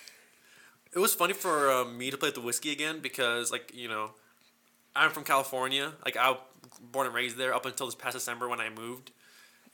It 0.95 0.99
was 0.99 1.15
funny 1.15 1.33
for 1.33 1.71
uh, 1.71 1.85
me 1.87 2.11
to 2.11 2.19
play 2.19 2.29
with 2.29 2.35
the 2.35 2.43
whiskey 2.43 2.71
again 2.71 2.99
because, 3.01 3.51
like, 3.51 3.73
you 3.75 3.89
know, 3.89 4.11
I'm 4.95 5.11
from 5.11 5.25
California. 5.25 5.91
Like, 6.05 6.19
I 6.19 6.33
was 6.33 6.39
born 6.83 7.07
and 7.07 7.15
raised 7.15 7.39
there 7.39 7.55
up 7.55 7.65
until 7.65 7.87
this 7.87 7.95
past 7.95 8.13
December 8.13 8.47
when 8.47 8.61
I 8.61 8.69
moved. 8.69 9.11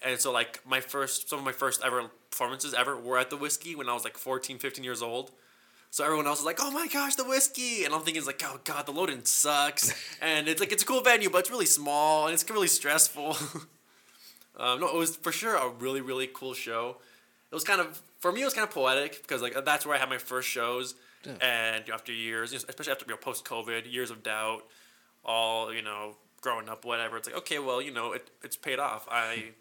And 0.00 0.20
so, 0.20 0.30
like, 0.30 0.60
my 0.64 0.80
first, 0.80 1.28
some 1.28 1.40
of 1.40 1.44
my 1.44 1.50
first 1.50 1.82
ever 1.84 2.04
performances 2.30 2.72
ever 2.72 2.96
were 2.96 3.18
at 3.18 3.30
the 3.30 3.36
whiskey 3.36 3.74
when 3.74 3.88
I 3.88 3.94
was 3.94 4.04
like 4.04 4.16
14, 4.16 4.60
15 4.60 4.84
years 4.84 5.02
old. 5.02 5.32
So 5.90 6.04
everyone 6.04 6.26
else 6.26 6.40
is 6.40 6.44
like, 6.44 6.58
"Oh 6.60 6.70
my 6.70 6.86
gosh, 6.86 7.14
the 7.14 7.24
whiskey!" 7.24 7.84
And 7.84 7.94
I'm 7.94 8.00
thinking, 8.02 8.18
"It's 8.18 8.26
like, 8.26 8.42
oh 8.44 8.60
god, 8.64 8.86
the 8.86 8.92
loading 8.92 9.24
sucks." 9.24 9.92
and 10.22 10.48
it's 10.48 10.60
like 10.60 10.72
it's 10.72 10.82
a 10.82 10.86
cool 10.86 11.00
venue, 11.00 11.30
but 11.30 11.38
it's 11.38 11.50
really 11.50 11.66
small 11.66 12.26
and 12.26 12.34
it's 12.34 12.48
really 12.48 12.68
stressful. 12.68 13.36
um, 14.58 14.80
no, 14.80 14.88
it 14.88 14.94
was 14.96 15.16
for 15.16 15.32
sure 15.32 15.56
a 15.56 15.68
really, 15.68 16.00
really 16.00 16.28
cool 16.32 16.54
show. 16.54 16.98
It 17.50 17.54
was 17.54 17.64
kind 17.64 17.80
of 17.80 18.00
for 18.18 18.32
me, 18.32 18.42
it 18.42 18.44
was 18.44 18.54
kind 18.54 18.66
of 18.66 18.74
poetic 18.74 19.22
because 19.22 19.40
like 19.40 19.64
that's 19.64 19.86
where 19.86 19.96
I 19.96 19.98
had 19.98 20.10
my 20.10 20.18
first 20.18 20.48
shows, 20.48 20.94
and 21.40 21.84
you 21.86 21.92
know, 21.92 21.94
after 21.94 22.12
years, 22.12 22.52
especially 22.52 22.92
after 22.92 23.06
you 23.06 23.12
know, 23.12 23.16
post 23.16 23.44
COVID, 23.44 23.90
years 23.90 24.10
of 24.10 24.22
doubt, 24.22 24.64
all 25.24 25.72
you 25.72 25.82
know, 25.82 26.16
growing 26.40 26.68
up, 26.68 26.84
whatever. 26.84 27.16
It's 27.16 27.28
like, 27.28 27.36
okay, 27.38 27.58
well, 27.58 27.80
you 27.80 27.92
know, 27.92 28.12
it, 28.12 28.30
it's 28.42 28.56
paid 28.56 28.78
off. 28.78 29.06
I, 29.10 29.52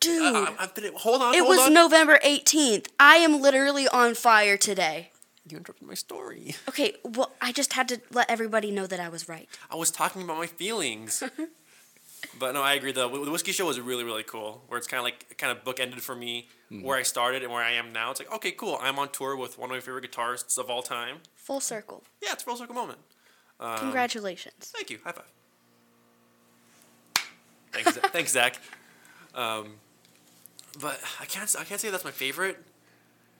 Dude, 0.00 0.22
I, 0.22 0.44
I, 0.44 0.54
I've 0.60 0.74
been 0.74 0.92
hold 0.94 1.22
on, 1.22 1.34
it 1.34 1.38
hold 1.38 1.48
was 1.48 1.66
on. 1.66 1.74
November 1.74 2.18
eighteenth. 2.22 2.88
I 2.98 3.16
am 3.16 3.40
literally 3.40 3.88
on 3.88 4.14
fire 4.14 4.56
today. 4.56 5.10
You 5.50 5.56
interrupted 5.58 5.86
my 5.86 5.94
story. 5.94 6.54
Okay, 6.68 6.94
well, 7.04 7.32
I 7.40 7.52
just 7.52 7.72
had 7.72 7.88
to 7.88 8.00
let 8.12 8.30
everybody 8.30 8.70
know 8.70 8.86
that 8.86 9.00
I 9.00 9.08
was 9.08 9.28
right. 9.28 9.48
I 9.70 9.76
was 9.76 9.90
talking 9.90 10.22
about 10.22 10.36
my 10.38 10.46
feelings. 10.46 11.22
but 12.38 12.54
no, 12.54 12.62
I 12.62 12.74
agree. 12.74 12.92
The, 12.92 13.08
the 13.08 13.30
whiskey 13.30 13.52
show 13.52 13.66
was 13.66 13.80
really, 13.80 14.04
really 14.04 14.22
cool. 14.22 14.62
Where 14.68 14.78
it's 14.78 14.86
kind 14.86 14.98
of 15.00 15.04
like 15.04 15.36
kind 15.38 15.50
of 15.56 15.64
bookended 15.64 16.00
for 16.00 16.14
me 16.14 16.48
where 16.68 16.96
I 16.96 17.02
started 17.02 17.42
and 17.42 17.50
where 17.52 17.62
I 17.62 17.72
am 17.72 17.92
now. 17.92 18.12
It's 18.12 18.20
like 18.20 18.32
okay, 18.32 18.52
cool. 18.52 18.78
I'm 18.80 18.98
on 18.98 19.08
tour 19.10 19.34
with 19.36 19.58
one 19.58 19.70
of 19.70 19.74
my 19.74 19.80
favorite 19.80 20.08
guitarists 20.10 20.56
of 20.58 20.70
all 20.70 20.82
time. 20.82 21.16
Full 21.34 21.60
circle. 21.60 22.04
Yeah, 22.22 22.32
it's 22.32 22.42
a 22.42 22.46
full 22.46 22.56
circle 22.56 22.74
moment. 22.76 22.98
Um, 23.58 23.78
Congratulations. 23.78 24.72
Thank 24.74 24.90
you. 24.90 24.98
High 25.04 25.12
five. 25.12 25.32
Thanks, 27.72 27.94
Zach- 27.94 28.12
thanks, 28.12 28.32
Zach. 28.32 28.58
Um, 29.34 29.74
but 30.80 31.00
I 31.20 31.24
can't. 31.24 31.52
I 31.58 31.64
can't 31.64 31.80
say 31.80 31.90
that's 31.90 32.04
my 32.04 32.10
favorite. 32.10 32.62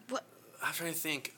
What? 0.08 0.24
I'm 0.62 0.72
trying 0.72 0.92
to 0.92 0.98
think. 0.98 1.34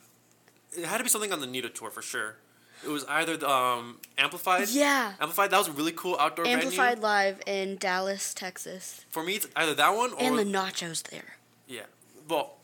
It 0.77 0.85
had 0.85 0.99
to 0.99 1.05
be 1.05 1.11
something 1.11 1.33
on 1.33 1.41
the 1.41 1.47
Nita 1.47 1.69
tour 1.69 1.91
for 1.91 2.03
sure. 2.03 2.37
It 2.85 2.89
was 2.89 3.05
either 3.09 3.37
the 3.37 3.49
um, 3.49 3.99
Amplified. 4.19 4.69
Yeah. 4.71 5.13
Amplified. 5.21 5.51
That 5.51 5.59
was 5.59 5.69
a 5.69 5.73
really 5.73 5.93
cool 5.93 6.17
outdoor 6.19 6.47
Amplified 6.47 6.95
venue. 6.99 7.03
Live 7.03 7.41
in 7.47 7.77
Dallas, 7.77 8.35
Texas. 8.35 9.05
For 9.11 9.23
me, 9.23 9.35
it's 9.37 9.47
either 9.55 9.75
that 9.75 9.95
one 9.95 10.13
or 10.15 10.21
And 10.21 10.39
the 10.39 10.45
nachos 10.45 11.03
there. 11.05 11.37
yeah. 11.69 11.83
Well, 12.29 12.55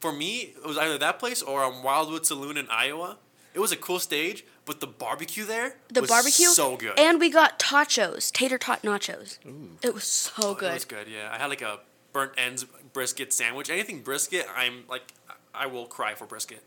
for 0.00 0.12
me, 0.12 0.54
it 0.56 0.66
was 0.66 0.78
either 0.78 0.96
that 0.98 1.18
place 1.18 1.42
or 1.42 1.62
um, 1.64 1.82
Wildwood 1.82 2.24
Saloon 2.26 2.56
in 2.56 2.68
Iowa. 2.70 3.18
It 3.54 3.60
was 3.60 3.72
a 3.72 3.76
cool 3.76 3.98
stage, 3.98 4.44
but 4.66 4.80
the 4.80 4.86
barbecue 4.86 5.44
there 5.44 5.76
The 5.92 6.02
was 6.02 6.10
barbecue. 6.10 6.46
so 6.48 6.76
good. 6.76 6.98
And 6.98 7.18
we 7.18 7.30
got 7.30 7.58
tachos, 7.58 8.30
tater 8.30 8.58
tot 8.58 8.82
nachos. 8.82 9.38
Ooh. 9.46 9.70
It 9.82 9.92
was 9.94 10.04
so 10.04 10.32
Oh, 10.38 10.54
good. 10.54 10.70
It 10.70 10.74
was 10.74 10.84
good. 10.84 11.06
Yeah, 11.08 11.30
I 11.32 11.38
had 11.38 11.48
like 11.48 11.62
a 11.62 11.80
burnt 12.12 12.32
ends 12.38 12.64
brisket 12.92 13.32
sandwich. 13.32 13.68
Anything 13.70 14.00
brisket, 14.02 14.46
I'm 14.54 14.84
like, 14.88 15.12
I 15.54 15.66
will 15.66 15.86
cry 15.86 16.14
for 16.14 16.26
brisket. 16.26 16.62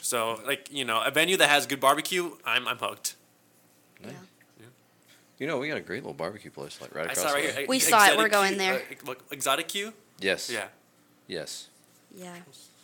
So 0.00 0.40
like 0.46 0.72
you 0.72 0.84
know, 0.84 1.00
a 1.02 1.10
venue 1.10 1.36
that 1.36 1.48
has 1.48 1.66
good 1.66 1.80
barbecue, 1.80 2.32
I'm 2.44 2.66
I'm 2.68 2.78
hooked. 2.78 3.14
Yeah. 4.02 4.10
You 5.38 5.46
know, 5.46 5.58
we 5.58 5.68
got 5.68 5.76
a 5.78 5.80
great 5.82 6.02
little 6.02 6.14
barbecue 6.14 6.50
place 6.50 6.80
like 6.80 6.94
right 6.94 7.08
I 7.08 7.12
across 7.12 7.22
saw 7.22 7.28
the 7.28 7.34
right 7.34 7.44
way. 7.46 7.52
here. 7.60 7.66
We 7.68 7.78
saw 7.78 8.06
it, 8.06 8.16
we're 8.16 8.26
Exotic 8.26 8.32
going 8.32 8.58
there. 8.58 8.74
Uh, 8.74 8.94
what, 9.04 9.20
Exotic 9.30 9.68
Q. 9.68 9.92
Yes. 10.18 10.50
Yeah. 10.50 10.66
Yes. 11.28 11.68
Yeah. 12.12 12.34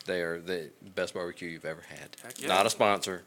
They 0.07 0.21
are 0.21 0.39
the 0.39 0.71
best 0.95 1.15
barbecue 1.15 1.49
you've 1.49 1.65
ever 1.65 1.83
had. 1.89 2.11
Heck 2.23 2.41
yeah. 2.41 2.47
Not 2.49 2.65
a 2.67 2.71
sponsor, 2.71 3.23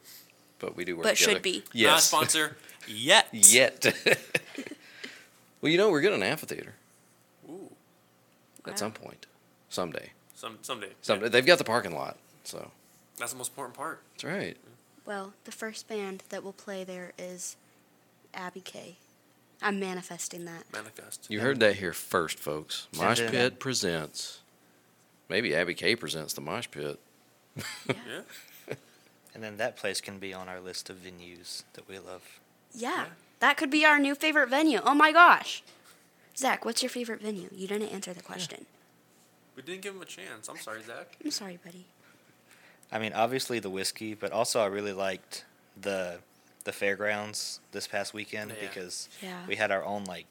but 0.59 0.77
we 0.77 0.85
do 0.85 0.95
work 0.95 1.03
But 1.03 1.17
together. 1.17 1.33
should 1.33 1.41
be. 1.41 1.63
Not 1.75 1.99
a 1.99 2.01
sponsor 2.01 2.55
yet. 2.87 3.27
Yet. 3.33 3.85
well, 5.61 5.71
you 5.71 5.77
know, 5.77 5.89
we're 5.89 6.01
getting 6.01 6.21
an 6.21 6.27
amphitheater 6.27 6.75
Ooh. 7.49 7.71
at 8.65 8.71
Wow. 8.71 8.75
some 8.77 8.91
point. 8.93 9.25
Someday. 9.69 10.11
Some 10.35 10.57
someday. 10.61 10.91
Someday. 11.01 11.25
Yeah. 11.25 11.29
They've 11.29 11.45
got 11.45 11.57
the 11.57 11.63
parking 11.65 11.93
lot. 11.95 12.15
So 12.45 12.71
That's 13.17 13.31
the 13.31 13.37
most 13.37 13.49
important 13.51 13.75
part. 13.77 14.01
that's 14.13 14.23
right. 14.23 14.57
Well, 15.05 15.33
the 15.45 15.51
first 15.51 15.87
band 15.87 16.23
that 16.29 16.43
will 16.43 16.53
play 16.53 16.83
there 16.83 17.13
is 17.17 17.55
Abby 18.33 18.59
K. 18.61 18.97
I'm 19.61 19.79
manifesting 19.79 20.45
that. 20.45 20.63
Manifest. 20.71 21.25
You 21.29 21.39
heard 21.39 21.59
that 21.61 21.77
here 21.77 21.93
first, 21.93 22.37
folks. 22.37 22.87
Mosh 22.95 23.19
then- 23.19 23.31
Pit 23.31 23.59
presents. 23.59 24.41
Maybe 25.29 25.55
Abby 25.55 25.73
K 25.73 25.95
presents 25.95 26.33
the 26.33 26.41
Mosh 26.41 26.67
Pit. 26.71 26.99
Yeah. 27.87 28.21
And 29.33 29.43
then 29.43 29.57
that 29.57 29.77
place 29.77 30.01
can 30.01 30.17
be 30.17 30.33
on 30.33 30.49
our 30.49 30.59
list 30.59 30.89
of 30.89 30.97
venues 30.97 31.61
that 31.73 31.87
we 31.87 31.99
love. 31.99 32.23
Yeah. 32.73 33.05
That 33.39 33.55
could 33.55 33.69
be 33.69 33.85
our 33.85 33.99
new 33.99 34.15
favorite 34.15 34.49
venue. 34.49 34.79
Oh 34.83 34.95
my 34.95 35.11
gosh. 35.11 35.61
Zach, 36.35 36.65
what's 36.65 36.81
your 36.81 36.89
favorite 36.89 37.21
venue? 37.21 37.47
You 37.53 37.67
didn't 37.67 37.89
answer 37.89 38.13
the 38.13 38.23
question. 38.23 38.65
We 39.55 39.61
didn't 39.61 39.81
give 39.81 39.93
him 39.95 40.01
a 40.01 40.05
chance. 40.05 40.47
I'm 40.49 40.57
sorry, 40.57 40.81
Zach. 40.81 41.17
I'm 41.23 41.29
sorry, 41.29 41.59
buddy. 41.63 41.85
I 42.91 42.99
mean, 42.99 43.13
obviously 43.13 43.59
the 43.59 43.69
whiskey, 43.69 44.13
but 44.13 44.31
also 44.31 44.61
I 44.61 44.67
really 44.67 44.93
liked 44.93 45.45
the 45.79 46.19
the 46.63 46.71
fairgrounds 46.73 47.61
this 47.71 47.87
past 47.87 48.13
weekend 48.13 48.51
Yeah. 48.51 48.67
because 48.67 49.07
Yeah. 49.21 49.45
we 49.47 49.55
had 49.55 49.71
our 49.71 49.85
own 49.85 50.03
like 50.03 50.25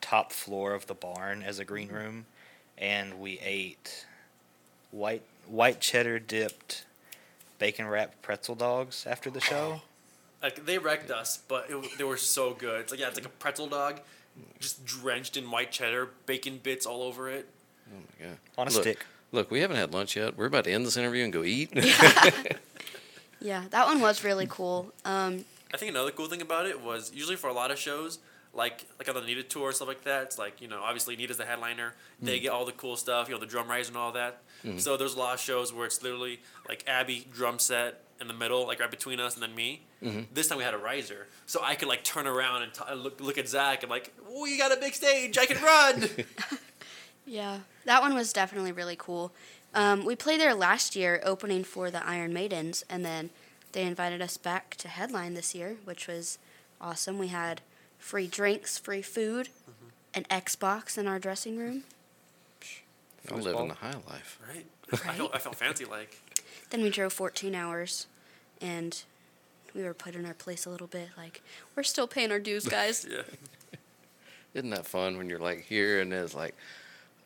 top 0.00 0.32
floor 0.32 0.72
of 0.72 0.86
the 0.86 0.94
barn 0.94 1.42
as 1.42 1.58
a 1.58 1.64
green 1.64 1.88
mm-hmm. 1.88 1.96
room, 1.96 2.26
and 2.78 3.20
we 3.20 3.38
ate 3.40 4.06
white 4.90 5.22
white 5.46 5.80
cheddar 5.80 6.18
dipped 6.18 6.84
bacon 7.58 7.86
wrapped 7.86 8.22
pretzel 8.22 8.54
dogs 8.54 9.06
after 9.06 9.30
the 9.30 9.40
show. 9.40 9.82
Like 10.40 10.66
they 10.66 10.78
wrecked 10.78 11.10
us, 11.10 11.40
but 11.48 11.68
it, 11.68 11.98
they 11.98 12.04
were 12.04 12.16
so 12.16 12.54
good. 12.54 12.82
It's 12.82 12.92
like 12.92 13.00
yeah, 13.00 13.08
it's 13.08 13.16
like 13.16 13.26
a 13.26 13.28
pretzel 13.40 13.66
dog, 13.66 14.00
just 14.60 14.86
drenched 14.86 15.36
in 15.36 15.50
white 15.50 15.72
cheddar, 15.72 16.10
bacon 16.26 16.60
bits 16.62 16.86
all 16.86 17.02
over 17.02 17.28
it. 17.28 17.48
Oh 17.92 17.96
my 17.98 18.26
god. 18.26 18.38
On 18.56 18.68
a 18.68 18.70
look, 18.70 18.82
stick. 18.82 19.04
Look, 19.30 19.50
we 19.50 19.60
haven't 19.60 19.76
had 19.76 19.92
lunch 19.92 20.16
yet. 20.16 20.36
We're 20.36 20.46
about 20.46 20.64
to 20.64 20.72
end 20.72 20.86
this 20.86 20.96
interview 20.96 21.24
and 21.24 21.32
go 21.32 21.44
eat. 21.44 21.70
Yeah, 23.40 23.64
that 23.70 23.86
one 23.86 24.00
was 24.00 24.24
really 24.24 24.46
cool. 24.48 24.92
Um, 25.04 25.44
I 25.72 25.76
think 25.76 25.90
another 25.90 26.10
cool 26.10 26.26
thing 26.26 26.42
about 26.42 26.66
it 26.66 26.82
was 26.82 27.12
usually 27.14 27.36
for 27.36 27.48
a 27.48 27.52
lot 27.52 27.70
of 27.70 27.78
shows, 27.78 28.18
like 28.52 28.86
like 28.98 29.08
on 29.08 29.14
the 29.14 29.20
Nita 29.20 29.42
tour 29.42 29.72
stuff 29.72 29.88
like 29.88 30.04
that. 30.04 30.24
It's 30.24 30.38
like 30.38 30.60
you 30.60 30.68
know 30.68 30.80
obviously 30.82 31.16
Nita's 31.16 31.36
the 31.36 31.44
headliner. 31.44 31.94
They 32.20 32.38
mm. 32.38 32.42
get 32.42 32.52
all 32.52 32.64
the 32.64 32.72
cool 32.72 32.96
stuff, 32.96 33.28
you 33.28 33.34
know 33.34 33.40
the 33.40 33.46
drum 33.46 33.68
riser 33.68 33.90
and 33.90 33.96
all 33.96 34.12
that. 34.12 34.42
Mm-hmm. 34.64 34.78
So 34.78 34.96
there's 34.96 35.14
a 35.14 35.18
lot 35.18 35.34
of 35.34 35.40
shows 35.40 35.72
where 35.72 35.86
it's 35.86 36.02
literally 36.02 36.40
like 36.68 36.84
Abby 36.88 37.26
drum 37.32 37.58
set 37.58 38.02
in 38.20 38.26
the 38.26 38.34
middle, 38.34 38.66
like 38.66 38.80
right 38.80 38.90
between 38.90 39.20
us 39.20 39.34
and 39.34 39.42
then 39.42 39.54
me. 39.54 39.82
Mm-hmm. 40.02 40.22
This 40.32 40.48
time 40.48 40.58
we 40.58 40.64
had 40.64 40.74
a 40.74 40.78
riser, 40.78 41.26
so 41.46 41.60
I 41.62 41.74
could 41.74 41.88
like 41.88 42.02
turn 42.02 42.26
around 42.26 42.62
and 42.62 42.74
t- 42.74 42.94
look 42.94 43.20
look 43.20 43.38
at 43.38 43.48
Zach 43.48 43.82
and 43.82 43.90
like, 43.90 44.12
oh, 44.28 44.46
you 44.46 44.58
got 44.58 44.72
a 44.72 44.80
big 44.80 44.94
stage, 44.94 45.38
I 45.38 45.46
can 45.46 45.62
run. 45.62 46.08
yeah, 47.28 47.60
that 47.84 48.00
one 48.02 48.14
was 48.14 48.32
definitely 48.32 48.72
really 48.72 48.96
cool. 48.96 49.32
Um, 49.74 50.04
we 50.04 50.16
played 50.16 50.40
there 50.40 50.54
last 50.54 50.96
year, 50.96 51.20
opening 51.24 51.62
for 51.64 51.90
the 51.90 52.04
Iron 52.06 52.32
Maidens, 52.32 52.84
and 52.88 53.04
then 53.04 53.30
they 53.72 53.82
invited 53.82 54.22
us 54.22 54.36
back 54.36 54.74
to 54.76 54.88
headline 54.88 55.34
this 55.34 55.54
year, 55.54 55.76
which 55.84 56.06
was 56.08 56.38
awesome. 56.80 57.18
We 57.18 57.28
had 57.28 57.60
free 57.98 58.26
drinks, 58.26 58.78
free 58.78 59.02
food, 59.02 59.50
an 60.14 60.24
Xbox 60.30 60.96
in 60.96 61.06
our 61.06 61.18
dressing 61.18 61.58
room. 61.58 61.84
I'm 63.30 63.42
living 63.42 63.68
the 63.68 63.74
high 63.74 63.94
life. 64.08 64.38
right? 64.48 64.64
I 64.92 64.96
felt 64.96 65.34
I 65.34 65.38
felt 65.38 65.56
fancy 65.56 65.84
like. 65.84 66.18
Then 66.70 66.82
we 66.82 66.88
drove 66.90 67.12
14 67.12 67.54
hours, 67.54 68.06
and 68.60 69.02
we 69.74 69.82
were 69.82 69.92
put 69.94 70.14
in 70.14 70.24
our 70.24 70.34
place 70.34 70.64
a 70.64 70.70
little 70.70 70.86
bit. 70.86 71.10
Like 71.16 71.42
we're 71.76 71.82
still 71.82 72.06
paying 72.06 72.32
our 72.32 72.40
dues, 72.40 72.66
guys. 72.66 73.06
Yeah. 73.18 73.22
Isn't 74.54 74.70
that 74.70 74.86
fun 74.86 75.18
when 75.18 75.28
you're 75.28 75.38
like 75.38 75.66
here 75.66 76.00
and 76.00 76.10
it's 76.12 76.34
like, 76.34 76.54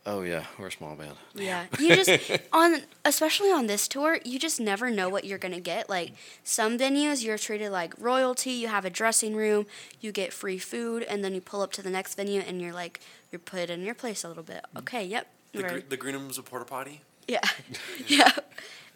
oh 0.06 0.22
yeah, 0.22 0.44
we're 0.58 0.66
a 0.68 0.72
small 0.72 0.94
band. 0.96 1.14
Yeah, 1.34 1.66
you 1.78 1.94
just 1.96 2.10
on 2.52 2.82
especially 3.04 3.50
on 3.50 3.66
this 3.66 3.86
tour, 3.88 4.18
you 4.24 4.38
just 4.38 4.60
never 4.60 4.90
know 4.90 5.08
what 5.08 5.24
you're 5.24 5.38
gonna 5.38 5.60
get. 5.60 5.88
Like 5.88 6.12
some 6.44 6.78
venues, 6.78 7.24
you're 7.24 7.38
treated 7.38 7.70
like 7.70 7.94
royalty. 7.98 8.50
You 8.52 8.68
have 8.68 8.84
a 8.84 8.90
dressing 8.90 9.34
room, 9.36 9.66
you 10.00 10.12
get 10.12 10.32
free 10.32 10.58
food, 10.58 11.02
and 11.04 11.24
then 11.24 11.34
you 11.34 11.40
pull 11.40 11.60
up 11.62 11.72
to 11.72 11.82
the 11.82 11.90
next 11.90 12.14
venue 12.14 12.40
and 12.40 12.60
you're 12.60 12.72
like 12.72 13.00
you're 13.30 13.38
put 13.38 13.70
in 13.70 13.82
your 13.82 13.94
place 13.94 14.24
a 14.24 14.28
little 14.28 14.42
bit. 14.42 14.64
Okay, 14.76 15.04
yep, 15.04 15.26
The, 15.52 15.62
right. 15.62 15.72
gr- 15.72 15.88
the 15.88 15.96
green 15.96 16.14
room's 16.14 16.38
a 16.38 16.42
porta 16.42 16.64
potty. 16.64 17.00
yeah, 17.28 17.40
yeah. 18.06 18.32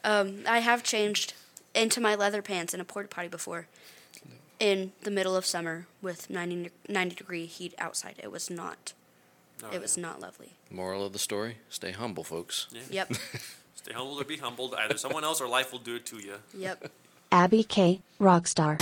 Um, 0.04 0.42
I 0.46 0.58
have 0.60 0.82
changed 0.82 1.32
into 1.74 2.00
my 2.00 2.14
leather 2.14 2.42
pants 2.42 2.72
in 2.74 2.80
a 2.80 2.84
porta 2.84 3.08
potty 3.08 3.28
before. 3.28 3.66
In 4.58 4.92
the 5.02 5.10
middle 5.10 5.36
of 5.36 5.44
summer 5.44 5.86
with 6.00 6.30
90, 6.30 6.70
90 6.88 7.14
degree 7.14 7.44
heat 7.44 7.74
outside, 7.78 8.14
it 8.22 8.32
was 8.32 8.48
not 8.48 8.94
Oh, 9.64 9.70
it 9.72 9.80
was 9.80 9.96
yeah. 9.96 10.02
not 10.02 10.20
lovely. 10.20 10.50
Moral 10.70 11.04
of 11.06 11.12
the 11.12 11.18
story: 11.18 11.58
Stay 11.68 11.92
humble, 11.92 12.24
folks. 12.24 12.66
Yeah. 12.70 12.80
Yep. 12.90 13.12
Stay 13.74 13.92
humble 13.92 14.20
or 14.20 14.24
be 14.24 14.36
humbled. 14.36 14.74
Either 14.74 14.96
someone 14.98 15.24
else 15.24 15.40
or 15.40 15.48
life 15.48 15.72
will 15.72 15.78
do 15.78 15.96
it 15.96 16.06
to 16.06 16.18
you. 16.18 16.34
yep. 16.56 16.90
Abby 17.32 17.64
K. 17.64 18.00
Rockstar. 18.20 18.78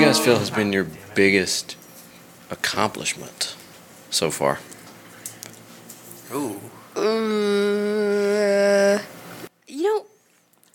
You 0.00 0.06
guys 0.06 0.18
feel 0.18 0.38
has 0.38 0.50
been 0.50 0.72
your 0.72 0.86
biggest 1.14 1.76
accomplishment 2.50 3.54
so 4.08 4.30
far? 4.30 4.58
Ooh. 6.32 6.58
Uh, 6.96 7.02
you 9.68 9.82
know, 9.82 10.06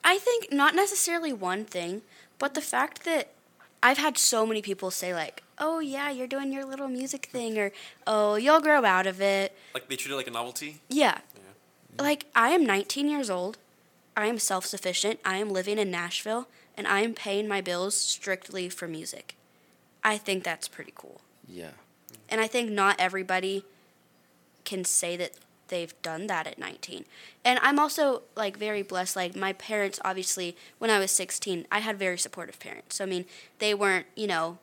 I 0.03 0.19
think 0.19 0.53
not 0.53 0.75
necessarily 0.75 1.33
one 1.33 1.65
thing, 1.65 2.03
but 2.37 2.53
the 2.53 2.61
fact 2.61 3.03
that 3.05 3.29
I've 3.81 3.97
had 3.97 4.19
so 4.19 4.45
many 4.45 4.61
people 4.61 4.91
say 4.91 5.11
like, 5.11 5.41
"Oh 5.57 5.79
yeah, 5.79 6.11
you're 6.11 6.27
doing 6.27 6.53
your 6.53 6.63
little 6.63 6.87
music 6.87 7.25
thing," 7.25 7.57
or 7.57 7.71
"Oh, 8.05 8.35
you'll 8.35 8.61
grow 8.61 8.85
out 8.85 9.07
of 9.07 9.19
it." 9.21 9.57
Like 9.73 9.87
they 9.89 9.95
treat 9.95 10.13
it 10.13 10.15
like 10.15 10.27
a 10.27 10.31
novelty. 10.31 10.81
Yeah. 10.87 11.17
Like 11.97 12.25
I 12.35 12.49
am 12.49 12.63
19 12.63 13.09
years 13.09 13.31
old. 13.31 13.57
I 14.15 14.27
am 14.27 14.37
self-sufficient. 14.37 15.19
I 15.25 15.37
am 15.37 15.49
living 15.49 15.79
in 15.79 15.89
Nashville 15.89 16.47
and 16.77 16.87
I 16.87 17.01
am 17.01 17.13
paying 17.13 17.47
my 17.47 17.61
bills 17.61 17.95
strictly 17.95 18.69
for 18.69 18.87
music. 18.87 19.35
I 20.03 20.17
think 20.17 20.43
that's 20.43 20.67
pretty 20.67 20.93
cool. 20.95 21.21
Yeah. 21.47 21.71
And 22.29 22.41
I 22.41 22.47
think 22.47 22.71
not 22.71 22.95
everybody 22.99 23.63
can 24.63 24.83
say 24.83 25.15
that 25.17 25.31
they've 25.67 25.99
done 26.01 26.27
that 26.27 26.47
at 26.47 26.59
19. 26.59 27.05
And 27.43 27.59
I'm 27.61 27.79
also 27.79 28.23
like 28.35 28.57
very 28.57 28.81
blessed 28.83 29.15
like 29.15 29.35
my 29.35 29.53
parents 29.53 29.99
obviously 30.05 30.55
when 30.77 30.89
I 30.91 30.99
was 30.99 31.11
16, 31.11 31.65
I 31.71 31.79
had 31.79 31.97
very 31.97 32.17
supportive 32.17 32.59
parents. 32.59 32.97
So 32.97 33.03
I 33.03 33.07
mean, 33.07 33.25
they 33.59 33.73
weren't, 33.73 34.05
you 34.15 34.27
know, 34.27 34.59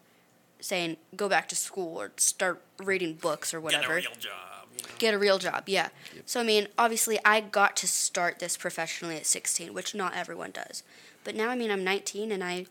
saying 0.61 0.97
go 1.17 1.29
back 1.29 1.49
to 1.49 1.57
school 1.57 2.01
or 2.01 2.13
start 2.17 2.63
reading 2.79 3.15
books 3.15 3.53
or 3.53 3.61
whatever 3.61 3.83
Get 3.83 3.91
a 3.91 3.95
real 3.95 4.21
job. 4.21 4.33
You 4.77 4.83
know? 4.83 4.89
get 4.99 5.15
a 5.15 5.19
real 5.19 5.39
job 5.39 5.65
yeah 5.67 5.89
so 6.25 6.41
i 6.41 6.43
mean 6.43 6.67
obviously 6.79 7.19
i 7.27 7.41
got 7.41 7.77
to 7.77 7.87
start 7.87 8.39
this 8.39 8.57
professionally 8.57 9.17
at 9.17 9.27
16 9.27 9.75
which 9.75 9.95
not 9.95 10.15
everyone 10.15 10.51
does 10.51 10.83
but 11.25 11.35
now 11.35 11.49
i 11.51 11.55
mean 11.57 11.71
i'm 11.71 11.85
19 11.85 12.31
and 12.33 12.43
i 12.45 12.67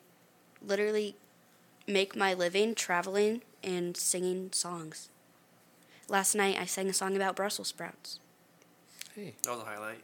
literally 0.66 1.16
make 1.88 2.16
my 2.16 2.34
living 2.34 2.74
traveling 2.76 3.42
and 3.64 3.96
singing 3.98 4.50
songs 4.52 5.10
last 6.08 6.36
night 6.36 6.58
i 6.60 6.66
sang 6.66 6.88
a 6.90 6.94
song 6.94 7.16
about 7.16 7.36
brussels 7.36 7.68
sprouts 7.70 8.20
Hey, 9.16 9.34
That 9.44 9.52
was 9.52 9.60
a 9.62 9.66
highlight. 9.66 10.00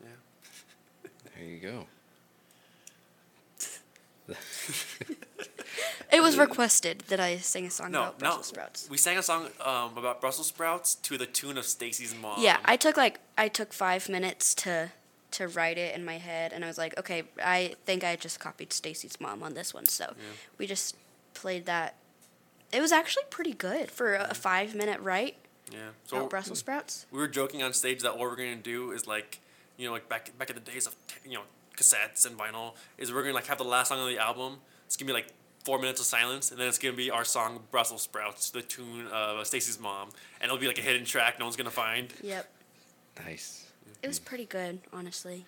Yeah. 0.00 1.10
there 1.34 1.44
you 1.44 1.58
go. 1.58 1.86
it 6.12 6.22
was 6.22 6.38
requested 6.38 7.00
that 7.08 7.20
i 7.20 7.36
sing 7.36 7.66
a 7.66 7.70
song 7.70 7.90
No, 7.90 8.02
about 8.02 8.14
no. 8.20 8.26
brussels 8.26 8.46
sprouts 8.46 8.88
We 8.90 8.96
sang 8.96 9.18
a 9.18 9.22
song 9.22 9.48
um, 9.64 9.96
about 9.98 10.20
Brussels 10.20 10.46
sprouts 10.48 10.94
to 10.96 11.18
the 11.18 11.26
tune 11.26 11.58
of 11.58 11.64
Stacy's 11.66 12.14
mom. 12.14 12.40
yeah 12.42 12.58
i 12.64 12.76
took 12.76 12.96
like 12.96 13.20
i 13.36 13.48
took 13.48 13.72
five 13.72 14.08
minutes 14.08 14.54
to 14.56 14.92
to 15.34 15.48
write 15.48 15.78
it 15.78 15.94
in 15.94 16.04
my 16.04 16.18
head 16.18 16.52
and 16.52 16.64
i 16.64 16.68
was 16.68 16.78
like 16.78 16.96
okay 16.98 17.22
i 17.44 17.74
think 17.86 18.02
i 18.04 18.16
just 18.16 18.38
copied 18.40 18.72
stacy's 18.72 19.20
mom 19.20 19.42
on 19.42 19.54
this 19.54 19.72
one 19.74 19.86
so 19.86 20.14
we 20.58 20.66
just 20.66 20.96
played 21.34 21.66
that 21.66 21.94
it 22.72 22.80
was 22.80 22.90
actually 22.92 23.24
pretty 23.30 23.52
good 23.52 23.90
for 23.90 24.14
a, 24.14 24.28
a 24.30 24.34
five 24.34 24.74
minute 24.74 25.00
write 25.00 25.36
Yeah. 25.72 25.78
about 25.88 25.92
So 26.22 26.26
brussels 26.28 26.58
sprouts 26.60 27.06
we 27.10 27.18
were 27.18 27.28
joking 27.28 27.62
on 27.62 27.72
stage 27.72 28.02
that 28.02 28.12
what 28.18 28.28
we're 28.30 28.36
gonna 28.36 28.56
do 28.56 28.90
is 28.92 29.06
like, 29.06 29.40
you 29.76 29.86
know, 29.86 29.92
like 29.92 30.08
back 30.08 30.36
back 30.38 30.50
in 30.50 30.56
the 30.56 30.62
days 30.72 30.86
of 30.86 30.94
you 31.24 31.34
know 31.34 31.42
cassettes 31.76 32.24
and 32.26 32.38
vinyl, 32.38 32.74
is 32.98 33.12
we're 33.12 33.22
gonna 33.22 33.34
like 33.34 33.46
have 33.46 33.58
the 33.58 33.64
last 33.64 33.88
song 33.88 33.98
on 33.98 34.08
the 34.08 34.18
album. 34.18 34.58
It's 34.86 34.96
gonna 34.96 35.08
be 35.08 35.12
like 35.12 35.26
four 35.64 35.78
minutes 35.80 35.98
of 36.00 36.06
silence, 36.06 36.50
and 36.52 36.60
then 36.60 36.68
it's 36.68 36.78
gonna 36.78 36.94
be 36.96 37.10
our 37.10 37.24
song 37.24 37.60
Brussels 37.72 38.02
sprouts, 38.02 38.50
the 38.50 38.62
tune 38.62 39.08
of 39.08 39.44
Stacy's 39.46 39.80
mom, 39.80 40.10
and 40.40 40.44
it'll 40.48 40.58
be 40.60 40.68
like 40.68 40.78
a 40.78 40.82
hidden 40.82 41.04
track 41.04 41.38
no 41.40 41.44
one's 41.46 41.56
gonna 41.56 41.70
find. 41.70 42.12
yep 42.22 42.48
Nice. 43.24 43.63
It 44.04 44.08
was 44.08 44.18
pretty 44.18 44.44
good 44.44 44.78
honestly 44.92 45.46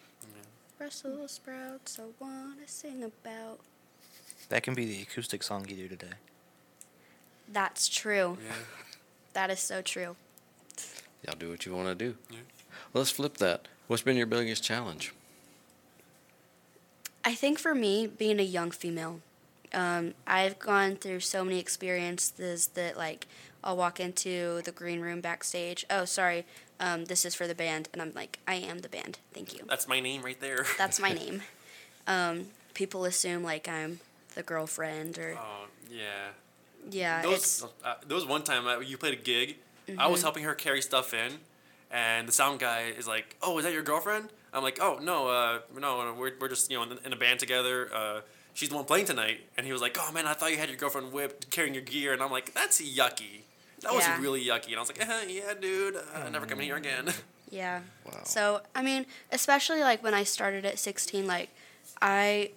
brussels 0.78 1.32
sprouts 1.32 1.98
i 2.00 2.04
want 2.24 2.66
to 2.66 2.72
sing 2.72 3.02
about 3.04 3.58
That 4.48 4.62
can 4.62 4.74
be 4.74 4.86
the 4.86 5.02
acoustic 5.02 5.42
song 5.42 5.66
you 5.68 5.76
do 5.76 5.88
today. 5.88 6.14
that's 7.52 7.88
true 7.88 8.38
Yeah. 8.44 8.52
that 9.34 9.50
is 9.50 9.60
so 9.60 9.82
true 9.82 10.16
Y'all 11.26 11.34
do 11.38 11.50
what 11.50 11.66
you 11.66 11.74
want 11.74 11.88
to 11.88 11.94
do. 11.94 12.14
Yeah. 12.30 12.36
Well, 12.92 13.00
let's 13.00 13.10
flip 13.10 13.38
that. 13.38 13.66
What's 13.88 14.02
been 14.02 14.16
your 14.16 14.26
biggest 14.26 14.62
challenge? 14.62 15.12
I 17.24 17.34
think 17.34 17.58
for 17.58 17.74
me, 17.74 18.06
being 18.06 18.38
a 18.38 18.44
young 18.44 18.70
female, 18.70 19.20
um, 19.74 20.14
I've 20.26 20.58
gone 20.60 20.94
through 20.94 21.20
so 21.20 21.42
many 21.42 21.58
experiences 21.58 22.68
that 22.74 22.96
like 22.96 23.26
I'll 23.64 23.76
walk 23.76 23.98
into 23.98 24.62
the 24.62 24.70
green 24.70 25.00
room 25.00 25.20
backstage. 25.20 25.84
Oh, 25.90 26.04
sorry, 26.04 26.44
um, 26.80 27.06
this 27.06 27.24
is 27.24 27.34
for 27.34 27.46
the 27.46 27.54
band, 27.54 27.88
and 27.92 28.02
I'm 28.02 28.12
like, 28.14 28.38
I 28.46 28.54
am 28.56 28.80
the 28.80 28.88
band. 28.88 29.18
Thank 29.32 29.54
you. 29.54 29.64
That's 29.68 29.88
my 29.88 30.00
name 30.00 30.22
right 30.22 30.40
there. 30.40 30.66
That's 30.78 31.00
my 31.00 31.12
name. 31.24 31.42
Um, 32.06 32.46
people 32.74 33.04
assume 33.04 33.42
like 33.42 33.68
I'm 33.68 34.00
the 34.34 34.42
girlfriend 34.42 35.18
or 35.18 35.36
Oh 35.38 35.66
yeah. 35.90 36.28
yeah, 36.90 37.26
was, 37.26 37.64
uh, 37.84 37.94
one 38.26 38.42
time 38.42 38.66
uh, 38.66 38.78
you 38.80 38.98
played 38.98 39.14
a 39.14 39.22
gig. 39.22 39.56
I 39.98 40.08
was 40.08 40.22
helping 40.22 40.42
her 40.44 40.54
carry 40.54 40.82
stuff 40.82 41.14
in, 41.14 41.32
and 41.90 42.26
the 42.26 42.32
sound 42.32 42.58
guy 42.58 42.92
is 42.96 43.06
like, 43.06 43.36
"Oh, 43.40 43.58
is 43.58 43.64
that 43.64 43.72
your 43.72 43.82
girlfriend?" 43.82 44.28
I'm 44.52 44.62
like, 44.62 44.78
"Oh 44.80 44.98
no, 45.00 45.28
uh, 45.28 45.58
no, 45.78 46.14
we're, 46.18 46.32
we're 46.40 46.48
just 46.48 46.70
you 46.70 46.76
know 46.76 46.82
in, 46.82 46.98
in 47.04 47.12
a 47.12 47.16
band 47.16 47.38
together. 47.38 47.88
Uh, 47.94 48.20
she's 48.52 48.68
the 48.68 48.74
one 48.74 48.84
playing 48.84 49.06
tonight." 49.06 49.40
And 49.56 49.64
he 49.64 49.72
was 49.72 49.80
like, 49.80 49.96
"Oh 50.00 50.10
man, 50.12 50.26
I 50.26 50.32
thought 50.34 50.50
you 50.50 50.58
had 50.58 50.68
your 50.68 50.78
girlfriend 50.78 51.12
whipped 51.12 51.50
carrying 51.50 51.74
your 51.74 51.84
gear," 51.84 52.12
and 52.12 52.20
I'm 52.22 52.30
like, 52.32 52.52
"That's 52.52 52.80
yucky." 52.82 53.42
That 53.86 53.94
was 53.94 54.20
really 54.20 54.44
yucky, 54.44 54.68
and 54.68 54.76
I 54.76 54.80
was 54.80 54.88
like, 54.88 55.00
eh, 55.00 55.24
yeah, 55.28 55.54
dude, 55.60 55.96
uh, 56.14 56.28
never 56.28 56.46
coming 56.46 56.66
here 56.66 56.76
again. 56.76 57.08
Yeah. 57.48 57.82
Wow. 58.04 58.20
So, 58.24 58.60
I 58.74 58.82
mean, 58.82 59.06
especially 59.30 59.80
like 59.80 60.02
when 60.02 60.14
I 60.14 60.24
started 60.24 60.64
at 60.64 60.80
16, 60.80 61.28
like 61.28 61.48
I 62.02 62.50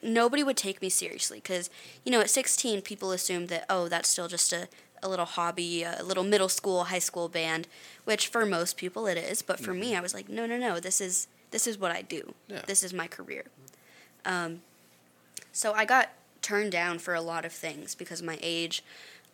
nobody 0.00 0.44
would 0.44 0.56
take 0.56 0.80
me 0.80 0.88
seriously 0.88 1.40
cuz 1.40 1.68
you 2.04 2.12
know, 2.12 2.20
at 2.20 2.30
16 2.30 2.82
people 2.82 3.10
assumed 3.10 3.48
that 3.48 3.66
oh, 3.68 3.88
that's 3.88 4.08
still 4.08 4.28
just 4.28 4.52
a 4.52 4.68
a 5.02 5.08
little 5.08 5.26
hobby, 5.26 5.82
a 5.82 6.02
little 6.04 6.22
middle 6.24 6.48
school, 6.48 6.84
high 6.84 6.98
school 7.00 7.28
band, 7.28 7.66
which 8.04 8.28
for 8.28 8.46
most 8.46 8.76
people 8.76 9.06
it 9.08 9.18
is, 9.18 9.42
but 9.42 9.58
for 9.58 9.74
me 9.74 9.96
I 9.96 10.00
was 10.00 10.14
like, 10.14 10.28
no, 10.28 10.46
no, 10.46 10.56
no, 10.56 10.78
this 10.78 11.00
is 11.00 11.26
this 11.50 11.66
is 11.66 11.78
what 11.78 11.90
I 11.90 12.02
do. 12.02 12.34
Yeah. 12.46 12.62
This 12.66 12.82
is 12.84 12.92
my 12.94 13.08
career. 13.08 13.46
Um 14.24 14.62
so 15.52 15.72
I 15.72 15.84
got 15.84 16.10
turned 16.42 16.70
down 16.70 17.00
for 17.00 17.14
a 17.14 17.20
lot 17.20 17.44
of 17.44 17.52
things 17.52 17.96
because 17.96 18.20
of 18.20 18.26
my 18.26 18.38
age. 18.40 18.84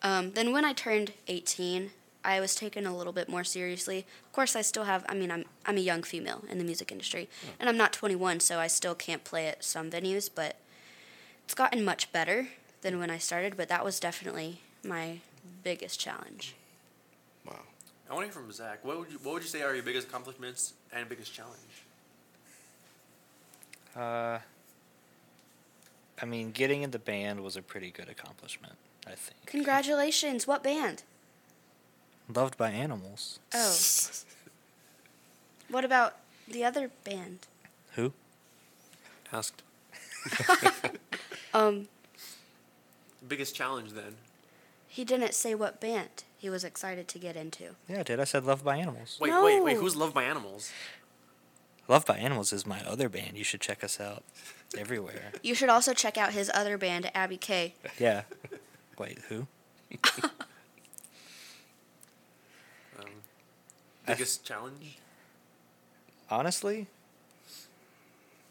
Um, 0.01 0.31
then 0.31 0.51
when 0.51 0.65
I 0.65 0.73
turned 0.73 1.13
18, 1.27 1.91
I 2.23 2.39
was 2.39 2.55
taken 2.55 2.85
a 2.85 2.95
little 2.95 3.13
bit 3.13 3.29
more 3.29 3.43
seriously. 3.43 4.05
Of 4.25 4.33
course, 4.33 4.55
I 4.55 4.61
still 4.61 4.85
have. 4.85 5.05
I 5.07 5.13
mean, 5.13 5.31
I'm 5.31 5.45
I'm 5.65 5.77
a 5.77 5.81
young 5.81 6.01
female 6.03 6.43
in 6.49 6.57
the 6.57 6.63
music 6.63 6.91
industry, 6.91 7.29
and 7.59 7.69
I'm 7.69 7.77
not 7.77 7.93
21, 7.93 8.39
so 8.39 8.59
I 8.59 8.67
still 8.67 8.95
can't 8.95 9.23
play 9.23 9.47
at 9.47 9.63
some 9.63 9.91
venues. 9.91 10.29
But 10.33 10.55
it's 11.43 11.53
gotten 11.53 11.85
much 11.85 12.11
better 12.11 12.47
than 12.81 12.99
when 12.99 13.11
I 13.11 13.19
started. 13.19 13.55
But 13.55 13.69
that 13.69 13.85
was 13.85 13.99
definitely 13.99 14.61
my 14.83 15.19
biggest 15.63 15.99
challenge. 15.99 16.55
Wow. 17.45 17.59
I 18.09 18.13
want 18.13 18.27
to 18.27 18.33
hear 18.33 18.41
from 18.41 18.51
Zach. 18.51 18.83
What 18.83 18.99
would 18.99 19.11
you 19.11 19.19
What 19.21 19.33
would 19.35 19.43
you 19.43 19.49
say 19.49 19.61
are 19.61 19.73
your 19.75 19.83
biggest 19.83 20.07
accomplishments 20.07 20.73
and 20.91 21.07
biggest 21.07 21.31
challenge? 21.31 21.83
Uh, 23.95 24.39
I 26.21 26.25
mean, 26.25 26.51
getting 26.51 26.81
in 26.81 26.91
the 26.91 26.99
band 26.99 27.41
was 27.41 27.55
a 27.55 27.61
pretty 27.61 27.91
good 27.91 28.09
accomplishment. 28.09 28.75
I 29.05 29.11
think. 29.11 29.45
Congratulations! 29.45 30.47
What 30.47 30.63
band? 30.63 31.03
Loved 32.33 32.57
by 32.57 32.71
animals. 32.71 33.39
Oh. 33.53 33.77
what 35.69 35.85
about 35.85 36.15
the 36.47 36.63
other 36.63 36.89
band? 37.03 37.39
Who? 37.93 38.13
Asked. 39.31 39.61
Um, 41.53 41.87
Biggest 43.25 43.55
challenge 43.55 43.91
then. 43.93 44.15
he 44.89 45.05
didn't 45.05 45.33
say 45.33 45.55
what 45.55 45.79
band 45.79 46.25
he 46.37 46.49
was 46.49 46.65
excited 46.65 47.07
to 47.07 47.17
get 47.17 47.37
into. 47.37 47.75
Yeah, 47.87 48.01
I 48.01 48.03
did. 48.03 48.19
I 48.19 48.25
said 48.25 48.43
Loved 48.43 48.65
by 48.65 48.75
Animals. 48.75 49.17
Wait, 49.21 49.31
wait, 49.41 49.63
wait. 49.63 49.77
Who's 49.77 49.95
loved 49.95 50.13
by 50.13 50.23
animals? 50.23 50.69
Loved 51.87 52.07
by 52.07 52.17
Animals 52.17 52.51
is 52.51 52.65
my 52.65 52.81
other 52.83 53.07
band. 53.07 53.37
You 53.37 53.45
should 53.45 53.61
check 53.61 53.85
us 53.85 54.01
out 54.01 54.23
everywhere. 54.77 55.31
You 55.41 55.55
should 55.55 55.69
also 55.69 55.93
check 55.93 56.17
out 56.17 56.33
his 56.33 56.51
other 56.53 56.77
band, 56.77 57.09
Abby 57.15 57.37
K. 57.37 57.75
yeah. 57.97 58.23
Wait, 58.97 59.19
who? 59.29 59.47
Um, 62.97 63.05
I- 64.07 64.13
biggest 64.13 64.45
challenge? 64.45 64.97
Honestly, 66.29 66.87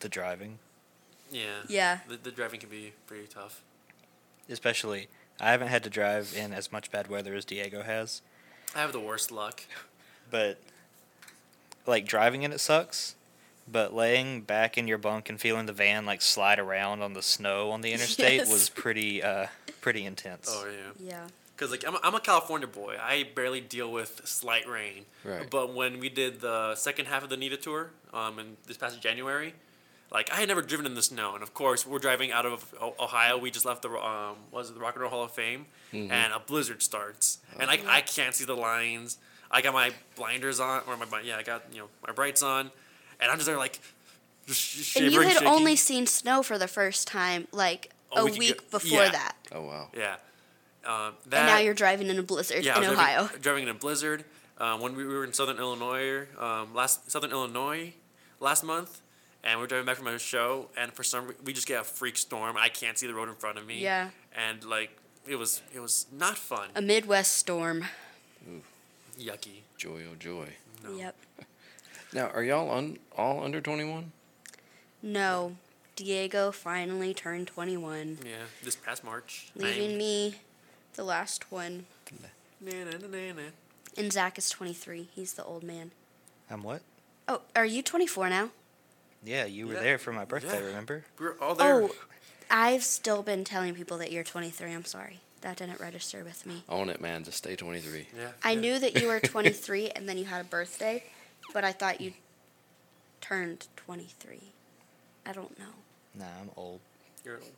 the 0.01 0.09
driving. 0.09 0.59
Yeah. 1.31 1.63
Yeah. 1.67 1.99
The, 2.09 2.17
the 2.17 2.31
driving 2.31 2.61
can 2.61 2.69
be 2.69 2.93
pretty 3.07 3.27
tough. 3.27 3.63
Especially, 4.49 5.09
I 5.41 5.51
haven't 5.51 5.69
had 5.69 5.83
to 5.85 5.91
drive 5.91 6.35
in 6.37 6.53
as 6.53 6.71
much 6.71 6.93
bad 6.93 7.09
weather 7.09 7.35
as 7.35 7.45
Diego 7.45 7.83
has, 7.83 8.21
I 8.77 8.81
have 8.81 8.93
the 8.93 9.01
worst 9.01 9.33
luck. 9.33 9.63
but 10.31 10.59
like 11.87 12.07
driving 12.07 12.43
in 12.43 12.53
it 12.53 12.61
sucks. 12.61 13.15
But 13.67 13.95
laying 13.95 14.43
back 14.43 14.77
in 14.77 14.87
your 14.89 14.99
bunk 14.99 15.29
and 15.31 15.41
feeling 15.41 15.67
the 15.67 15.73
van 15.73 16.05
like 16.05 16.21
slide 16.23 16.59
around 16.59 17.03
on 17.03 17.15
the 17.15 17.23
snow 17.23 17.71
on 17.71 17.81
the 17.81 17.93
interstate 17.93 18.35
Yes. 18.41 18.51
was 18.53 18.69
pretty 18.69 19.23
uh 19.23 19.47
pretty 19.81 20.05
intense. 20.05 20.49
Oh 20.51 20.67
yeah. 20.67 21.09
Yeah. 21.11 21.27
Because 21.57 21.71
like 21.71 21.85
I'm 21.87 21.95
a, 21.95 22.01
I'm 22.03 22.15
a 22.15 22.21
California 22.21 22.67
boy. 22.67 22.97
I 23.01 23.27
barely 23.35 23.61
deal 23.61 23.91
with 23.91 24.21
slight 24.25 24.69
rain. 24.69 25.07
Right. 25.25 25.49
But 25.49 25.73
when 25.75 25.99
we 26.01 26.09
did 26.09 26.41
the 26.41 26.75
second 26.75 27.07
half 27.07 27.23
of 27.23 27.31
the 27.31 27.37
Nita 27.37 27.57
tour, 27.57 27.91
um, 28.13 28.39
in 28.39 28.57
this 28.67 28.77
past 28.77 29.01
January, 29.01 29.55
like 30.11 30.31
I 30.33 30.37
had 30.37 30.49
never 30.49 30.63
driven 30.63 30.85
in 30.85 30.95
the 30.95 31.03
snow, 31.03 31.35
and 31.35 31.43
of 31.43 31.55
course 31.55 31.87
we're 31.87 32.01
driving 32.01 32.33
out 32.33 32.45
of 32.45 32.75
O- 32.81 32.95
Ohio. 33.01 33.39
We 33.39 33.51
just 33.51 33.65
left 33.65 33.83
the 33.83 33.89
um, 33.91 34.37
was 34.51 34.69
it 34.71 34.75
the 34.75 34.81
Rock 34.81 34.95
and 34.95 35.03
Roll 35.03 35.11
Hall 35.11 35.23
of 35.25 35.31
Fame, 35.33 35.67
and 35.93 36.33
a 36.35 36.41
blizzard 36.41 36.83
starts, 36.83 37.39
and 37.59 37.69
like 37.69 37.87
I 37.87 38.01
can't 38.03 38.35
see 38.35 38.45
the 38.45 38.57
lines. 38.57 39.17
I 39.51 39.63
got 39.63 39.73
my 39.73 39.93
blinders 40.17 40.59
on, 40.61 40.83
or 40.89 40.97
my 40.97 41.07
yeah, 41.23 41.37
I 41.37 41.43
got 41.45 41.63
you 41.73 41.79
know 41.79 41.89
my 42.07 42.13
brights 42.13 42.43
on, 42.43 42.73
and 43.25 43.33
I'm 43.33 43.39
just 43.39 43.47
there 43.47 43.57
like, 43.59 43.81
just 44.47 44.61
sh- 44.61 44.97
And 44.97 45.11
you 45.13 45.21
had 45.23 45.33
shaking. 45.33 45.49
only 45.49 45.75
seen 45.75 46.07
snow 46.07 46.43
for 46.45 46.59
the 46.59 46.69
first 46.69 47.09
time 47.09 47.49
like 47.51 47.91
A 48.15 48.21
a 48.21 48.25
week 48.27 48.39
week, 48.39 48.51
ago. 48.53 48.65
before 48.71 49.03
Yeah. 49.05 49.11
that. 49.11 49.37
Oh 49.51 49.63
wow. 49.63 49.89
yeah. 49.97 50.17
Um, 50.87 51.15
that, 51.29 51.39
and 51.39 51.47
now 51.49 51.59
you're 51.59 51.73
driving 51.75 52.09
in 52.09 52.19
a 52.19 52.23
blizzard 52.23 52.63
Yeah, 52.65 52.75
I 52.75 52.83
in 52.85 52.91
was 52.91 52.99
Ohio. 52.99 53.19
Driving, 53.23 53.41
driving 53.41 53.63
in 53.65 53.69
a 53.71 53.75
blizzard. 53.75 54.25
Um, 54.59 54.81
when 54.83 54.95
we 54.95 55.05
were 55.07 55.25
in 55.25 55.33
Southern 55.33 55.57
Illinois, 55.59 56.27
um, 56.39 56.75
last 56.75 57.11
Southern 57.11 57.31
Illinois, 57.33 57.93
last 58.39 58.63
month, 58.63 59.01
and 59.43 59.59
we 59.59 59.65
are 59.65 59.67
driving 59.67 59.87
back 59.87 59.97
from 59.97 60.07
a 60.07 60.19
show, 60.19 60.69
and 60.77 60.93
for 60.93 61.03
some 61.03 61.29
re- 61.29 61.35
we 61.45 61.53
just 61.55 61.67
get 61.67 61.81
a 61.81 61.85
freak 61.85 62.17
storm. 62.19 62.57
I 62.59 62.69
can't 62.69 62.97
see 62.99 63.07
the 63.09 63.15
road 63.15 63.29
in 63.31 63.35
front 63.35 63.59
of 63.59 63.67
me. 63.67 63.81
Yeah. 63.81 64.11
And 64.37 64.63
like 64.63 64.91
it 65.27 65.37
was, 65.37 65.63
it 65.75 65.81
was 65.81 66.07
not 66.13 66.37
fun. 66.37 66.69
A 66.77 66.83
Midwest 66.83 67.33
storm. 67.39 67.87
Yucky. 69.19 69.63
Joy, 69.79 70.03
oh 70.11 70.15
joy. 70.19 70.49
No. 70.85 70.95
Yep. 70.97 71.17
Now, 72.15 72.29
are 72.29 72.43
y'all 72.45 72.71
un- 72.71 72.99
all 73.17 73.43
under 73.45 73.61
21? 73.61 74.13
No. 75.03 75.57
Diego 75.97 76.51
finally 76.53 77.13
turned 77.15 77.47
21, 77.49 78.19
Yeah. 78.25 78.37
This 78.63 78.77
past 78.77 79.05
March. 79.05 79.49
leaving 79.55 79.91
I'm- 79.91 79.99
me 79.99 80.41
the 80.95 81.05
last 81.05 81.51
one. 81.53 81.87
Na, 82.61 82.73
na, 82.85 82.97
na, 82.99 83.07
na, 83.09 83.33
na. 83.33 83.43
And 83.97 84.13
Zach 84.13 84.39
is 84.39 84.49
23. 84.51 85.09
He's 85.15 85.35
the 85.35 85.45
old 85.45 85.63
man. 85.63 85.91
I'm 86.51 86.63
what? 86.63 86.83
Oh, 87.29 87.43
are 87.55 87.67
you 87.67 87.83
24 87.83 88.29
now? 88.29 88.51
Yeah, 89.23 89.45
you 89.45 89.67
were 89.67 89.75
Yeah. 89.75 89.81
there 89.81 89.99
for 89.99 90.13
my 90.13 90.25
birthday, 90.25 90.59
Yeah. 90.61 90.67
remember? 90.67 91.05
We 91.19 91.27
were 91.27 91.37
all 91.43 91.55
there. 91.55 91.83
Oh, 91.83 91.95
I've 92.51 92.85
still 92.85 93.23
been 93.23 93.45
telling 93.45 93.75
people 93.75 93.99
that 93.99 94.13
you're 94.13 94.25
23. 94.25 94.73
I'm 94.73 94.85
sorry. 94.85 95.21
That 95.43 95.57
didn't 95.59 95.81
register 95.81 96.25
with 96.25 96.45
me. 96.47 96.65
Own 96.69 96.89
it, 96.89 97.01
man. 97.01 97.25
Just 97.25 97.39
stay 97.39 97.55
23. 97.57 98.09
Yeah. 98.17 98.33
I 98.43 98.53
yeah. 98.53 98.61
knew 98.61 98.79
that 98.79 99.01
you 99.01 99.09
were 99.09 99.21
23 99.21 99.91
and 99.91 100.09
then 100.09 100.19
you 100.19 100.25
had 100.27 100.41
a 100.41 100.45
birthday, 100.45 101.05
but 101.55 101.65
I 101.65 101.73
thought 101.73 102.03
you 102.03 102.13
turned 103.23 103.69
23. 103.77 104.41
I 105.25 105.33
don't 105.33 105.59
know. 105.59 105.65
Nah, 106.15 106.27
I'm 106.43 106.51
old. 106.57 106.81
You're 107.25 107.37
old. 107.37 107.51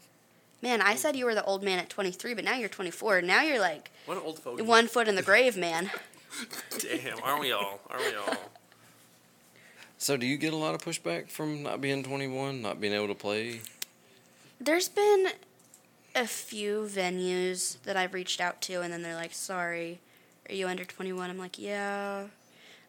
Man, 0.62 0.80
I 0.80 0.94
said 0.94 1.16
you 1.16 1.24
were 1.24 1.34
the 1.34 1.44
old 1.44 1.64
man 1.64 1.80
at 1.80 1.88
23, 1.88 2.34
but 2.34 2.44
now 2.44 2.54
you're 2.54 2.68
24. 2.68 3.22
Now 3.22 3.42
you're 3.42 3.58
like 3.58 3.90
what 4.04 4.18
an 4.18 4.22
old 4.24 4.38
fogey. 4.38 4.62
one 4.62 4.86
foot 4.86 5.08
in 5.08 5.16
the 5.16 5.22
grave, 5.22 5.56
man. 5.56 5.90
Damn. 6.78 7.22
Aren't 7.22 7.40
we 7.40 7.50
all? 7.50 7.80
Aren't 7.90 8.04
we 8.04 8.14
all? 8.14 8.36
So, 9.98 10.18
do 10.18 10.26
you 10.26 10.36
get 10.36 10.52
a 10.52 10.56
lot 10.56 10.74
of 10.74 10.82
pushback 10.82 11.30
from 11.30 11.62
not 11.62 11.80
being 11.80 12.02
21, 12.02 12.60
not 12.60 12.80
being 12.80 12.92
able 12.92 13.08
to 13.08 13.14
play? 13.14 13.60
There's 14.60 14.90
been 14.90 15.28
a 16.14 16.26
few 16.26 16.86
venues 16.90 17.80
that 17.84 17.96
I've 17.96 18.12
reached 18.12 18.38
out 18.38 18.60
to, 18.62 18.82
and 18.82 18.92
then 18.92 19.02
they're 19.02 19.14
like, 19.14 19.32
sorry, 19.32 20.00
are 20.50 20.54
you 20.54 20.68
under 20.68 20.84
21? 20.84 21.30
I'm 21.30 21.38
like, 21.38 21.58
yeah. 21.58 22.24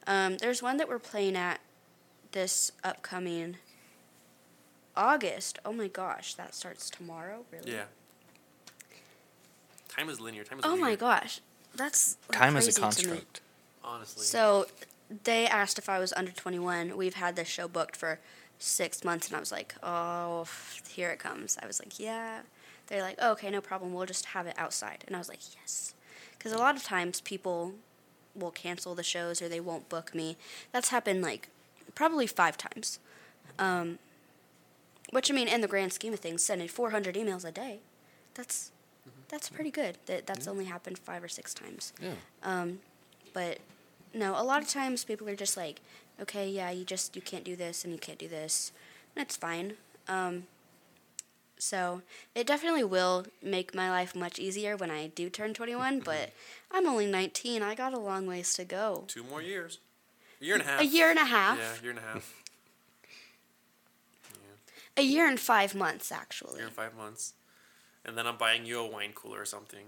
Um, 0.08 0.38
there's 0.38 0.64
one 0.64 0.78
that 0.78 0.88
we're 0.88 1.00
playing 1.00 1.36
at 1.36 1.60
this 2.32 2.72
upcoming 2.84 3.58
August. 4.96 5.60
Oh 5.66 5.74
my 5.74 5.88
gosh, 5.88 6.34
that 6.36 6.56
starts 6.56 6.90
tomorrow? 6.90 7.46
Really? 7.52 7.74
Yeah. 7.74 7.84
Time 9.90 10.10
is 10.10 10.20
linear. 10.20 10.44
Time 10.44 10.60
is 10.60 10.66
Oh 10.66 10.70
linear. 10.70 10.86
my 10.86 10.96
gosh. 10.96 11.42
That's 11.76 12.18
like, 12.30 12.38
Time 12.40 12.56
is 12.58 12.78
a 12.78 12.82
crazy 12.82 13.02
to 13.04 13.08
me. 13.08 13.14
construct. 13.16 13.42
Honestly. 13.84 14.24
So 14.26 14.68
they 15.24 15.48
asked 15.48 15.78
if 15.78 15.90
I 15.90 16.00
was 16.00 16.14
under 16.14 16.32
21. 16.32 16.96
We've 16.98 17.14
had 17.16 17.36
this 17.36 17.48
show 17.48 17.68
booked 17.68 17.96
for 17.96 18.20
six 18.60 19.04
months, 19.04 19.28
and 19.28 19.36
I 19.36 19.40
was 19.40 19.52
like, 19.52 19.76
oh, 19.84 20.46
here 20.90 21.10
it 21.12 21.20
comes. 21.20 21.58
I 21.62 21.68
was 21.68 21.80
like, 21.80 22.00
yeah. 22.00 22.42
They're 22.88 23.02
like, 23.02 23.16
oh, 23.20 23.32
okay, 23.34 23.50
no 23.50 23.62
problem. 23.62 23.94
We'll 23.94 24.06
just 24.06 24.26
have 24.28 24.48
it 24.48 24.56
outside. 24.58 25.04
And 25.08 25.16
I 25.16 25.20
was 25.20 25.30
like, 25.30 25.40
yes. 25.56 25.94
Because 26.38 26.52
a 26.54 26.58
lot 26.58 26.76
of 26.76 26.84
times 26.84 27.22
people 27.22 27.74
will 28.38 28.52
cancel 28.52 28.96
the 28.96 29.04
shows 29.04 29.42
or 29.42 29.50
they 29.50 29.60
won't 29.60 29.90
book 29.90 30.14
me. 30.14 30.38
That's 30.72 30.90
happened 30.90 31.22
like 31.22 31.50
probably 31.96 32.28
five 32.28 32.58
times. 32.58 33.00
Um, 33.60 34.00
which 35.12 35.32
I 35.32 35.34
mean, 35.34 35.48
in 35.48 35.62
the 35.62 35.68
grand 35.68 35.94
scheme 35.94 36.14
of 36.14 36.20
things, 36.20 36.44
sending 36.44 36.68
400 36.68 37.16
emails 37.16 37.46
a 37.46 37.52
day, 37.52 37.80
that's 38.34 38.72
that's 39.30 39.50
pretty 39.50 39.72
good. 39.72 39.98
That 40.06 40.28
that's 40.28 40.48
only 40.48 40.66
happened 40.66 40.98
five 41.00 41.24
or 41.24 41.28
six 41.28 41.54
times. 41.54 41.94
Yeah. 42.02 42.12
Um, 42.44 42.80
but 43.34 43.60
no, 44.14 44.40
a 44.40 44.44
lot 44.44 44.62
of 44.62 44.70
times 44.70 45.04
people 45.04 45.28
are 45.30 45.36
just 45.36 45.58
like, 45.58 45.82
okay, 46.22 46.50
yeah, 46.50 46.72
you 46.72 46.84
just 46.84 47.16
you 47.16 47.22
can't 47.22 47.44
do 47.44 47.56
this 47.56 47.84
and 47.84 47.94
you 47.94 48.00
can't 48.00 48.20
do 48.20 48.28
this, 48.28 48.72
and 49.16 49.24
it's 49.24 49.36
fine. 49.36 49.74
Um, 50.08 50.48
so 51.58 52.02
it 52.36 52.48
definitely 52.48 52.84
will 52.84 53.26
make 53.42 53.74
my 53.74 53.90
life 53.90 54.16
much 54.16 54.40
easier 54.40 54.76
when 54.76 54.92
I 54.92 55.08
do 55.08 55.30
turn 55.30 55.54
21. 55.54 56.00
but 56.06 56.32
I'm 56.72 56.88
only 56.88 57.08
19. 57.08 57.62
I 57.62 57.76
got 57.76 57.94
a 57.94 58.00
long 58.00 58.28
ways 58.28 58.54
to 58.56 58.66
go. 58.66 59.06
Two 59.08 59.24
more 59.24 59.42
years. 59.42 59.80
A 60.42 60.46
year 60.46 60.56
and 60.56 60.64
a 60.64 60.66
half. 60.66 60.82
A 60.82 60.86
year 60.86 61.10
and 61.10 61.20
a 61.20 61.26
half. 61.26 61.58
Yeah, 61.58 61.74
a 61.80 61.82
year 61.82 61.92
and 61.92 62.00
a 62.00 62.04
half. 62.04 62.34
A 65.00 65.04
year 65.04 65.28
and 65.28 65.40
five 65.40 65.76
months, 65.76 66.12
actually. 66.12 66.56
A 66.56 66.58
year 66.58 66.66
and 66.66 66.76
five 66.76 66.96
months. 66.98 67.34
And 68.04 68.18
then 68.18 68.26
I'm 68.26 68.38
buying 68.38 68.66
you 68.66 68.80
a 68.80 68.88
wine 68.88 69.12
cooler 69.14 69.40
or 69.40 69.46
something. 69.46 69.86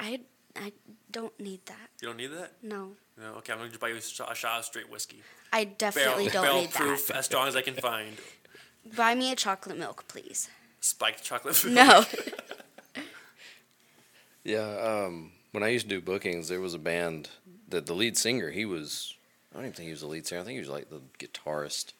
I 0.00 0.22
I 0.56 0.72
don't 1.10 1.38
need 1.38 1.60
that. 1.66 1.90
You 2.00 2.08
don't 2.08 2.16
need 2.16 2.32
that? 2.32 2.52
No. 2.60 2.90
No. 3.16 3.34
Okay, 3.38 3.52
I'm 3.52 3.58
gonna 3.58 3.78
buy 3.78 3.88
you 3.88 3.96
a 3.96 4.00
shot, 4.00 4.32
a 4.32 4.34
shot 4.34 4.58
of 4.58 4.64
straight 4.64 4.90
whiskey. 4.90 5.22
I 5.52 5.64
definitely 5.64 6.28
don't 6.28 6.42
barrel 6.42 6.60
need 6.62 6.70
proof, 6.70 7.06
that. 7.06 7.12
Proof, 7.12 7.18
as 7.18 7.24
strong 7.26 7.46
as 7.46 7.54
I 7.54 7.62
can 7.62 7.74
find. 7.74 8.16
Buy 8.96 9.14
me 9.14 9.32
a 9.32 9.36
chocolate 9.36 9.78
milk, 9.78 10.04
please. 10.08 10.48
Spiked 10.80 11.22
chocolate. 11.22 11.62
milk. 11.64 11.74
No. 11.74 12.04
Yeah, 14.44 14.76
um, 15.06 15.32
when 15.52 15.62
I 15.62 15.68
used 15.68 15.88
to 15.88 15.94
do 15.94 16.02
bookings, 16.02 16.48
there 16.48 16.60
was 16.60 16.74
a 16.74 16.78
band 16.78 17.30
that 17.68 17.86
the 17.86 17.94
lead 17.94 18.18
singer, 18.18 18.50
he 18.50 18.66
was, 18.66 19.14
I 19.50 19.56
don't 19.56 19.64
even 19.64 19.74
think 19.74 19.86
he 19.86 19.92
was 19.92 20.02
the 20.02 20.06
lead 20.06 20.26
singer. 20.26 20.42
I 20.42 20.44
think 20.44 20.54
he 20.56 20.60
was 20.60 20.68
like 20.68 20.90
the 20.90 21.00
guitarist. 21.18 21.94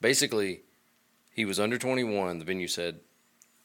Basically, 0.00 0.62
he 1.30 1.44
was 1.44 1.60
under 1.60 1.76
21. 1.76 2.38
The 2.38 2.44
venue 2.46 2.66
said, 2.66 3.00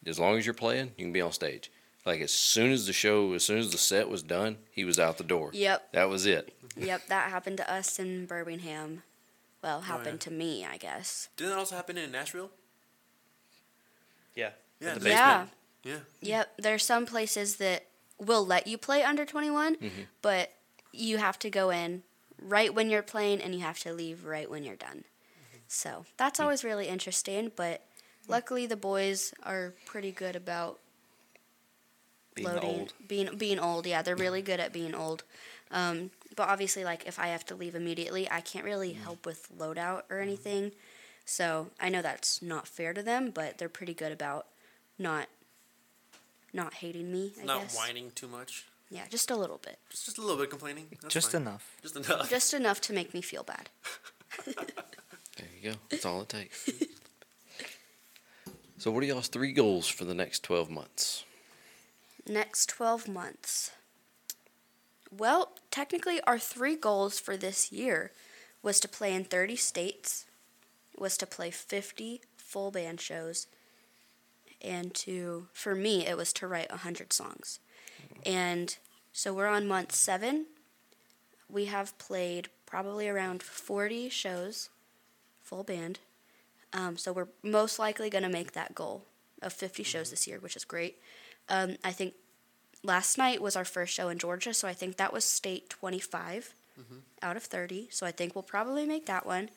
as 0.05 0.19
long 0.19 0.37
as 0.37 0.45
you're 0.45 0.53
playing, 0.53 0.91
you 0.97 1.05
can 1.05 1.13
be 1.13 1.21
on 1.21 1.31
stage. 1.31 1.71
Like 2.05 2.21
as 2.21 2.31
soon 2.31 2.71
as 2.71 2.85
the 2.85 2.93
show, 2.93 3.33
as 3.33 3.43
soon 3.43 3.59
as 3.59 3.71
the 3.71 3.77
set 3.77 4.09
was 4.09 4.23
done, 4.23 4.57
he 4.71 4.83
was 4.83 4.99
out 4.99 5.17
the 5.17 5.23
door. 5.23 5.51
Yep. 5.53 5.93
That 5.93 6.09
was 6.09 6.25
it. 6.25 6.53
Yep, 6.77 7.07
that 7.07 7.29
happened 7.29 7.57
to 7.57 7.73
us 7.73 7.99
in 7.99 8.25
Birmingham. 8.25 9.03
Well, 9.63 9.81
happened 9.81 10.23
yeah. 10.23 10.29
to 10.29 10.31
me, 10.31 10.65
I 10.65 10.77
guess. 10.77 11.29
Didn't 11.35 11.51
that 11.51 11.59
also 11.59 11.75
happen 11.75 11.97
in 11.97 12.11
Nashville? 12.11 12.51
Yeah. 14.35 14.51
Yeah. 14.79 14.93
the 14.93 14.99
the 15.01 15.09
Yeah. 15.09 15.37
basement. 15.37 15.51
Yeah. 15.83 15.99
Yep, 16.21 16.53
there's 16.57 16.85
some 16.85 17.05
places 17.05 17.55
that 17.57 17.85
will 18.19 18.45
let 18.45 18.67
you 18.67 18.77
play 18.77 19.03
under 19.03 19.25
21, 19.25 19.77
but 20.21 20.51
you 20.91 21.17
have 21.17 21.39
to 21.39 21.49
go 21.49 21.69
in 21.69 22.03
right 22.41 22.73
when 22.73 22.89
you're 22.89 23.03
playing 23.03 23.41
and 23.41 23.53
you 23.55 23.61
have 23.61 23.79
to 23.79 23.93
leave 23.93 24.25
right 24.25 24.49
when 24.49 24.63
you're 24.63 24.75
done. 24.75 25.05
So 25.67 26.05
that's 26.17 26.39
always 26.39 26.63
really 26.63 26.87
interesting, 26.87 27.51
but 27.55 27.83
luckily 28.27 28.65
the 28.65 28.75
boys 28.75 29.33
are 29.43 29.73
pretty 29.85 30.11
good 30.11 30.35
about 30.35 30.79
Being 32.35 32.47
loading, 32.49 32.79
old. 32.79 32.93
being 33.07 33.37
being 33.37 33.59
old. 33.59 33.85
Yeah, 33.87 34.01
they're 34.01 34.15
really 34.15 34.41
good 34.41 34.59
at 34.59 34.73
being 34.73 34.93
old. 34.95 35.23
Um, 35.71 36.11
but 36.37 36.47
obviously, 36.47 36.85
like 36.85 37.05
if 37.05 37.19
I 37.19 37.27
have 37.27 37.45
to 37.47 37.55
leave 37.55 37.75
immediately, 37.75 38.31
I 38.31 38.39
can't 38.39 38.63
really 38.63 38.93
mm. 38.93 39.01
help 39.01 39.25
with 39.25 39.49
loadout 39.57 40.03
or 40.09 40.17
mm-hmm. 40.17 40.21
anything. 40.21 40.71
So 41.25 41.71
I 41.81 41.89
know 41.89 42.01
that's 42.01 42.41
not 42.41 42.69
fair 42.69 42.93
to 42.93 43.03
them, 43.03 43.31
but 43.31 43.57
they're 43.57 43.67
pretty 43.67 43.93
good 43.93 44.13
about 44.13 44.45
not 44.97 45.27
not 46.53 46.75
hating 46.75 47.11
me. 47.11 47.33
I 47.41 47.45
Not 47.45 47.61
guess. 47.63 47.75
whining 47.75 48.11
too 48.15 48.29
much. 48.29 48.65
Yeah, 48.89 49.01
just 49.09 49.29
a 49.29 49.35
little 49.35 49.57
bit, 49.57 49.79
Just, 49.89 50.05
just 50.05 50.17
a 50.17 50.21
little 50.21 50.37
bit 50.37 50.49
complaining. 50.49 50.87
That's 51.01 51.13
Just 51.13 51.33
fine. 51.33 51.41
enough. 51.41 51.75
Just 51.81 51.97
enough. 51.97 52.29
just 52.29 52.53
enough 52.53 52.79
to 52.81 52.93
make 52.93 53.13
me 53.13 53.21
feel 53.21 53.43
bad. 53.43 53.69
There 55.37 55.47
you 55.61 55.71
go. 55.71 55.77
That's 55.89 56.03
all 56.03 56.21
it 56.21 56.29
takes. 56.29 56.67
so, 58.79 58.89
what 58.89 59.03
are 59.03 59.05
y'all's 59.05 59.27
three 59.27 59.51
goals 59.51 59.87
for 59.87 60.03
the 60.03 60.15
next 60.15 60.43
12 60.43 60.71
months? 60.71 61.25
Next 62.27 62.69
12 62.69 63.07
months. 63.07 63.69
Well, 65.15 65.51
technically, 65.77 66.19
our 66.21 66.39
three 66.39 66.75
goals 66.75 67.19
for 67.19 67.37
this 67.37 67.71
year 67.71 68.11
was 68.63 68.79
to 68.79 68.87
play 68.87 69.13
in 69.13 69.23
30 69.23 69.55
states, 69.55 70.25
was 70.97 71.17
to 71.17 71.27
play 71.27 71.51
50 71.51 72.21
full 72.35 72.71
band 72.71 72.99
shows, 72.99 73.45
and 74.59 74.91
to, 74.95 75.49
for 75.53 75.75
me, 75.75 76.07
it 76.07 76.17
was 76.17 76.33
to 76.33 76.47
write 76.47 76.71
100 76.71 77.13
songs. 77.13 77.59
And 78.25 78.75
so 79.13 79.35
we're 79.35 79.45
on 79.45 79.67
month 79.67 79.93
seven. 79.93 80.47
We 81.47 81.65
have 81.65 81.95
played 81.99 82.49
probably 82.65 83.07
around 83.07 83.43
40 83.43 84.09
shows, 84.09 84.69
full 85.43 85.63
band. 85.63 85.99
Um, 86.73 86.97
so 86.97 87.13
we're 87.13 87.27
most 87.43 87.77
likely 87.77 88.09
going 88.09 88.23
to 88.23 88.29
make 88.29 88.53
that 88.53 88.73
goal 88.73 89.03
of 89.43 89.53
50 89.53 89.83
shows 89.83 90.09
this 90.09 90.25
year, 90.27 90.39
which 90.39 90.55
is 90.55 90.65
great. 90.65 90.97
Um, 91.49 91.75
I 91.83 91.91
think 91.91 92.15
last 92.87 93.17
night 93.17 93.41
was 93.41 93.55
our 93.55 93.65
first 93.65 93.93
show 93.93 94.09
in 94.09 94.17
Georgia, 94.17 94.53
so 94.53 94.67
I 94.67 94.73
think 94.73 94.97
that 94.97 95.13
was 95.13 95.25
state 95.25 95.69
25 95.69 96.53
out 97.21 97.35
of 97.35 97.43
30. 97.43 97.87
So 97.91 98.05
I 98.05 98.11
think 98.11 98.35
we'll 98.35 98.43
probably 98.43 98.85
make 98.85 99.05
that 99.07 99.25
one. 99.25 99.49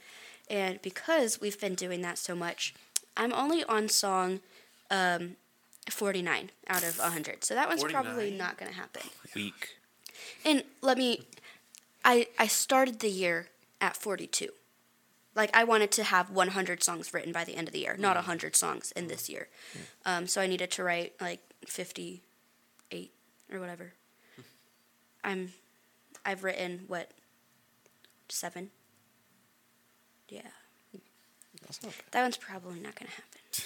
And 0.48 0.80
because 0.82 1.40
we've 1.40 1.60
been 1.60 1.74
doing 1.74 2.00
that 2.02 2.18
so 2.18 2.34
much, 2.34 2.74
I'm 3.16 3.32
only 3.32 3.62
on 3.64 3.88
song 3.88 4.40
um, 4.90 5.36
49 5.88 6.50
out 6.68 6.82
of 6.82 6.98
100. 6.98 7.44
So 7.44 7.54
that 7.54 7.68
one's 7.68 7.84
probably 7.84 8.30
not 8.30 8.56
going 8.58 8.70
to 8.70 8.76
happen. 8.76 9.02
Weak. 9.34 9.76
And 10.44 10.64
let 10.82 10.98
me, 10.98 11.26
I 12.04 12.26
I 12.38 12.46
started 12.46 13.00
the 13.00 13.10
year 13.10 13.48
at 13.80 13.96
42. 13.96 14.48
Like 15.34 15.50
I 15.54 15.64
wanted 15.64 15.90
to 15.92 16.04
have 16.04 16.30
100 16.30 16.82
songs 16.82 17.14
written 17.14 17.32
by 17.32 17.44
the 17.44 17.56
end 17.56 17.68
of 17.68 17.72
the 17.72 17.80
year, 17.80 17.96
not 17.98 18.16
100 18.16 18.56
songs 18.56 18.92
in 18.96 19.06
this 19.08 19.28
year. 19.28 19.48
Um, 20.04 20.26
so 20.26 20.40
I 20.40 20.46
needed 20.46 20.70
to 20.72 20.82
write 20.84 21.12
like 21.20 21.40
58 21.66 22.22
or 23.52 23.60
whatever. 23.60 23.92
I'm, 25.22 25.52
I've 26.24 26.44
written 26.44 26.84
what, 26.86 27.10
seven. 28.28 28.70
Yeah, 30.28 30.42
That's 31.62 31.82
not 31.82 31.92
that 32.12 32.22
one's 32.22 32.36
probably 32.36 32.78
not 32.80 32.94
gonna 32.94 33.10
happen. 33.10 33.64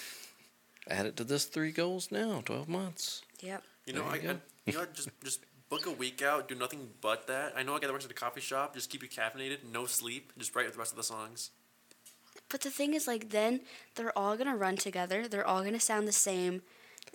Add 0.89 1.05
it 1.05 1.17
to 1.17 1.23
this 1.23 1.45
three 1.45 1.71
goals 1.71 2.11
now, 2.11 2.41
12 2.45 2.67
months. 2.67 3.21
Yep. 3.41 3.63
You 3.85 3.93
know, 3.93 4.03
There 4.03 4.11
I, 4.11 4.15
you 4.15 4.21
I 4.29 4.33
go. 4.33 4.39
you 4.65 4.73
know, 4.73 4.85
just 4.93 5.09
just 5.23 5.39
book 5.69 5.85
a 5.85 5.91
week 5.91 6.21
out, 6.21 6.47
do 6.47 6.55
nothing 6.55 6.89
but 7.01 7.27
that. 7.27 7.53
I 7.55 7.63
know 7.63 7.75
a 7.75 7.79
guy 7.79 7.87
that 7.87 7.93
works 7.93 8.05
at 8.05 8.11
a 8.11 8.15
coffee 8.15 8.41
shop. 8.41 8.73
Just 8.73 8.89
keep 8.89 9.03
you 9.03 9.09
caffeinated, 9.09 9.59
no 9.71 9.85
sleep, 9.85 10.33
just 10.37 10.55
write 10.55 10.71
the 10.71 10.77
rest 10.77 10.91
of 10.91 10.97
the 10.97 11.03
songs. 11.03 11.51
But 12.49 12.61
the 12.61 12.69
thing 12.69 12.93
is, 12.93 13.07
like, 13.07 13.29
then 13.29 13.61
they're 13.95 14.15
all 14.17 14.37
gonna 14.37 14.55
run 14.55 14.75
together. 14.75 15.27
They're 15.27 15.45
all 15.47 15.63
gonna 15.63 15.79
sound 15.79 16.07
the 16.07 16.11
same. 16.11 16.61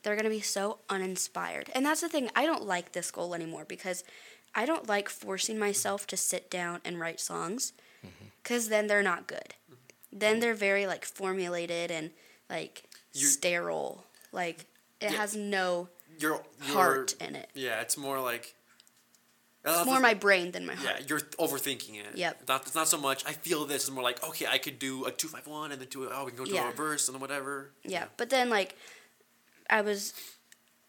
They're 0.02 0.16
gonna 0.16 0.30
be 0.30 0.40
so 0.40 0.78
uninspired. 0.88 1.70
And 1.74 1.84
that's 1.84 2.00
the 2.00 2.08
thing. 2.08 2.30
I 2.34 2.46
don't 2.46 2.66
like 2.66 2.92
this 2.92 3.10
goal 3.10 3.34
anymore 3.34 3.64
because 3.68 4.04
I 4.54 4.66
don't 4.66 4.88
like 4.88 5.08
forcing 5.08 5.58
myself 5.58 6.06
to 6.08 6.16
sit 6.16 6.50
down 6.50 6.80
and 6.84 6.98
write 6.98 7.20
songs 7.20 7.72
mm-hmm. 8.04 8.26
because 8.42 8.68
then 8.68 8.86
they're 8.86 9.02
not 9.02 9.26
good. 9.26 9.54
Then 10.12 10.40
they're 10.40 10.54
very, 10.54 10.86
like, 10.88 11.04
formulated 11.04 11.90
and, 11.90 12.10
like, 12.48 12.82
You- 13.12 13.28
sterile. 13.28 14.06
Like, 14.32 14.66
it 15.00 15.12
Yeah. 15.12 15.18
has 15.18 15.36
no 15.36 15.88
You're, 16.18 16.42
you're 16.64 16.74
heart 16.74 17.14
in 17.20 17.36
it. 17.36 17.48
Yeah, 17.54 17.80
it's 17.80 17.96
more 17.96 18.20
like. 18.20 18.54
It's 19.64 19.86
more 19.86 20.00
my 20.00 20.14
brain 20.14 20.52
than 20.52 20.66
my 20.66 20.74
heart. 20.74 21.00
Yeah, 21.00 21.06
you're 21.06 21.20
overthinking 21.20 22.00
it. 22.00 22.16
Yep. 22.16 22.48
Not, 22.48 22.62
it's 22.62 22.74
not 22.74 22.88
so 22.88 22.98
much. 22.98 23.24
I 23.26 23.32
feel 23.34 23.66
this. 23.66 23.82
It's 23.82 23.90
more 23.90 24.02
like 24.02 24.26
okay, 24.26 24.46
I 24.46 24.56
could 24.56 24.78
do 24.78 25.04
a 25.04 25.12
two 25.12 25.28
five 25.28 25.46
one 25.46 25.70
and 25.70 25.80
then 25.80 25.88
do 25.88 26.04
a, 26.04 26.10
oh 26.14 26.24
we 26.24 26.30
can 26.30 26.38
go 26.38 26.44
to 26.46 26.52
Yeah. 26.52 26.70
a 26.70 26.72
verse 26.72 27.08
and 27.08 27.14
then 27.14 27.20
whatever. 27.20 27.70
Yeah, 27.84 28.06
but 28.16 28.30
then 28.30 28.48
like 28.48 28.74
I 29.70 29.80
was 29.80 30.12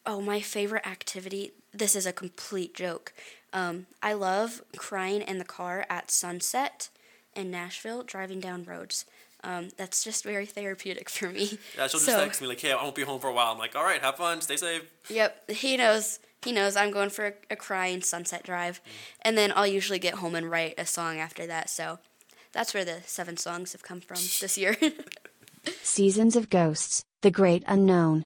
oh, 0.04 0.20
my 0.20 0.40
favorite 0.40 0.86
activity, 0.86 1.52
this 1.72 1.94
is 1.94 2.06
a 2.06 2.12
complete 2.12 2.74
joke. 2.74 3.12
Um, 3.52 3.86
I 4.02 4.14
love 4.14 4.62
crying 4.76 5.22
in 5.22 5.38
the 5.38 5.44
car 5.44 5.86
at 5.88 6.10
sunset 6.10 6.88
in 7.36 7.50
Nashville 7.50 8.02
driving 8.02 8.40
down 8.40 8.64
roads. 8.64 9.04
Um, 9.44 9.68
that's 9.76 10.02
just 10.04 10.24
very 10.24 10.46
therapeutic 10.46 11.08
for 11.08 11.28
me. 11.28 11.58
Yeah, 11.76 11.86
she'll 11.86 12.00
just 12.00 12.06
So- 12.06 12.18
text 12.24 12.40
me 12.40 12.48
like, 12.48 12.60
hey, 12.60 12.72
I 12.72 12.82
won't 12.82 12.94
be 12.94 13.02
home 13.02 13.20
for 13.20 13.28
a 13.28 13.32
while. 13.32 13.52
I'm 13.52 13.58
like, 13.58 13.76
all 13.76 13.84
right, 13.84 14.00
have 14.00 14.16
fun, 14.16 14.40
stay 14.40 14.56
safe. 14.56 14.82
Yep, 15.08 15.50
he 15.50 15.76
knows. 15.76 16.18
He 16.44 16.50
knows 16.50 16.74
I'm 16.74 16.90
going 16.90 17.10
for 17.10 17.26
a, 17.26 17.32
a 17.52 17.56
crying 17.56 18.02
sunset 18.02 18.42
drive, 18.42 18.80
and 19.20 19.38
then 19.38 19.52
I'll 19.54 19.66
usually 19.66 20.00
get 20.00 20.14
home 20.14 20.34
and 20.34 20.50
write 20.50 20.74
a 20.78 20.84
song 20.86 21.18
after 21.18 21.46
that. 21.46 21.70
So 21.70 22.00
that's 22.50 22.74
where 22.74 22.84
the 22.84 22.98
seven 23.06 23.36
songs 23.36 23.70
have 23.72 23.82
come 23.84 24.00
from 24.00 24.16
this 24.40 24.58
year. 24.58 24.76
Seasons 25.82 26.36
of 26.36 26.50
Ghosts, 26.50 27.04
The 27.22 27.30
Great 27.30 27.62
Unknown. 27.66 28.24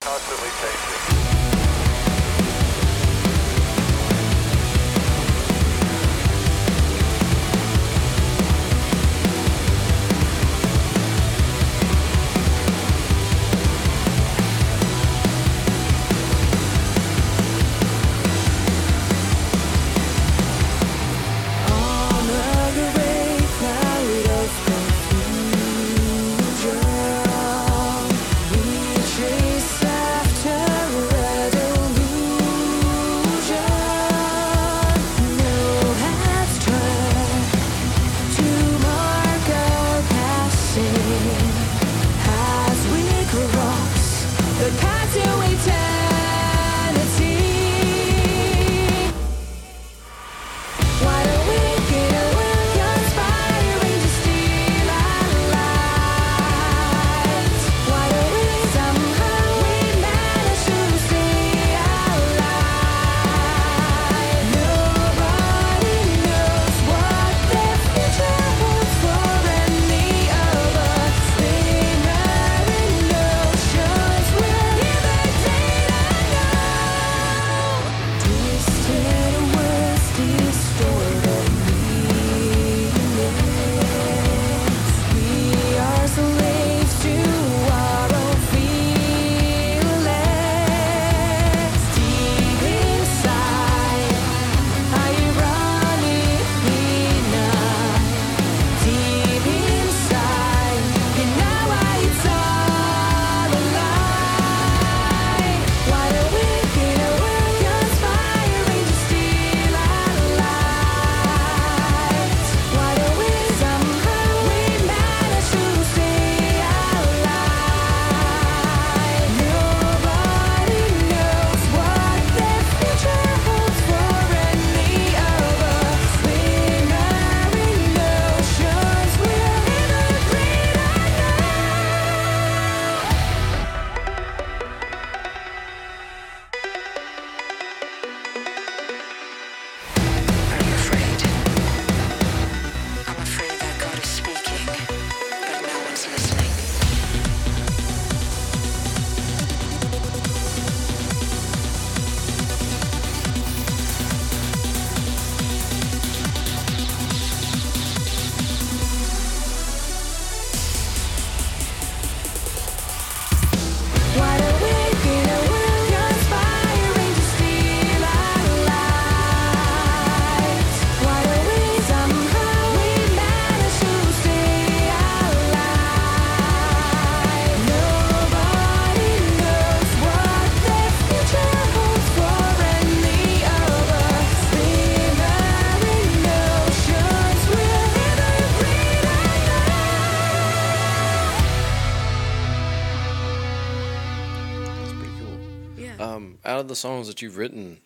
The 196.76 196.80
songs 196.80 197.08
that 197.08 197.22
you've 197.22 197.38
written, 197.38 197.78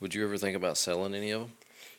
would 0.00 0.12
you 0.12 0.24
ever 0.24 0.36
think 0.36 0.56
about 0.56 0.76
selling 0.76 1.14
any 1.14 1.30
of 1.30 1.42
them? 1.42 1.52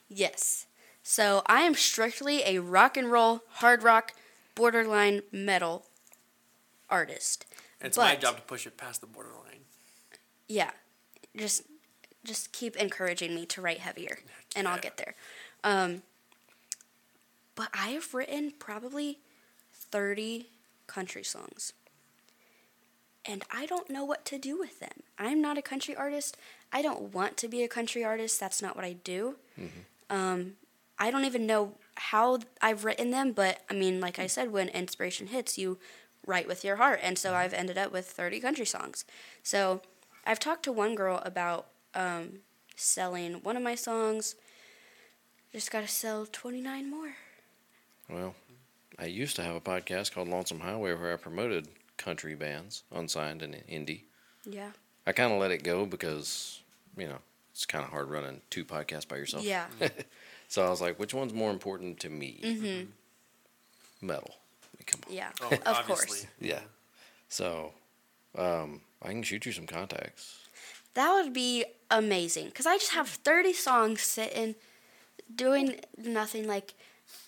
Yes. 0.09 0.65
So 1.01 1.41
I 1.45 1.61
am 1.61 1.73
strictly 1.73 2.43
a 2.43 2.59
rock 2.59 2.97
and 2.97 3.09
roll, 3.09 3.43
hard 3.49 3.81
rock, 3.81 4.11
borderline 4.53 5.21
metal 5.31 5.85
artist. 6.89 7.45
And 7.79 7.87
it's 7.87 7.97
my 7.97 8.17
job 8.17 8.35
to 8.35 8.41
push 8.41 8.67
it 8.67 8.75
past 8.75 8.99
the 8.99 9.07
borderline. 9.07 9.61
Yeah. 10.49 10.71
Just 11.33 11.63
just 12.25 12.51
keep 12.51 12.75
encouraging 12.75 13.33
me 13.33 13.45
to 13.45 13.61
write 13.61 13.79
heavier 13.79 14.19
and 14.53 14.67
I'll 14.67 14.79
get 14.79 14.97
there. 14.97 15.15
Um 15.63 16.01
but 17.55 17.69
I 17.73 17.89
have 17.89 18.13
written 18.13 18.51
probably 18.59 19.19
30 19.71 20.47
country 20.87 21.23
songs. 21.23 21.71
And 23.27 23.43
I 23.51 23.65
don't 23.65 23.89
know 23.89 24.05
what 24.05 24.23
to 24.25 24.37
do 24.37 24.57
with 24.57 24.79
them. 24.79 25.03
I'm 25.19 25.41
not 25.41 25.57
a 25.57 25.61
country 25.61 25.95
artist. 25.95 26.37
I 26.71 26.81
don't 26.81 27.13
want 27.13 27.35
to 27.37 27.47
be 27.49 27.61
a 27.61 27.67
country 27.67 28.03
artist. 28.03 28.39
That's 28.39 28.61
not 28.61 28.75
what 28.75 28.85
I 28.85 28.93
do. 28.93 29.35
Um, 30.09 30.53
I 30.97 31.11
don't 31.11 31.25
even 31.25 31.45
know 31.45 31.73
how 31.95 32.39
I've 32.61 32.85
written 32.85 33.11
them, 33.11 33.33
but 33.33 33.61
I 33.69 33.73
mean, 33.73 33.99
like 33.99 34.17
I 34.17 34.27
said, 34.27 34.51
when 34.51 34.69
inspiration 34.69 35.27
hits, 35.27 35.57
you 35.57 35.77
write 36.25 36.47
with 36.47 36.63
your 36.63 36.77
heart. 36.77 36.99
And 37.03 37.17
so 37.17 37.33
I've 37.33 37.53
ended 37.53 37.77
up 37.77 37.91
with 37.91 38.05
30 38.07 38.39
country 38.39 38.65
songs. 38.65 39.03
So 39.43 39.81
I've 40.25 40.39
talked 40.39 40.63
to 40.63 40.71
one 40.71 40.95
girl 40.95 41.21
about 41.25 41.67
um, 41.93 42.39
selling 42.75 43.35
one 43.43 43.57
of 43.57 43.63
my 43.63 43.75
songs. 43.75 44.35
Just 45.51 45.71
got 45.71 45.81
to 45.81 45.87
sell 45.87 46.25
29 46.31 46.89
more. 46.89 47.15
Well, 48.09 48.35
I 48.99 49.05
used 49.05 49.35
to 49.37 49.43
have 49.43 49.55
a 49.55 49.61
podcast 49.61 50.13
called 50.13 50.27
Lonesome 50.29 50.61
Highway 50.61 50.93
where 50.93 51.13
I 51.13 51.17
promoted 51.17 51.67
country 51.97 52.35
bands, 52.35 52.83
unsigned 52.91 53.41
and 53.41 53.55
indie. 53.69 54.01
Yeah. 54.49 54.71
I 55.05 55.11
kind 55.11 55.31
of 55.33 55.39
let 55.39 55.51
it 55.51 55.63
go 55.63 55.85
because, 55.85 56.61
you 56.97 57.07
know, 57.07 57.19
it's 57.51 57.65
kind 57.65 57.83
of 57.83 57.89
hard 57.91 58.09
running 58.09 58.41
two 58.49 58.65
podcasts 58.65 59.07
by 59.07 59.17
yourself. 59.17 59.43
Yeah. 59.43 59.67
So 60.47 60.65
I 60.65 60.69
was 60.69 60.81
like, 60.81 60.97
which 60.97 61.13
one's 61.13 61.33
more 61.33 61.51
important 61.51 61.99
to 61.99 62.09
me? 62.09 62.39
Mm-hmm. 62.41 64.05
Metal. 64.05 64.31
I 64.63 64.67
mean, 64.77 64.85
come 64.85 65.01
on. 65.07 65.13
Yeah. 65.13 65.29
Oh, 65.41 65.71
of 65.71 65.85
course. 65.85 66.25
Yeah. 66.39 66.61
So, 67.29 67.73
um, 68.37 68.81
I 69.01 69.09
can 69.09 69.23
shoot 69.23 69.45
you 69.45 69.51
some 69.51 69.67
contacts. 69.67 70.37
That 70.93 71.11
would 71.13 71.33
be 71.33 71.65
amazing 71.91 72.45
because 72.45 72.65
I 72.65 72.77
just 72.77 72.93
have 72.93 73.09
30 73.09 73.53
songs 73.53 74.01
sitting, 74.01 74.55
doing 75.35 75.81
nothing. 75.97 76.47
Like, 76.47 76.73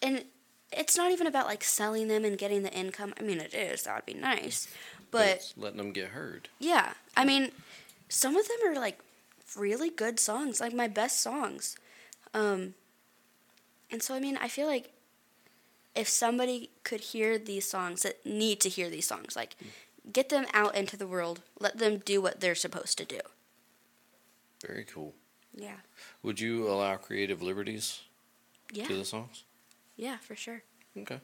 and 0.01 0.23
it's 0.71 0.95
not 0.97 1.11
even 1.11 1.27
about 1.27 1.47
like 1.47 1.63
selling 1.63 2.07
them 2.07 2.23
and 2.25 2.37
getting 2.37 2.63
the 2.63 2.71
income. 2.73 3.13
I 3.19 3.23
mean, 3.23 3.39
it 3.39 3.53
is. 3.53 3.83
That 3.83 3.95
would 3.95 4.05
be 4.05 4.19
nice. 4.19 4.67
But 5.11 5.53
letting 5.57 5.77
them 5.77 5.91
get 5.91 6.09
heard. 6.09 6.49
yeah, 6.59 6.93
I 7.17 7.25
mean, 7.25 7.51
some 8.09 8.35
of 8.35 8.47
them 8.47 8.57
are 8.67 8.75
like 8.79 8.99
really 9.57 9.89
good 9.89 10.19
songs, 10.19 10.61
like 10.61 10.73
my 10.73 10.87
best 10.87 11.19
songs. 11.21 11.75
Um, 12.33 12.75
and 13.91 14.03
so, 14.03 14.13
I 14.13 14.19
mean, 14.19 14.37
I 14.37 14.47
feel 14.47 14.67
like 14.67 14.91
if 15.95 16.07
somebody 16.07 16.69
could 16.83 16.99
hear 17.01 17.39
these 17.39 17.67
songs 17.67 18.03
that 18.03 18.23
need 18.23 18.61
to 18.61 18.69
hear 18.69 18.87
these 18.91 19.07
songs, 19.07 19.35
like 19.35 19.55
get 20.13 20.29
them 20.29 20.45
out 20.53 20.75
into 20.75 20.95
the 20.95 21.07
world, 21.07 21.41
let 21.59 21.79
them 21.79 21.97
do 21.97 22.21
what 22.21 22.39
they're 22.39 22.53
supposed 22.53 22.99
to 22.99 23.05
do. 23.05 23.19
Very 24.65 24.83
cool. 24.85 25.15
Yeah. 25.55 25.77
Would 26.21 26.39
you 26.39 26.67
allow 26.67 26.97
creative 26.97 27.41
liberties 27.41 28.01
Yeah. 28.71 28.85
to 28.85 28.95
the 28.95 29.05
songs? 29.05 29.43
Yeah, 29.99 30.17
for 30.17 30.33
sure. 30.35 30.63
Okay. 30.97 31.19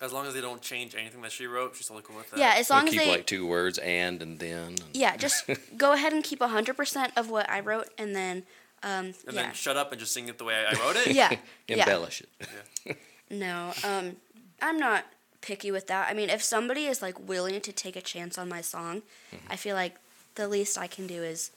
As 0.00 0.12
long 0.12 0.26
as 0.26 0.34
they 0.34 0.40
don't 0.40 0.62
change 0.62 0.94
anything 0.94 1.22
that 1.22 1.32
she 1.32 1.46
wrote, 1.46 1.74
she's 1.76 1.86
totally 1.88 2.04
cool 2.06 2.16
with 2.16 2.30
that. 2.30 2.38
Yeah, 2.38 2.54
as 2.56 2.70
Or 2.70 2.74
long 2.74 2.86
as 2.86 2.94
keep 2.94 3.02
they 3.02 3.10
like 3.10 3.26
two 3.26 3.46
words 3.46 3.78
and 3.78 4.22
and 4.22 4.38
then. 4.38 4.68
and- 4.68 4.82
Yeah, 4.94 5.16
just 5.16 5.44
go 5.76 5.92
ahead 5.92 6.12
and 6.12 6.22
keep 6.22 6.38
100% 6.40 7.10
of 7.16 7.30
what 7.30 7.50
I 7.50 7.60
wrote 7.60 7.88
and 7.98 8.14
then 8.14 8.44
um 8.84 9.06
And 9.06 9.16
yeah. 9.26 9.32
then 9.42 9.52
shut 9.54 9.76
up 9.76 9.90
and 9.92 10.00
just 10.00 10.12
sing 10.14 10.28
it 10.28 10.38
the 10.38 10.44
way 10.44 10.54
I 10.54 10.72
wrote 10.80 10.96
it. 10.96 11.08
yeah. 11.14 11.30
yeah. 11.68 11.76
Embellish 11.80 12.22
it. 12.22 12.96
No. 13.30 13.72
Um 13.84 14.16
I'm 14.60 14.78
not 14.78 15.04
picky 15.40 15.70
with 15.72 15.88
that. 15.88 16.08
I 16.08 16.14
mean, 16.14 16.30
if 16.30 16.42
somebody 16.42 16.86
is 16.86 17.02
like 17.02 17.18
willing 17.28 17.60
to 17.60 17.72
take 17.72 17.96
a 17.96 18.00
chance 18.00 18.38
on 18.38 18.48
my 18.48 18.60
song, 18.60 19.02
I 19.50 19.56
feel 19.56 19.74
like 19.74 19.96
the 20.36 20.46
least 20.48 20.78
I 20.78 20.86
can 20.86 21.06
do 21.08 21.22
is 21.22 21.50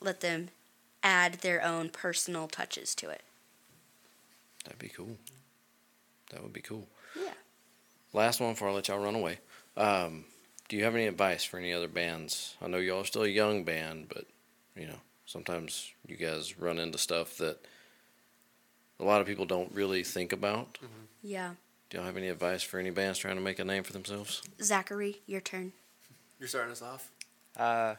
let 0.00 0.20
them 0.20 0.50
add 1.02 1.34
their 1.34 1.62
own 1.62 1.88
personal 1.90 2.46
touches 2.48 2.94
to 2.96 3.10
it. 3.10 3.22
That'd 4.64 4.78
be 4.78 4.88
cool. 4.88 5.16
That 6.34 6.42
would 6.42 6.52
be 6.52 6.60
cool. 6.60 6.86
Yeah. 7.16 7.30
Last 8.12 8.40
one 8.40 8.52
before 8.52 8.68
I 8.68 8.72
let 8.72 8.88
y'all 8.88 8.98
run 8.98 9.14
away. 9.14 9.38
Um, 9.76 10.24
do 10.68 10.76
you 10.76 10.82
have 10.84 10.94
any 10.96 11.06
advice 11.06 11.44
for 11.44 11.58
any 11.58 11.72
other 11.72 11.86
bands? 11.88 12.56
I 12.60 12.66
know 12.66 12.78
y'all 12.78 13.02
are 13.02 13.04
still 13.04 13.22
a 13.22 13.28
young 13.28 13.62
band, 13.64 14.08
but 14.08 14.24
you 14.76 14.86
know 14.88 14.98
sometimes 15.26 15.92
you 16.06 16.16
guys 16.16 16.58
run 16.58 16.78
into 16.78 16.98
stuff 16.98 17.36
that 17.38 17.58
a 18.98 19.04
lot 19.04 19.20
of 19.20 19.26
people 19.28 19.44
don't 19.44 19.72
really 19.72 20.02
think 20.02 20.32
about. 20.32 20.78
Yeah. 21.22 21.50
Do 21.90 21.98
y'all 21.98 22.06
have 22.06 22.16
any 22.16 22.28
advice 22.28 22.62
for 22.62 22.78
any 22.80 22.90
bands 22.90 23.18
trying 23.18 23.36
to 23.36 23.40
make 23.42 23.58
a 23.60 23.64
name 23.64 23.84
for 23.84 23.92
themselves? 23.92 24.42
Zachary, 24.60 25.18
your 25.26 25.40
turn. 25.40 25.72
You're 26.40 26.48
starting 26.48 26.72
us 26.72 26.82
off. 26.82 27.10
Uh, 27.56 27.94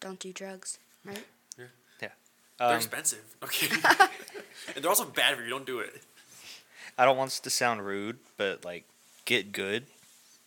Don't 0.00 0.18
do 0.18 0.32
drugs, 0.32 0.78
right? 1.04 1.24
yeah. 1.58 2.08
They're 2.58 2.68
Um, 2.68 2.76
expensive. 2.76 3.24
Okay. 3.42 3.68
and 4.74 4.82
they're 4.84 4.90
also 4.90 5.04
bad 5.06 5.36
for 5.36 5.42
you. 5.44 5.50
Don't 5.50 5.64
do 5.66 5.78
it. 5.80 6.02
I 6.98 7.04
don't 7.04 7.16
want 7.16 7.30
this 7.30 7.40
to 7.40 7.50
sound 7.50 7.86
rude, 7.86 8.18
but 8.36 8.64
like, 8.64 8.84
get 9.24 9.52
good. 9.52 9.86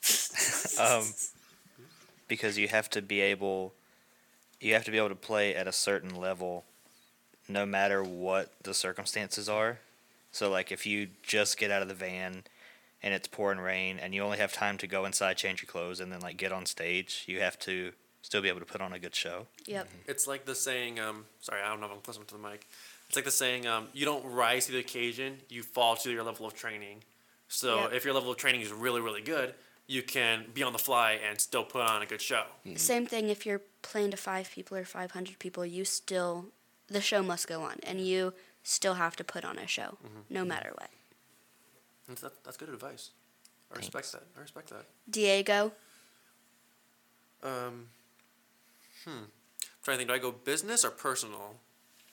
um, 0.80 1.06
because 2.28 2.58
you 2.58 2.68
have 2.68 2.90
to 2.90 3.02
be 3.02 3.22
able, 3.22 3.74
you 4.60 4.74
have 4.74 4.84
to 4.86 4.92
be 4.92 4.98
able 4.98 5.10
to 5.10 5.16
play 5.16 5.56
at 5.56 5.68
a 5.68 5.72
certain 5.72 6.14
level, 6.14 6.66
no 7.48 7.66
matter 7.66 8.04
what 8.04 8.52
the 8.64 8.74
circumstances 8.74 9.48
are. 9.48 9.80
So 10.32 10.50
like, 10.50 10.72
if 10.72 10.86
you 10.86 11.08
just 11.24 11.58
get 11.58 11.72
out 11.72 11.82
of 11.82 11.88
the 11.88 11.94
van, 11.94 12.44
and 13.04 13.14
it's 13.14 13.28
pouring 13.28 13.60
rain, 13.60 13.98
and 14.00 14.14
you 14.14 14.22
only 14.22 14.38
have 14.38 14.54
time 14.54 14.78
to 14.80 14.88
go 14.88 15.06
inside, 15.06 15.38
change 15.38 15.62
your 15.62 15.68
clothes, 15.68 16.00
and 16.00 16.12
then 16.12 16.20
like 16.20 16.38
get 16.38 16.52
on 16.52 16.66
stage, 16.66 17.24
you 17.28 17.40
have 17.40 17.58
to 17.60 17.94
still 18.22 18.42
be 18.42 18.50
able 18.50 18.60
to 18.60 18.66
put 18.66 18.82
on 18.82 18.94
a 18.94 19.00
good 19.00 19.16
show. 19.16 19.48
Yep. 19.66 19.90
It's 20.08 20.28
like 20.28 20.46
the 20.46 20.56
saying. 20.56 21.00
Um, 21.00 21.26
sorry, 21.40 21.62
I 21.62 21.70
don't 21.70 21.80
know 21.80 21.88
if 21.88 21.94
I'm 21.94 22.02
close 22.02 22.18
enough 22.18 22.28
to 22.28 22.36
the 22.36 22.48
mic. 22.48 22.68
It's 23.12 23.18
like 23.18 23.26
the 23.26 23.32
saying. 23.32 23.68
Um, 23.68 23.90
you 23.92 24.06
don't 24.06 24.24
rise 24.26 24.68
to 24.68 24.72
the 24.72 24.80
occasion. 24.80 25.38
You 25.50 25.64
fall 25.64 25.98
to 25.98 26.10
your 26.10 26.24
level 26.24 26.46
of 26.46 26.54
training. 26.54 27.04
So 27.50 27.82
Yep. 27.82 27.94
if 27.94 28.06
your 28.06 28.14
level 28.14 28.32
of 28.32 28.38
training 28.38 28.62
is 28.62 28.72
really, 28.72 29.02
really 29.02 29.22
good, 29.22 29.54
you 29.86 30.02
can 30.02 30.46
be 30.54 30.64
on 30.64 30.72
the 30.72 30.80
fly 30.80 31.20
and 31.28 31.38
still 31.38 31.66
put 31.66 31.82
on 31.82 32.02
a 32.02 32.06
good 32.06 32.22
show. 32.22 32.46
Same 32.78 33.06
thing 33.06 33.28
if 33.28 33.46
you're 33.46 33.60
playing 33.82 34.12
to 34.12 34.16
five 34.18 34.50
people 34.50 34.78
or 34.78 34.86
500 34.86 35.40
people, 35.40 35.66
you 35.66 35.84
still, 35.84 36.46
the 36.88 37.02
show 37.02 37.22
must 37.22 37.50
go 37.50 37.64
on, 37.64 37.82
and 37.84 38.00
you 38.00 38.34
still 38.64 38.94
have 38.94 39.18
to 39.18 39.26
put 39.26 39.44
on 39.44 39.58
a 39.58 39.68
show, 39.68 39.98
no 40.30 40.46
matter 40.46 40.72
what. 40.76 40.90
And 42.08 42.18
that, 42.20 42.42
that's 42.46 42.56
good 42.56 42.70
advice. 42.70 43.10
I 43.74 43.76
respect 43.80 44.10
that. 44.14 44.24
I 44.38 44.40
respect 44.40 44.70
that. 44.70 44.86
Diego, 45.10 45.74
Um, 47.44 47.90
hmm. 49.04 49.24
trying 49.84 49.96
to 49.96 49.98
think. 49.98 50.08
Do 50.08 50.14
I 50.14 50.20
go 50.20 50.32
business 50.32 50.86
or 50.86 50.92
personal? 50.92 51.56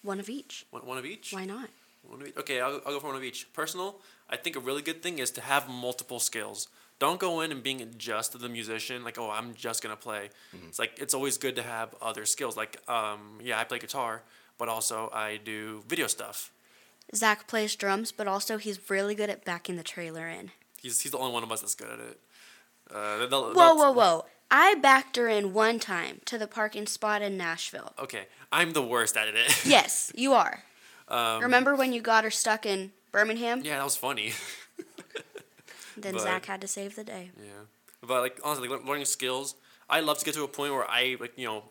One 0.03 0.21
of 0.21 0.29
each. 0.29 0.67
One, 0.71 0.87
one 0.87 0.99
of 0.99 1.05
each. 1.07 1.33
Why 1.33 1.45
not? 1.45 1.69
One 2.03 2.21
of 2.23 2.29
each. 2.29 2.37
Okay, 2.37 2.61
I'll, 2.61 2.81
I'll 2.87 2.93
go 2.95 3.01
for 3.01 3.09
one 3.09 3.17
of 3.17 3.25
each. 3.25 3.53
Personal, 3.53 4.01
I 4.31 4.37
think 4.37 4.57
a 4.57 4.61
really 4.61 4.83
good 4.83 5.03
thing 5.03 5.19
is 5.19 5.31
to 5.33 5.41
have 5.41 5.69
multiple 5.69 6.21
skills. 6.21 6.69
Don't 6.99 7.21
go 7.21 7.41
in 7.43 7.53
and 7.53 7.63
being 7.63 7.95
just 7.97 8.39
the 8.41 8.49
musician, 8.49 9.05
like, 9.05 9.19
oh, 9.19 9.31
I'm 9.31 9.55
just 9.55 9.83
gonna 9.83 9.95
play. 9.97 10.31
It's 10.67 10.79
like 10.81 10.99
it's 10.99 11.15
always 11.15 11.39
good 11.39 11.55
to 11.57 11.63
have 11.63 11.95
other 12.03 12.25
skills. 12.27 12.57
Like, 12.57 12.79
um, 12.91 13.39
yeah, 13.43 13.59
I 13.61 13.65
play 13.65 13.79
guitar, 13.79 14.23
but 14.59 14.69
also 14.69 15.09
I 15.13 15.39
do 15.45 15.85
video 15.87 16.09
stuff. 16.09 16.51
Zach 17.15 17.47
plays 17.47 17.77
drums, 17.77 18.11
but 18.11 18.27
also 18.27 18.59
he's 18.59 18.91
really 18.91 19.15
good 19.15 19.31
at 19.31 19.45
backing 19.45 19.77
the 19.77 19.85
trailer 19.85 20.27
in. 20.29 20.51
He's 20.81 21.01
he's 21.01 21.13
the 21.13 21.19
only 21.19 21.33
one 21.33 21.43
of 21.45 21.53
us 21.53 21.61
that's 21.61 21.75
good 21.77 21.89
at 21.91 22.01
it. 22.01 22.21
Uh, 22.91 23.27
they'll- 23.27 23.53
Whoa, 23.53 23.55
they'll- 23.55 23.77
whoa, 23.77 23.93
whoa. 23.93 24.27
I 24.51 24.75
backed 24.77 25.17
her 25.17 25.29
in 25.29 25.53
one 25.53 25.79
time 25.79 26.21
to 26.27 26.39
the 26.39 26.47
parking 26.47 26.87
spot 26.87 27.21
in 27.23 27.37
Nashville. 27.37 27.93
Okay, 27.99 28.27
I'm 28.51 28.73
the 28.73 28.83
worst 28.83 29.17
at 29.17 29.29
it. 29.29 29.37
Yes, 29.67 30.11
you 30.15 30.33
are. 30.33 30.65
um, 31.09 31.43
Remember 31.43 31.75
when 31.75 31.93
you 31.93 32.01
got 32.01 32.25
her 32.25 32.31
stuck 32.31 32.65
in 32.65 32.93
Birmingham? 33.13 33.61
Yeah, 33.65 33.77
that 33.79 33.85
was 33.85 33.97
funny. 33.97 34.33
Then 35.97 36.13
but- 36.15 36.23
Zach 36.23 36.47
had 36.47 36.61
to 36.61 36.69
save 36.69 36.95
the 36.95 37.05
day. 37.05 37.31
Yeah, 37.43 37.51
but 38.07 38.21
like 38.23 38.41
honestly, 38.45 38.69
like, 38.69 38.85
learning 38.87 39.05
skills. 39.07 39.55
I 39.91 40.01
love 40.01 40.19
to 40.19 40.25
get 40.25 40.35
to 40.35 40.45
a 40.45 40.49
point 40.49 40.73
where 40.73 40.89
I 40.89 41.17
like 41.19 41.33
you 41.37 41.47
know, 41.47 41.65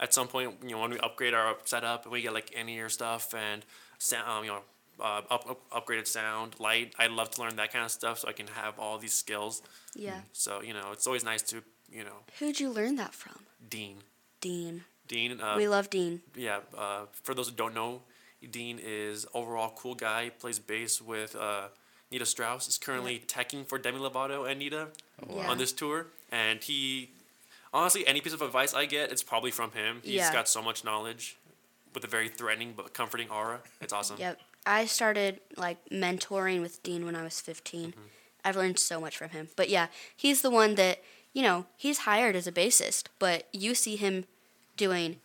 at 0.00 0.14
some 0.14 0.26
point 0.28 0.54
you 0.62 0.70
know 0.70 0.80
when 0.80 0.90
we 0.90 0.98
upgrade 0.98 1.34
our 1.34 1.56
setup 1.64 2.04
and 2.04 2.12
we 2.12 2.22
get 2.22 2.32
like 2.32 2.50
in 2.52 2.68
ear 2.68 2.88
stuff 2.88 3.34
and 3.34 3.64
sound, 3.98 4.26
um, 4.28 4.44
you 4.44 4.50
know, 4.50 4.60
uh, 5.00 5.20
up, 5.30 5.44
up, 5.50 5.70
upgraded 5.70 6.06
sound, 6.06 6.54
light. 6.58 6.94
I 6.98 7.08
love 7.08 7.30
to 7.32 7.42
learn 7.42 7.56
that 7.56 7.72
kind 7.72 7.84
of 7.84 7.90
stuff 7.90 8.20
so 8.20 8.28
I 8.28 8.32
can 8.32 8.46
have 8.48 8.78
all 8.78 8.96
these 8.98 9.12
skills. 9.12 9.60
Yeah. 9.94 10.20
So 10.32 10.62
you 10.62 10.72
know, 10.72 10.92
it's 10.92 11.06
always 11.06 11.24
nice 11.24 11.42
to 11.42 11.62
you 11.94 12.04
know, 12.04 12.18
Who'd 12.38 12.58
you 12.60 12.70
learn 12.70 12.96
that 12.96 13.14
from? 13.14 13.36
Dean. 13.68 13.98
Dean. 14.40 14.84
Dean. 15.08 15.40
Uh, 15.40 15.54
we 15.56 15.68
love 15.68 15.88
Dean. 15.90 16.20
yeah. 16.36 16.58
Uh, 16.76 17.02
for 17.22 17.34
those 17.34 17.48
who 17.48 17.54
don't 17.54 17.74
know, 17.74 18.02
Dean 18.50 18.78
is 18.82 19.26
overall 19.32 19.72
cool 19.76 19.94
guy. 19.94 20.30
Plays 20.38 20.58
bass 20.58 21.00
with 21.00 21.34
uh, 21.36 21.68
Nita 22.10 22.26
Strauss. 22.26 22.68
Is 22.68 22.78
currently 22.78 23.22
teching 23.26 23.66
for 23.66 23.78
Demi 23.78 23.98
Lovato 24.00 24.48
and 24.50 24.58
Nita 24.58 24.88
Yeah. 25.28 25.48
on 25.50 25.58
this 25.58 25.72
tour, 25.72 26.06
and 26.32 26.62
he 26.62 27.10
honestly, 27.72 28.06
any 28.06 28.20
piece 28.20 28.32
of 28.32 28.42
advice 28.42 28.74
I 28.74 28.84
get, 28.86 29.10
it's 29.12 29.22
probably 29.22 29.50
from 29.50 29.70
him. 29.72 30.00
He's 30.02 30.14
Yeah. 30.14 30.32
got 30.32 30.48
so 30.48 30.60
much 30.62 30.84
knowledge 30.84 31.36
with 31.94 32.04
a 32.04 32.08
very 32.08 32.28
threatening 32.28 32.72
but 32.76 32.92
comforting 32.92 33.30
aura. 33.30 33.60
It's 33.80 33.92
awesome. 33.92 34.16
Yep. 34.18 34.40
I 34.66 34.86
started 34.86 35.40
like 35.56 35.78
mentoring 35.90 36.60
with 36.60 36.82
Dean 36.82 37.04
when 37.06 37.14
I 37.16 37.22
was 37.22 37.40
15. 37.40 37.90
Mm-hmm. 37.92 38.00
I've 38.44 38.56
learned 38.56 38.78
so 38.78 39.00
much 39.00 39.16
from 39.16 39.30
him. 39.30 39.48
But 39.56 39.68
yeah, 39.70 39.86
he's 40.16 40.42
the 40.42 40.50
one 40.50 40.74
that, 40.76 41.02
you 41.34 41.42
know, 41.42 41.66
he's 41.76 41.98
hired 41.98 42.34
as 42.36 42.46
a 42.46 42.52
bassist, 42.52 43.08
but 43.18 43.46
you 43.52 43.74
see 43.74 43.96
him 43.96 44.24
doing 44.78 45.16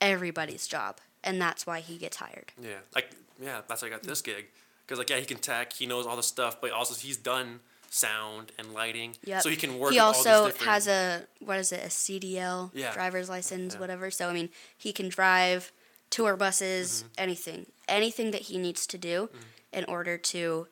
everybody's 0.00 0.66
job, 0.66 0.98
and 1.24 1.40
that's 1.40 1.66
why 1.66 1.80
he 1.80 1.96
gets 1.96 2.18
hired. 2.18 2.52
Yeah, 2.60 2.78
like 2.94 3.10
yeah, 3.40 3.62
that's 3.66 3.80
why 3.82 3.88
I 3.88 3.90
got 3.90 4.02
this 4.02 4.20
gig. 4.20 4.46
Because 4.84 4.98
like 4.98 5.08
yeah, 5.10 5.18
he 5.18 5.24
can 5.24 5.38
tech, 5.38 5.72
he 5.72 5.86
knows 5.86 6.06
all 6.06 6.16
the 6.16 6.22
stuff, 6.22 6.60
but 6.60 6.70
also 6.72 6.94
he's 6.94 7.16
done 7.16 7.60
sound 7.90 8.52
and 8.58 8.72
lighting, 8.72 9.14
Yep. 9.24 9.42
so 9.42 9.48
he 9.50 9.56
can 9.56 9.78
work. 9.78 9.92
He 9.92 9.98
also 9.98 10.46
different, 10.46 10.68
has 10.68 10.88
a 10.88 11.26
what 11.40 11.58
is 11.58 11.72
it, 11.72 11.80
a 11.84 11.88
CDL 11.90 12.70
Yeah. 12.74 12.92
driver's 12.92 13.28
license, 13.28 13.74
Yeah. 13.74 13.80
whatever. 13.80 14.10
So 14.10 14.28
I 14.28 14.32
mean, 14.32 14.48
he 14.76 14.92
can 14.92 15.08
drive 15.08 15.72
tour 16.10 16.36
buses, 16.36 17.02
Mm-hmm. 17.04 17.12
anything, 17.18 17.66
anything 17.88 18.30
that 18.32 18.42
he 18.42 18.58
needs 18.58 18.86
to 18.88 18.98
do 18.98 19.28
in 19.72 19.84
order 19.84 20.18
to 20.18 20.66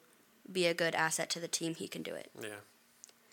be 0.51 0.67
a 0.67 0.75
good 0.75 0.95
asset 0.95 1.31
to 1.31 1.41
the 1.41 1.49
team. 1.49 1.75
He 1.77 1.87
can 1.89 2.03
do 2.03 2.15
it. 2.15 2.31
Yeah. 2.43 2.49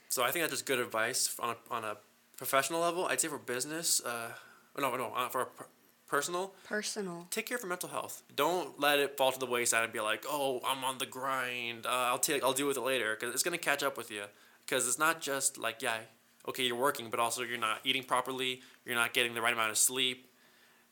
So 0.09 0.23
I 0.23 0.31
think 0.31 0.43
that's 0.43 0.53
just 0.53 0.65
good 0.65 0.79
advice 0.79 1.35
on 1.39 1.49
a, 1.55 1.73
on 1.73 1.83
a 1.83 1.97
professional 2.37 2.81
level. 2.81 3.05
I'd 3.05 3.19
say 3.21 3.27
for 3.27 3.37
business, 3.37 4.01
uh, 4.05 4.29
no, 4.77 4.95
no, 4.95 5.13
uh, 5.15 5.29
for 5.29 5.45
per- 5.45 5.65
personal, 6.07 6.53
Personal. 6.65 7.27
take 7.31 7.45
care 7.47 7.57
of 7.57 7.63
your 7.63 7.69
mental 7.69 7.89
health. 7.89 8.23
Don't 8.35 8.79
let 8.79 8.99
it 8.99 9.17
fall 9.17 9.31
to 9.31 9.39
the 9.39 9.45
wayside 9.45 9.83
and 9.83 9.91
be 9.91 9.99
like, 9.99 10.23
oh, 10.27 10.61
I'm 10.65 10.83
on 10.85 10.97
the 10.99 11.05
grind. 11.05 11.85
Uh, 11.85 11.89
I'll 11.89 12.19
take, 12.19 12.43
I'll 12.43 12.53
deal 12.53 12.67
with 12.67 12.77
it 12.77 12.81
later, 12.81 13.15
because 13.19 13.33
it's 13.33 13.43
gonna 13.43 13.57
catch 13.57 13.83
up 13.83 13.97
with 13.97 14.09
you. 14.11 14.23
Because 14.65 14.87
it's 14.87 14.99
not 14.99 15.19
just 15.21 15.57
like, 15.57 15.81
yeah, 15.81 15.97
okay, 16.47 16.63
you're 16.63 16.77
working, 16.77 17.09
but 17.09 17.19
also 17.19 17.41
you're 17.43 17.57
not 17.57 17.79
eating 17.83 18.03
properly. 18.03 18.61
You're 18.85 18.95
not 18.95 19.13
getting 19.13 19.33
the 19.33 19.41
right 19.41 19.53
amount 19.53 19.71
of 19.71 19.77
sleep, 19.77 20.29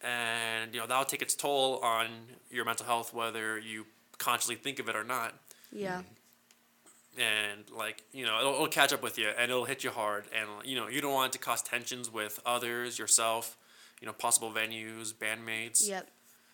and 0.01 0.73
you 0.73 0.79
know 0.81 0.87
that'll 0.87 1.05
take 1.05 1.21
its 1.21 1.35
toll 1.35 1.79
on 1.79 2.07
your 2.51 2.65
mental 2.65 2.85
health, 2.85 3.13
whether 3.13 3.57
you 3.57 3.85
consciously 4.17 4.55
think 4.55 4.79
of 4.79 4.87
it 4.89 4.95
or 4.95 5.03
not 5.03 5.33
Yeah. 5.71 6.01
And 7.17 7.63
like 7.75 8.03
you 8.11 8.25
know 8.25 8.39
it'll, 8.39 8.53
it'll 8.55 8.67
catch 8.67 8.91
up 8.93 9.01
with 9.03 9.17
you 9.17 9.27
and 9.37 9.49
it'll 9.51 9.65
hit 9.65 9.83
you 9.83 9.89
hard 9.91 10.25
and 10.37 10.47
you 10.63 10.75
know 10.75 10.87
you 10.87 11.01
don't 11.01 11.13
want 11.13 11.33
it 11.33 11.37
to 11.37 11.43
cause 11.43 11.61
tensions 11.61 12.11
with 12.11 12.39
others 12.45 12.97
yourself 12.99 13.57
you 14.01 14.05
know 14.07 14.13
possible 14.13 14.51
venues 14.51 15.13
bandmates 15.13 15.87
Yep. 15.87 16.07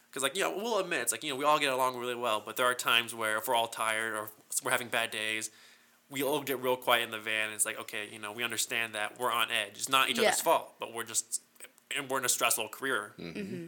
because 0.09 0.23
like 0.23 0.35
you 0.35 0.43
know 0.43 0.55
we'll 0.55 0.79
admit 0.79 0.99
it's 1.01 1.11
like 1.11 1.23
you 1.23 1.29
know 1.31 1.35
we 1.35 1.45
all 1.45 1.59
get 1.59 1.71
along 1.73 1.97
really 1.97 2.15
well 2.15 2.41
but 2.45 2.57
there 2.57 2.65
are 2.65 2.73
times 2.73 3.13
where 3.15 3.37
if 3.37 3.47
we're 3.47 3.55
all 3.55 3.67
tired 3.67 4.13
or 4.13 4.29
we're 4.63 4.71
having 4.71 4.87
bad 4.89 5.11
days 5.11 5.49
we 6.09 6.21
all 6.23 6.41
get 6.41 6.61
real 6.61 6.75
quiet 6.75 7.03
in 7.03 7.11
the 7.11 7.19
van 7.19 7.45
and 7.47 7.53
it's 7.55 7.65
like 7.65 7.79
okay 7.79 8.07
you 8.11 8.19
know 8.19 8.31
we 8.31 8.43
understand 8.43 8.93
that 8.93 9.19
we're 9.19 9.31
on 9.31 9.47
edge 9.49 9.73
it's 9.75 9.89
not 9.89 10.09
each 10.09 10.17
Yeah. 10.19 10.27
other's 10.29 10.41
fault 10.41 10.73
but 10.79 10.93
we're 10.93 11.03
just 11.05 11.41
and 11.97 12.09
we're 12.09 12.19
in 12.19 12.25
a 12.25 12.29
stressful 12.29 12.69
career 12.69 13.13
mm-hmm. 13.19 13.65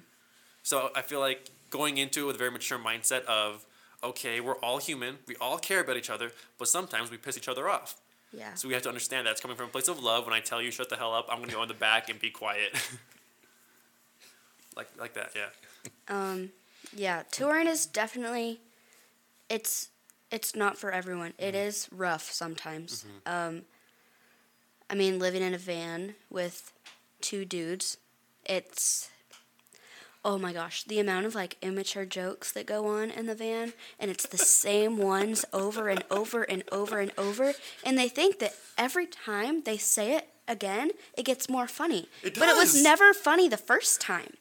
so 0.61 0.89
I 0.95 1.01
feel 1.01 1.19
like 1.19 1.49
going 1.69 1.97
into 1.97 2.23
it 2.23 2.27
with 2.27 2.35
a 2.35 2.39
very 2.39 2.51
mature 2.51 2.77
mindset 2.77 3.25
of, 3.25 3.65
okay, 4.03 4.39
we're 4.39 4.57
all 4.57 4.79
human, 4.79 5.17
we 5.27 5.35
all 5.37 5.57
care 5.57 5.81
about 5.81 5.97
each 5.97 6.09
other, 6.09 6.31
but 6.57 6.67
sometimes 6.67 7.09
we 7.09 7.17
piss 7.17 7.37
each 7.37 7.47
other 7.47 7.69
off. 7.69 7.95
Yeah. 8.35 8.53
So 8.55 8.67
we 8.67 8.73
have 8.73 8.83
to 8.83 8.89
understand 8.89 9.27
that 9.27 9.31
it's 9.31 9.41
coming 9.41 9.55
from 9.55 9.67
a 9.67 9.69
place 9.69 9.87
of 9.87 10.01
love. 10.01 10.25
When 10.25 10.33
I 10.33 10.39
tell 10.39 10.61
you 10.61 10.71
shut 10.71 10.89
the 10.89 10.95
hell 10.95 11.13
up, 11.13 11.27
I'm 11.29 11.39
gonna 11.39 11.53
go 11.53 11.61
in 11.61 11.67
the 11.67 11.73
back 11.73 12.09
and 12.09 12.19
be 12.19 12.31
quiet. 12.31 12.73
like 14.75 14.87
like 14.99 15.13
that, 15.13 15.31
yeah. 15.35 15.49
Um, 16.07 16.49
yeah, 16.95 17.23
touring 17.31 17.67
is 17.67 17.85
definitely 17.85 18.59
it's 19.49 19.89
it's 20.31 20.55
not 20.55 20.77
for 20.77 20.91
everyone. 20.91 21.33
It 21.37 21.53
is 21.53 21.87
rough 21.91 22.31
sometimes. 22.31 23.05
Um, 23.27 23.63
I 24.89 24.95
mean, 24.95 25.19
living 25.19 25.43
in 25.43 25.53
a 25.53 25.59
van 25.59 26.15
with 26.31 26.73
two 27.21 27.45
dudes, 27.45 27.97
it's 28.45 29.11
oh 30.25 30.37
my 30.37 30.53
gosh, 30.53 30.83
the 30.83 30.99
amount 30.99 31.25
of 31.25 31.35
like 31.35 31.57
immature 31.61 32.05
jokes 32.05 32.51
that 32.53 32.65
go 32.65 32.87
on 32.87 33.11
in 33.11 33.25
the 33.25 33.35
van, 33.35 33.73
and 33.99 34.09
it's 34.09 34.25
the 34.25 34.37
same 34.37 34.97
ones 34.97 35.45
over 35.51 35.89
and 35.89 36.03
over 36.09 36.43
and 36.43 36.63
over 36.71 36.99
and 36.99 37.11
over, 37.17 37.53
and 37.83 37.97
they 37.97 38.07
think 38.07 38.39
that 38.39 38.55
every 38.77 39.05
time 39.05 39.63
they 39.63 39.77
say 39.77 40.15
it 40.15 40.29
again, 40.47 40.91
it 41.17 41.25
gets 41.25 41.49
more 41.49 41.67
funny. 41.67 42.07
It 42.23 42.37
But 42.39 42.49
it 42.49 42.55
was 42.55 42.81
never 42.81 43.13
funny 43.13 43.47
the 43.47 43.57
first 43.57 44.01
time. 44.01 44.33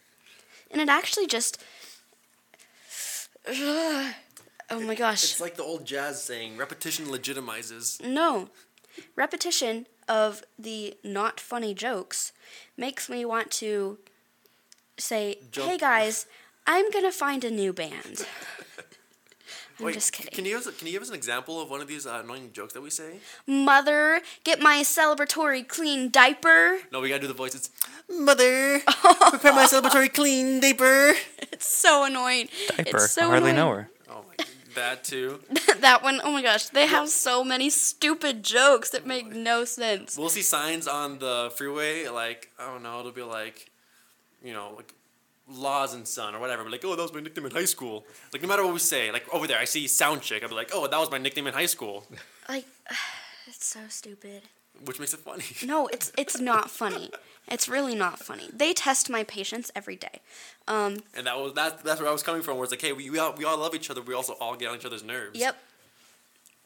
And 0.70 0.80
it 0.80 0.88
actually 0.88 1.26
just 1.26 1.62
oh 3.48 4.14
my 4.70 4.94
gosh. 4.94 5.24
It's 5.24 5.40
like 5.40 5.56
the 5.56 5.64
old 5.64 5.84
jazz 5.84 6.22
saying, 6.22 6.56
repetition 6.56 7.06
legitimizes. 7.06 8.02
No. 8.04 8.48
Repetition 9.16 9.86
of 10.08 10.42
the 10.58 10.96
not 11.02 11.40
funny 11.40 11.74
jokes 11.74 12.32
makes 12.76 13.08
me 13.08 13.24
want 13.24 13.50
to 13.50 13.98
say, 14.98 15.38
Jump. 15.50 15.70
"Hey 15.70 15.78
guys, 15.78 16.26
I'm 16.66 16.90
going 16.90 17.04
to 17.04 17.12
find 17.12 17.44
a 17.44 17.50
new 17.50 17.72
band." 17.72 18.26
I'm 19.78 19.86
Wait, 19.86 19.94
just 19.94 20.12
kidding. 20.12 20.32
Can 20.32 20.44
you 20.44 20.52
give 20.56 20.66
us, 20.66 20.76
can 20.76 20.86
you 20.86 20.92
give 20.92 21.02
us 21.02 21.08
an 21.08 21.14
example 21.14 21.60
of 21.60 21.70
one 21.70 21.80
of 21.80 21.88
these 21.88 22.06
uh, 22.06 22.20
annoying 22.22 22.50
jokes 22.52 22.72
that 22.74 22.82
we 22.82 22.90
say? 22.90 23.16
Mother, 23.46 24.20
get 24.44 24.60
my 24.60 24.82
celebratory 24.82 25.66
clean 25.66 26.10
diaper. 26.10 26.78
No, 26.92 27.00
we 27.00 27.08
gotta 27.08 27.22
do 27.22 27.26
the 27.26 27.34
voices. 27.34 27.70
Mother, 28.08 28.80
prepare 28.80 29.52
my 29.52 29.64
celebratory 29.66 30.12
clean 30.12 30.60
diaper. 30.60 31.14
It's 31.52 31.66
so 31.66 32.04
annoying. 32.04 32.48
Diaper. 32.68 32.96
It's 32.96 33.10
so 33.12 33.22
I 33.22 33.24
hardly 33.26 33.50
annoying. 33.50 33.56
know 33.56 33.74
her. 33.76 33.90
Oh 34.10 34.24
my, 34.28 34.44
that 34.74 35.04
too. 35.04 35.40
that 35.80 36.02
one, 36.02 36.20
oh 36.22 36.32
my 36.32 36.42
gosh, 36.42 36.68
they 36.68 36.86
have 36.86 37.08
so 37.08 37.42
many 37.44 37.68
stupid 37.68 38.42
jokes 38.42 38.90
that 38.90 39.06
make 39.06 39.34
no 39.34 39.64
sense. 39.64 40.16
We'll 40.16 40.28
see 40.28 40.42
signs 40.42 40.86
on 40.86 41.18
the 41.18 41.52
freeway, 41.56 42.08
like 42.08 42.50
I 42.58 42.66
don't 42.66 42.82
know, 42.82 43.00
it'll 43.00 43.12
be 43.12 43.22
like, 43.22 43.70
you 44.44 44.52
know, 44.52 44.72
like 44.76 44.92
Laws 45.48 45.94
and 45.94 46.06
Son 46.06 46.34
or 46.34 46.40
whatever. 46.40 46.62
But 46.62 46.72
like, 46.72 46.84
oh, 46.84 46.94
that 46.96 47.02
was 47.02 47.12
my 47.12 47.20
nickname 47.20 47.46
in 47.46 47.52
high 47.52 47.64
school. 47.64 48.04
Like 48.32 48.42
no 48.42 48.48
matter 48.48 48.64
what 48.64 48.72
we 48.72 48.78
say, 48.78 49.10
like 49.12 49.26
over 49.34 49.46
there, 49.46 49.58
I 49.58 49.64
see 49.64 49.86
Sound 49.86 50.22
Chick. 50.22 50.42
I'd 50.42 50.48
be 50.50 50.54
like, 50.54 50.70
oh, 50.74 50.86
that 50.86 50.98
was 50.98 51.10
my 51.10 51.18
nickname 51.18 51.46
in 51.46 51.54
high 51.54 51.66
school, 51.66 52.06
Like, 52.48 52.66
it's 53.46 53.64
so 53.66 53.80
stupid. 53.88 54.42
which 54.84 54.98
makes 54.98 55.12
it 55.14 55.20
funny. 55.20 55.44
No, 55.66 55.86
it's 55.88 56.12
it's 56.16 56.38
not 56.40 56.70
funny. 56.70 57.10
It's 57.48 57.68
really 57.68 57.94
not 57.96 58.18
funny. 58.20 58.48
They 58.52 58.72
test 58.72 59.10
my 59.10 59.24
patience 59.24 59.70
every 59.74 59.96
day. 59.96 60.20
Um, 60.68 61.02
And 61.16 61.26
that 61.26 61.36
was 61.38 61.54
that. 61.54 61.82
That's 61.84 62.00
where 62.00 62.08
I 62.08 62.12
was 62.12 62.22
coming 62.22 62.42
from. 62.42 62.56
Where 62.56 62.64
it's 62.64 62.72
like, 62.72 62.80
hey, 62.80 62.92
we, 62.92 63.10
we 63.10 63.18
all 63.18 63.34
we 63.34 63.44
all 63.44 63.58
love 63.58 63.74
each 63.74 63.90
other. 63.90 64.00
We 64.00 64.14
also 64.14 64.34
all 64.40 64.54
get 64.56 64.68
on 64.68 64.76
each 64.76 64.84
other's 64.86 65.02
nerves. 65.04 65.38
yep. 65.38 65.56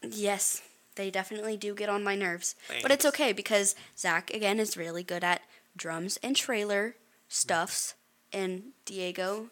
Yes, 0.02 0.62
they 0.94 1.10
definitely 1.10 1.56
do 1.56 1.74
get 1.74 1.88
on 1.88 2.04
my 2.04 2.14
nerves. 2.14 2.54
But 2.82 2.90
it's 2.90 3.04
okay 3.06 3.32
because 3.32 3.74
Zach 3.98 4.30
again 4.32 4.60
is 4.60 4.76
really 4.76 5.02
good 5.02 5.24
at 5.24 5.40
drums 5.76 6.18
and 6.22 6.36
trailer 6.36 6.94
stuffs, 7.36 7.94
and 8.32 8.72
Diego 8.84 9.50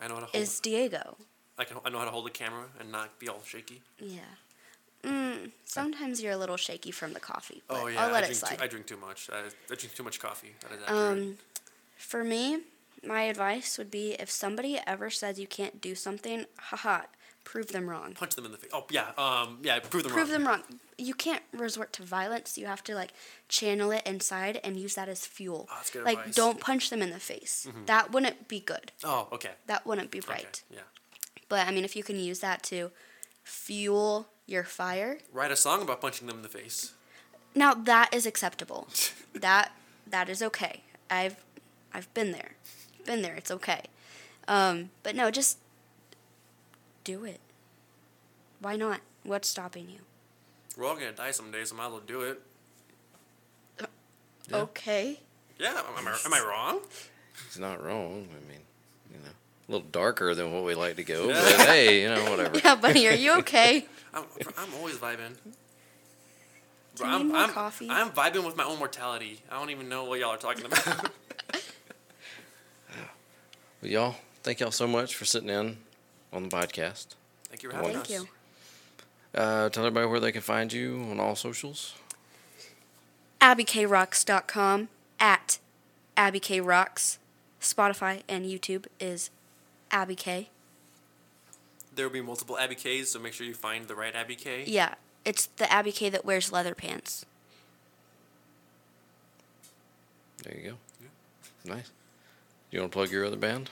I 0.00 0.08
know 0.08 0.14
how 0.14 0.20
to 0.20 0.26
hold. 0.26 0.42
is 0.42 0.60
Diego. 0.60 1.16
I 1.58 1.64
can. 1.64 1.76
I 1.84 1.90
know 1.90 1.98
how 1.98 2.04
to 2.04 2.10
hold 2.10 2.26
the 2.26 2.30
camera 2.30 2.66
and 2.80 2.90
not 2.90 3.18
be 3.18 3.28
all 3.28 3.42
shaky. 3.44 3.82
Yeah. 3.98 4.20
Mm, 5.02 5.50
sometimes 5.66 6.22
you're 6.22 6.32
a 6.32 6.36
little 6.36 6.56
shaky 6.56 6.90
from 6.90 7.12
the 7.12 7.20
coffee, 7.20 7.62
but 7.68 7.78
oh 7.78 7.86
yeah, 7.88 8.02
I'll 8.02 8.12
let 8.12 8.24
I 8.24 8.26
it 8.26 8.28
drink 8.28 8.38
slide. 8.38 8.58
Too, 8.58 8.64
I 8.64 8.66
drink 8.66 8.86
too 8.86 8.96
much. 8.96 9.28
I, 9.30 9.40
I 9.70 9.74
drink 9.74 9.94
too 9.94 10.02
much 10.02 10.18
coffee. 10.18 10.54
Um, 10.88 11.36
for 11.96 12.24
me, 12.24 12.60
my 13.06 13.22
advice 13.24 13.76
would 13.76 13.90
be 13.90 14.12
if 14.18 14.30
somebody 14.30 14.80
ever 14.86 15.10
says 15.10 15.38
you 15.38 15.46
can't 15.46 15.80
do 15.80 15.94
something, 15.94 16.46
haha, 16.58 17.02
prove 17.44 17.68
them 17.68 17.88
wrong. 17.88 18.14
Punch 18.14 18.34
them 18.34 18.44
in 18.46 18.52
the 18.52 18.58
face. 18.58 18.70
Oh 18.72 18.84
yeah. 18.90 19.12
Um. 19.16 19.58
Yeah. 19.62 19.78
Prove 19.80 20.02
them 20.02 20.12
Prove 20.12 20.14
wrong. 20.14 20.14
Prove 20.14 20.28
them 20.30 20.46
wrong. 20.46 20.62
You 20.98 21.14
can't 21.14 21.42
resort 21.52 21.92
to 21.94 22.02
violence. 22.02 22.56
You 22.58 22.66
have 22.66 22.82
to 22.84 22.94
like 22.94 23.12
channel 23.48 23.90
it 23.90 24.02
inside 24.06 24.60
and 24.64 24.76
use 24.76 24.94
that 24.94 25.08
as 25.08 25.26
fuel. 25.26 25.68
Oh, 25.70 25.74
that's 25.76 25.90
good 25.90 26.04
like 26.04 26.18
advice. 26.18 26.34
don't 26.34 26.60
punch 26.60 26.90
them 26.90 27.02
in 27.02 27.10
the 27.10 27.18
face. 27.20 27.66
That 27.86 28.12
wouldn't 28.12 28.48
be 28.48 28.60
good. 28.60 28.92
Oh. 29.02 29.28
Okay. 29.32 29.50
That 29.66 29.86
wouldn't 29.86 30.10
be 30.10 30.18
Okay. 30.18 30.32
right. 30.32 30.62
Yeah. 30.70 30.80
But 31.48 31.66
I 31.68 31.70
mean, 31.72 31.84
if 31.84 31.94
you 31.96 32.02
can 32.02 32.16
use 32.18 32.40
that 32.40 32.62
to 32.64 32.90
fuel 33.42 34.28
your 34.46 34.64
fire, 34.64 35.18
Write 35.32 35.50
a 35.50 35.56
song 35.56 35.82
about 35.82 36.00
punching 36.00 36.26
them 36.26 36.36
in 36.36 36.42
the 36.42 36.48
face. 36.48 36.92
now 37.54 37.74
that 37.74 38.12
is 38.12 38.26
acceptable. 38.26 38.88
that 39.34 39.72
that 40.06 40.28
is 40.28 40.42
okay. 40.42 40.82
I've 41.10 41.36
I've 41.92 42.12
been 42.14 42.32
there. 42.32 42.52
Been 43.04 43.22
there. 43.22 43.34
It's 43.34 43.50
okay. 43.50 43.82
Um, 44.48 44.90
but 45.02 45.14
no, 45.14 45.30
just 45.30 45.58
do 47.04 47.24
it. 47.24 47.40
Why 48.60 48.76
not? 48.76 49.00
What's 49.22 49.48
stopping 49.48 49.88
you? 49.90 50.00
We're 50.76 50.86
all 50.86 50.94
gonna 50.94 51.12
die 51.12 51.30
someday, 51.30 51.64
so 51.64 51.74
I 51.76 51.78
might 51.78 51.86
as 51.86 51.92
well 51.92 52.02
do 52.06 52.20
it. 52.22 52.40
Okay. 54.52 55.20
Yeah. 55.58 55.80
Am 55.96 56.06
I, 56.06 56.18
am 56.24 56.34
I 56.34 56.40
wrong? 56.40 56.80
It's 57.46 57.58
not 57.58 57.82
wrong. 57.82 58.28
I 58.30 58.48
mean, 58.50 58.60
you 59.10 59.18
know, 59.18 59.30
a 59.68 59.72
little 59.72 59.86
darker 59.90 60.34
than 60.34 60.52
what 60.52 60.64
we 60.64 60.74
like 60.74 60.96
to 60.96 61.04
go, 61.04 61.28
Yeah. 61.28 61.34
but 61.34 61.66
hey, 61.66 62.02
you 62.02 62.08
know, 62.08 62.30
whatever. 62.30 62.58
Yeah, 62.58 62.74
buddy, 62.74 63.08
are 63.08 63.14
you 63.14 63.38
okay? 63.38 63.86
I'm, 64.14 64.24
I'm 64.58 64.74
always 64.74 64.96
vibing. 64.96 65.36
Do 66.96 67.04
you 67.04 67.10
I'm, 67.10 67.22
need 67.22 67.32
more 67.32 67.36
I'm, 67.42 67.50
coffee? 67.50 67.88
I'm 67.90 68.10
vibing 68.10 68.44
with 68.44 68.56
my 68.56 68.64
own 68.64 68.78
mortality. 68.78 69.40
I 69.50 69.58
don't 69.58 69.70
even 69.70 69.88
know 69.88 70.04
what 70.04 70.20
y'all 70.20 70.30
are 70.30 70.36
talking 70.36 70.64
about. 70.66 71.10
Well, 73.82 73.90
y'all, 73.92 74.14
thank 74.42 74.60
y'all 74.60 74.70
so 74.70 74.86
much 74.86 75.14
for 75.14 75.26
sitting 75.26 75.50
in 75.50 75.76
on 76.34 76.42
the 76.42 76.48
podcast. 76.48 77.06
Thank 77.48 77.62
you 77.62 77.70
for 77.70 77.76
having 77.76 77.92
Thank 77.92 78.04
us. 78.04 78.10
you. 78.10 78.28
Uh, 79.34 79.68
tell 79.68 79.84
everybody 79.86 80.06
where 80.06 80.20
they 80.20 80.32
can 80.32 80.42
find 80.42 80.72
you 80.72 81.06
on 81.10 81.18
all 81.20 81.34
socials. 81.34 81.94
abbykrocks.com, 83.40 84.88
at 85.20 85.58
abbykrocks. 86.16 87.18
Spotify 87.60 88.22
and 88.28 88.44
YouTube 88.44 88.86
is 89.00 89.30
Abby 89.90 90.14
K. 90.14 90.50
There 91.94 92.06
will 92.06 92.12
be 92.12 92.20
multiple 92.20 92.58
Abby 92.58 92.74
K's, 92.74 93.10
so 93.10 93.18
make 93.18 93.32
sure 93.32 93.46
you 93.46 93.54
find 93.54 93.88
the 93.88 93.94
right 93.94 94.14
Abby 94.14 94.34
K. 94.34 94.64
Yeah, 94.66 94.94
it's 95.24 95.46
the 95.46 95.70
Abby 95.72 95.92
K 95.92 96.10
that 96.10 96.24
wears 96.24 96.52
leather 96.52 96.74
pants. 96.74 97.24
There 100.42 100.54
you 100.54 100.70
go. 100.70 100.76
Nice. 101.64 101.90
You 102.70 102.80
want 102.80 102.92
to 102.92 102.96
plug 102.96 103.10
your 103.10 103.24
other 103.24 103.36
band? 103.36 103.70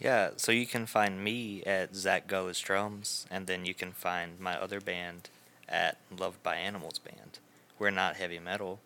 Yeah, 0.00 0.30
so 0.36 0.50
you 0.50 0.66
can 0.66 0.86
find 0.86 1.22
me 1.22 1.62
at 1.64 1.94
Zach 1.94 2.26
Goes 2.26 2.58
Drums, 2.58 3.26
and 3.30 3.46
then 3.46 3.66
you 3.66 3.74
can 3.74 3.92
find 3.92 4.40
my 4.40 4.56
other 4.56 4.80
band 4.80 5.28
at 5.68 5.98
Loved 6.16 6.42
by 6.42 6.56
Animals 6.56 6.98
Band. 6.98 7.38
We're 7.78 7.90
not 7.90 8.16
heavy 8.16 8.38
metal, 8.38 8.80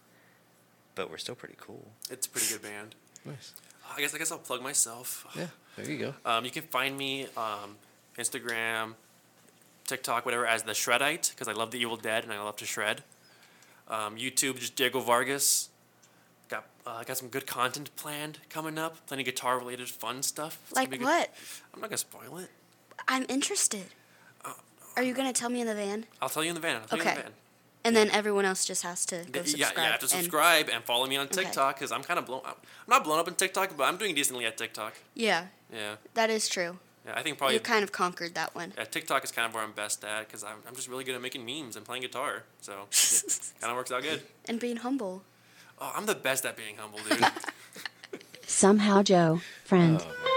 but 0.97 1.11
we're 1.11 1.19
still 1.19 1.37
pretty 1.37 1.55
cool. 1.59 1.87
It's 2.11 2.27
a 2.27 2.31
pretty 2.31 2.53
good 2.53 2.63
band. 2.63 2.95
Nice. 3.27 3.55
I 3.97 4.01
guess 4.01 4.15
I 4.15 4.19
guess 4.19 4.31
I'll 4.31 4.37
plug 4.37 4.61
myself. 4.61 5.27
Yeah. 5.35 5.47
There 5.77 5.91
you 5.91 5.97
go. 5.97 6.15
Um, 6.27 6.45
you 6.45 6.51
can 6.51 6.65
find 6.65 6.95
me 6.95 7.27
um, 7.39 7.77
Instagram, 8.19 8.97
TikTok, 9.87 10.27
whatever, 10.27 10.47
as 10.47 10.63
the 10.65 10.73
Shredite 10.73 11.31
because 11.31 11.49
I 11.49 11.53
love 11.53 11.71
the 11.71 11.79
Evil 11.79 11.97
Dead 11.97 12.25
and 12.25 12.33
I 12.35 12.43
love 12.43 12.57
to 12.57 12.67
shred. 12.67 13.03
Um, 13.89 14.17
YouTube, 14.17 14.59
just 14.59 14.77
Diego 14.77 15.01
Vargas. 15.01 15.71
Got 16.49 16.67
uh, 16.87 17.03
got 17.05 17.17
some 17.17 17.29
good 17.29 17.47
content 17.47 17.91
planned 17.97 18.39
coming 18.51 18.79
up. 18.79 19.07
Plenty 19.07 19.23
of 19.23 19.27
guitar 19.27 19.59
related 19.59 19.89
fun 19.89 20.23
stuff. 20.23 20.59
It's 20.71 20.79
gonna 20.79 20.91
Like 20.91 21.01
what? 21.01 21.31
I'm 21.75 21.81
not 21.81 21.91
gonna 21.91 21.99
spoil 21.99 22.39
it. 22.39 22.51
I'm 23.09 23.25
interested. 23.29 23.87
Are 24.97 25.03
you 25.03 25.13
going 25.13 25.27
to 25.27 25.33
tell 25.39 25.51
me 25.51 25.61
in 25.61 25.67
the 25.67 25.75
van? 25.75 26.07
I'll 26.23 26.29
tell 26.29 26.45
you 26.45 26.51
in 26.51 26.55
the 26.55 26.61
van. 26.61 26.77
I'll 26.77 26.87
tell 26.87 26.99
you 26.99 27.03
in 27.03 27.09
Okay. 27.09 27.17
the 27.17 27.23
van. 27.25 27.33
And 27.83 27.97
then 27.97 28.11
everyone 28.11 28.45
else 28.45 28.65
just 28.65 28.85
has 28.85 29.05
to 29.07 29.25
go 29.33 29.41
Yeah, 29.41 29.45
subscribe. 29.45 29.77
yeah, 29.77 29.85
you 29.87 29.91
have 29.91 30.01
to 30.01 30.07
subscribe 30.09 30.69
and, 30.73 30.85
follow 30.85 31.07
me 31.07 31.17
on 31.17 31.27
TikTok 31.27 31.75
because 31.75 31.91
I'm 31.91 32.05
kind 32.05 32.17
of 32.21 32.27
blown. 32.27 32.43
Up. 32.47 32.65
I'm 32.87 32.91
not 32.91 33.03
blown 33.03 33.19
up 33.19 33.27
in 33.27 33.35
TikTok, 33.35 33.77
but 33.77 33.85
I'm 33.89 33.97
doing 33.97 34.15
decently 34.15 34.47
at 34.47 34.57
TikTok. 34.57 34.95
yeah, 35.15 35.47
Yeah, 35.73 35.97
that 36.15 36.31
is 36.31 36.49
true. 36.49 36.79
yeah. 37.05 37.15
I 37.17 37.23
think 37.23 37.37
probably 37.39 37.55
you 37.55 37.61
kind 37.61 37.83
of 37.83 37.91
conquered 37.91 38.37
that 38.37 38.55
one. 38.55 38.73
yeah, 38.79 38.85
TikTok 38.85 39.25
is 39.25 39.33
kind 39.33 39.49
of 39.49 39.53
where 39.55 39.65
I'm 39.65 39.73
best 39.73 40.05
at 40.05 40.29
because 40.29 40.45
I'm, 40.45 40.59
I'm 40.69 40.77
just 40.77 40.87
really 40.89 41.03
good 41.03 41.17
at 41.17 41.21
making 41.21 41.45
memes 41.45 41.75
and 41.75 41.85
playing 41.85 42.03
guitar. 42.03 42.45
So 42.61 42.73
kind 43.61 43.71
of 43.73 43.77
works 43.77 43.91
out 43.91 44.05
good. 44.05 44.23
And 44.45 44.61
being 44.61 44.77
humble. 44.77 45.25
Oh, 45.87 45.93
I'm 45.95 46.07
the 46.07 46.15
best 46.15 46.47
at 46.47 46.57
being 46.57 46.77
humble, 46.79 46.99
dude. 47.07 47.23
Somehow 48.47 49.03
Jo, 49.03 49.43
friend. 49.67 50.01
Oh. 50.03 50.34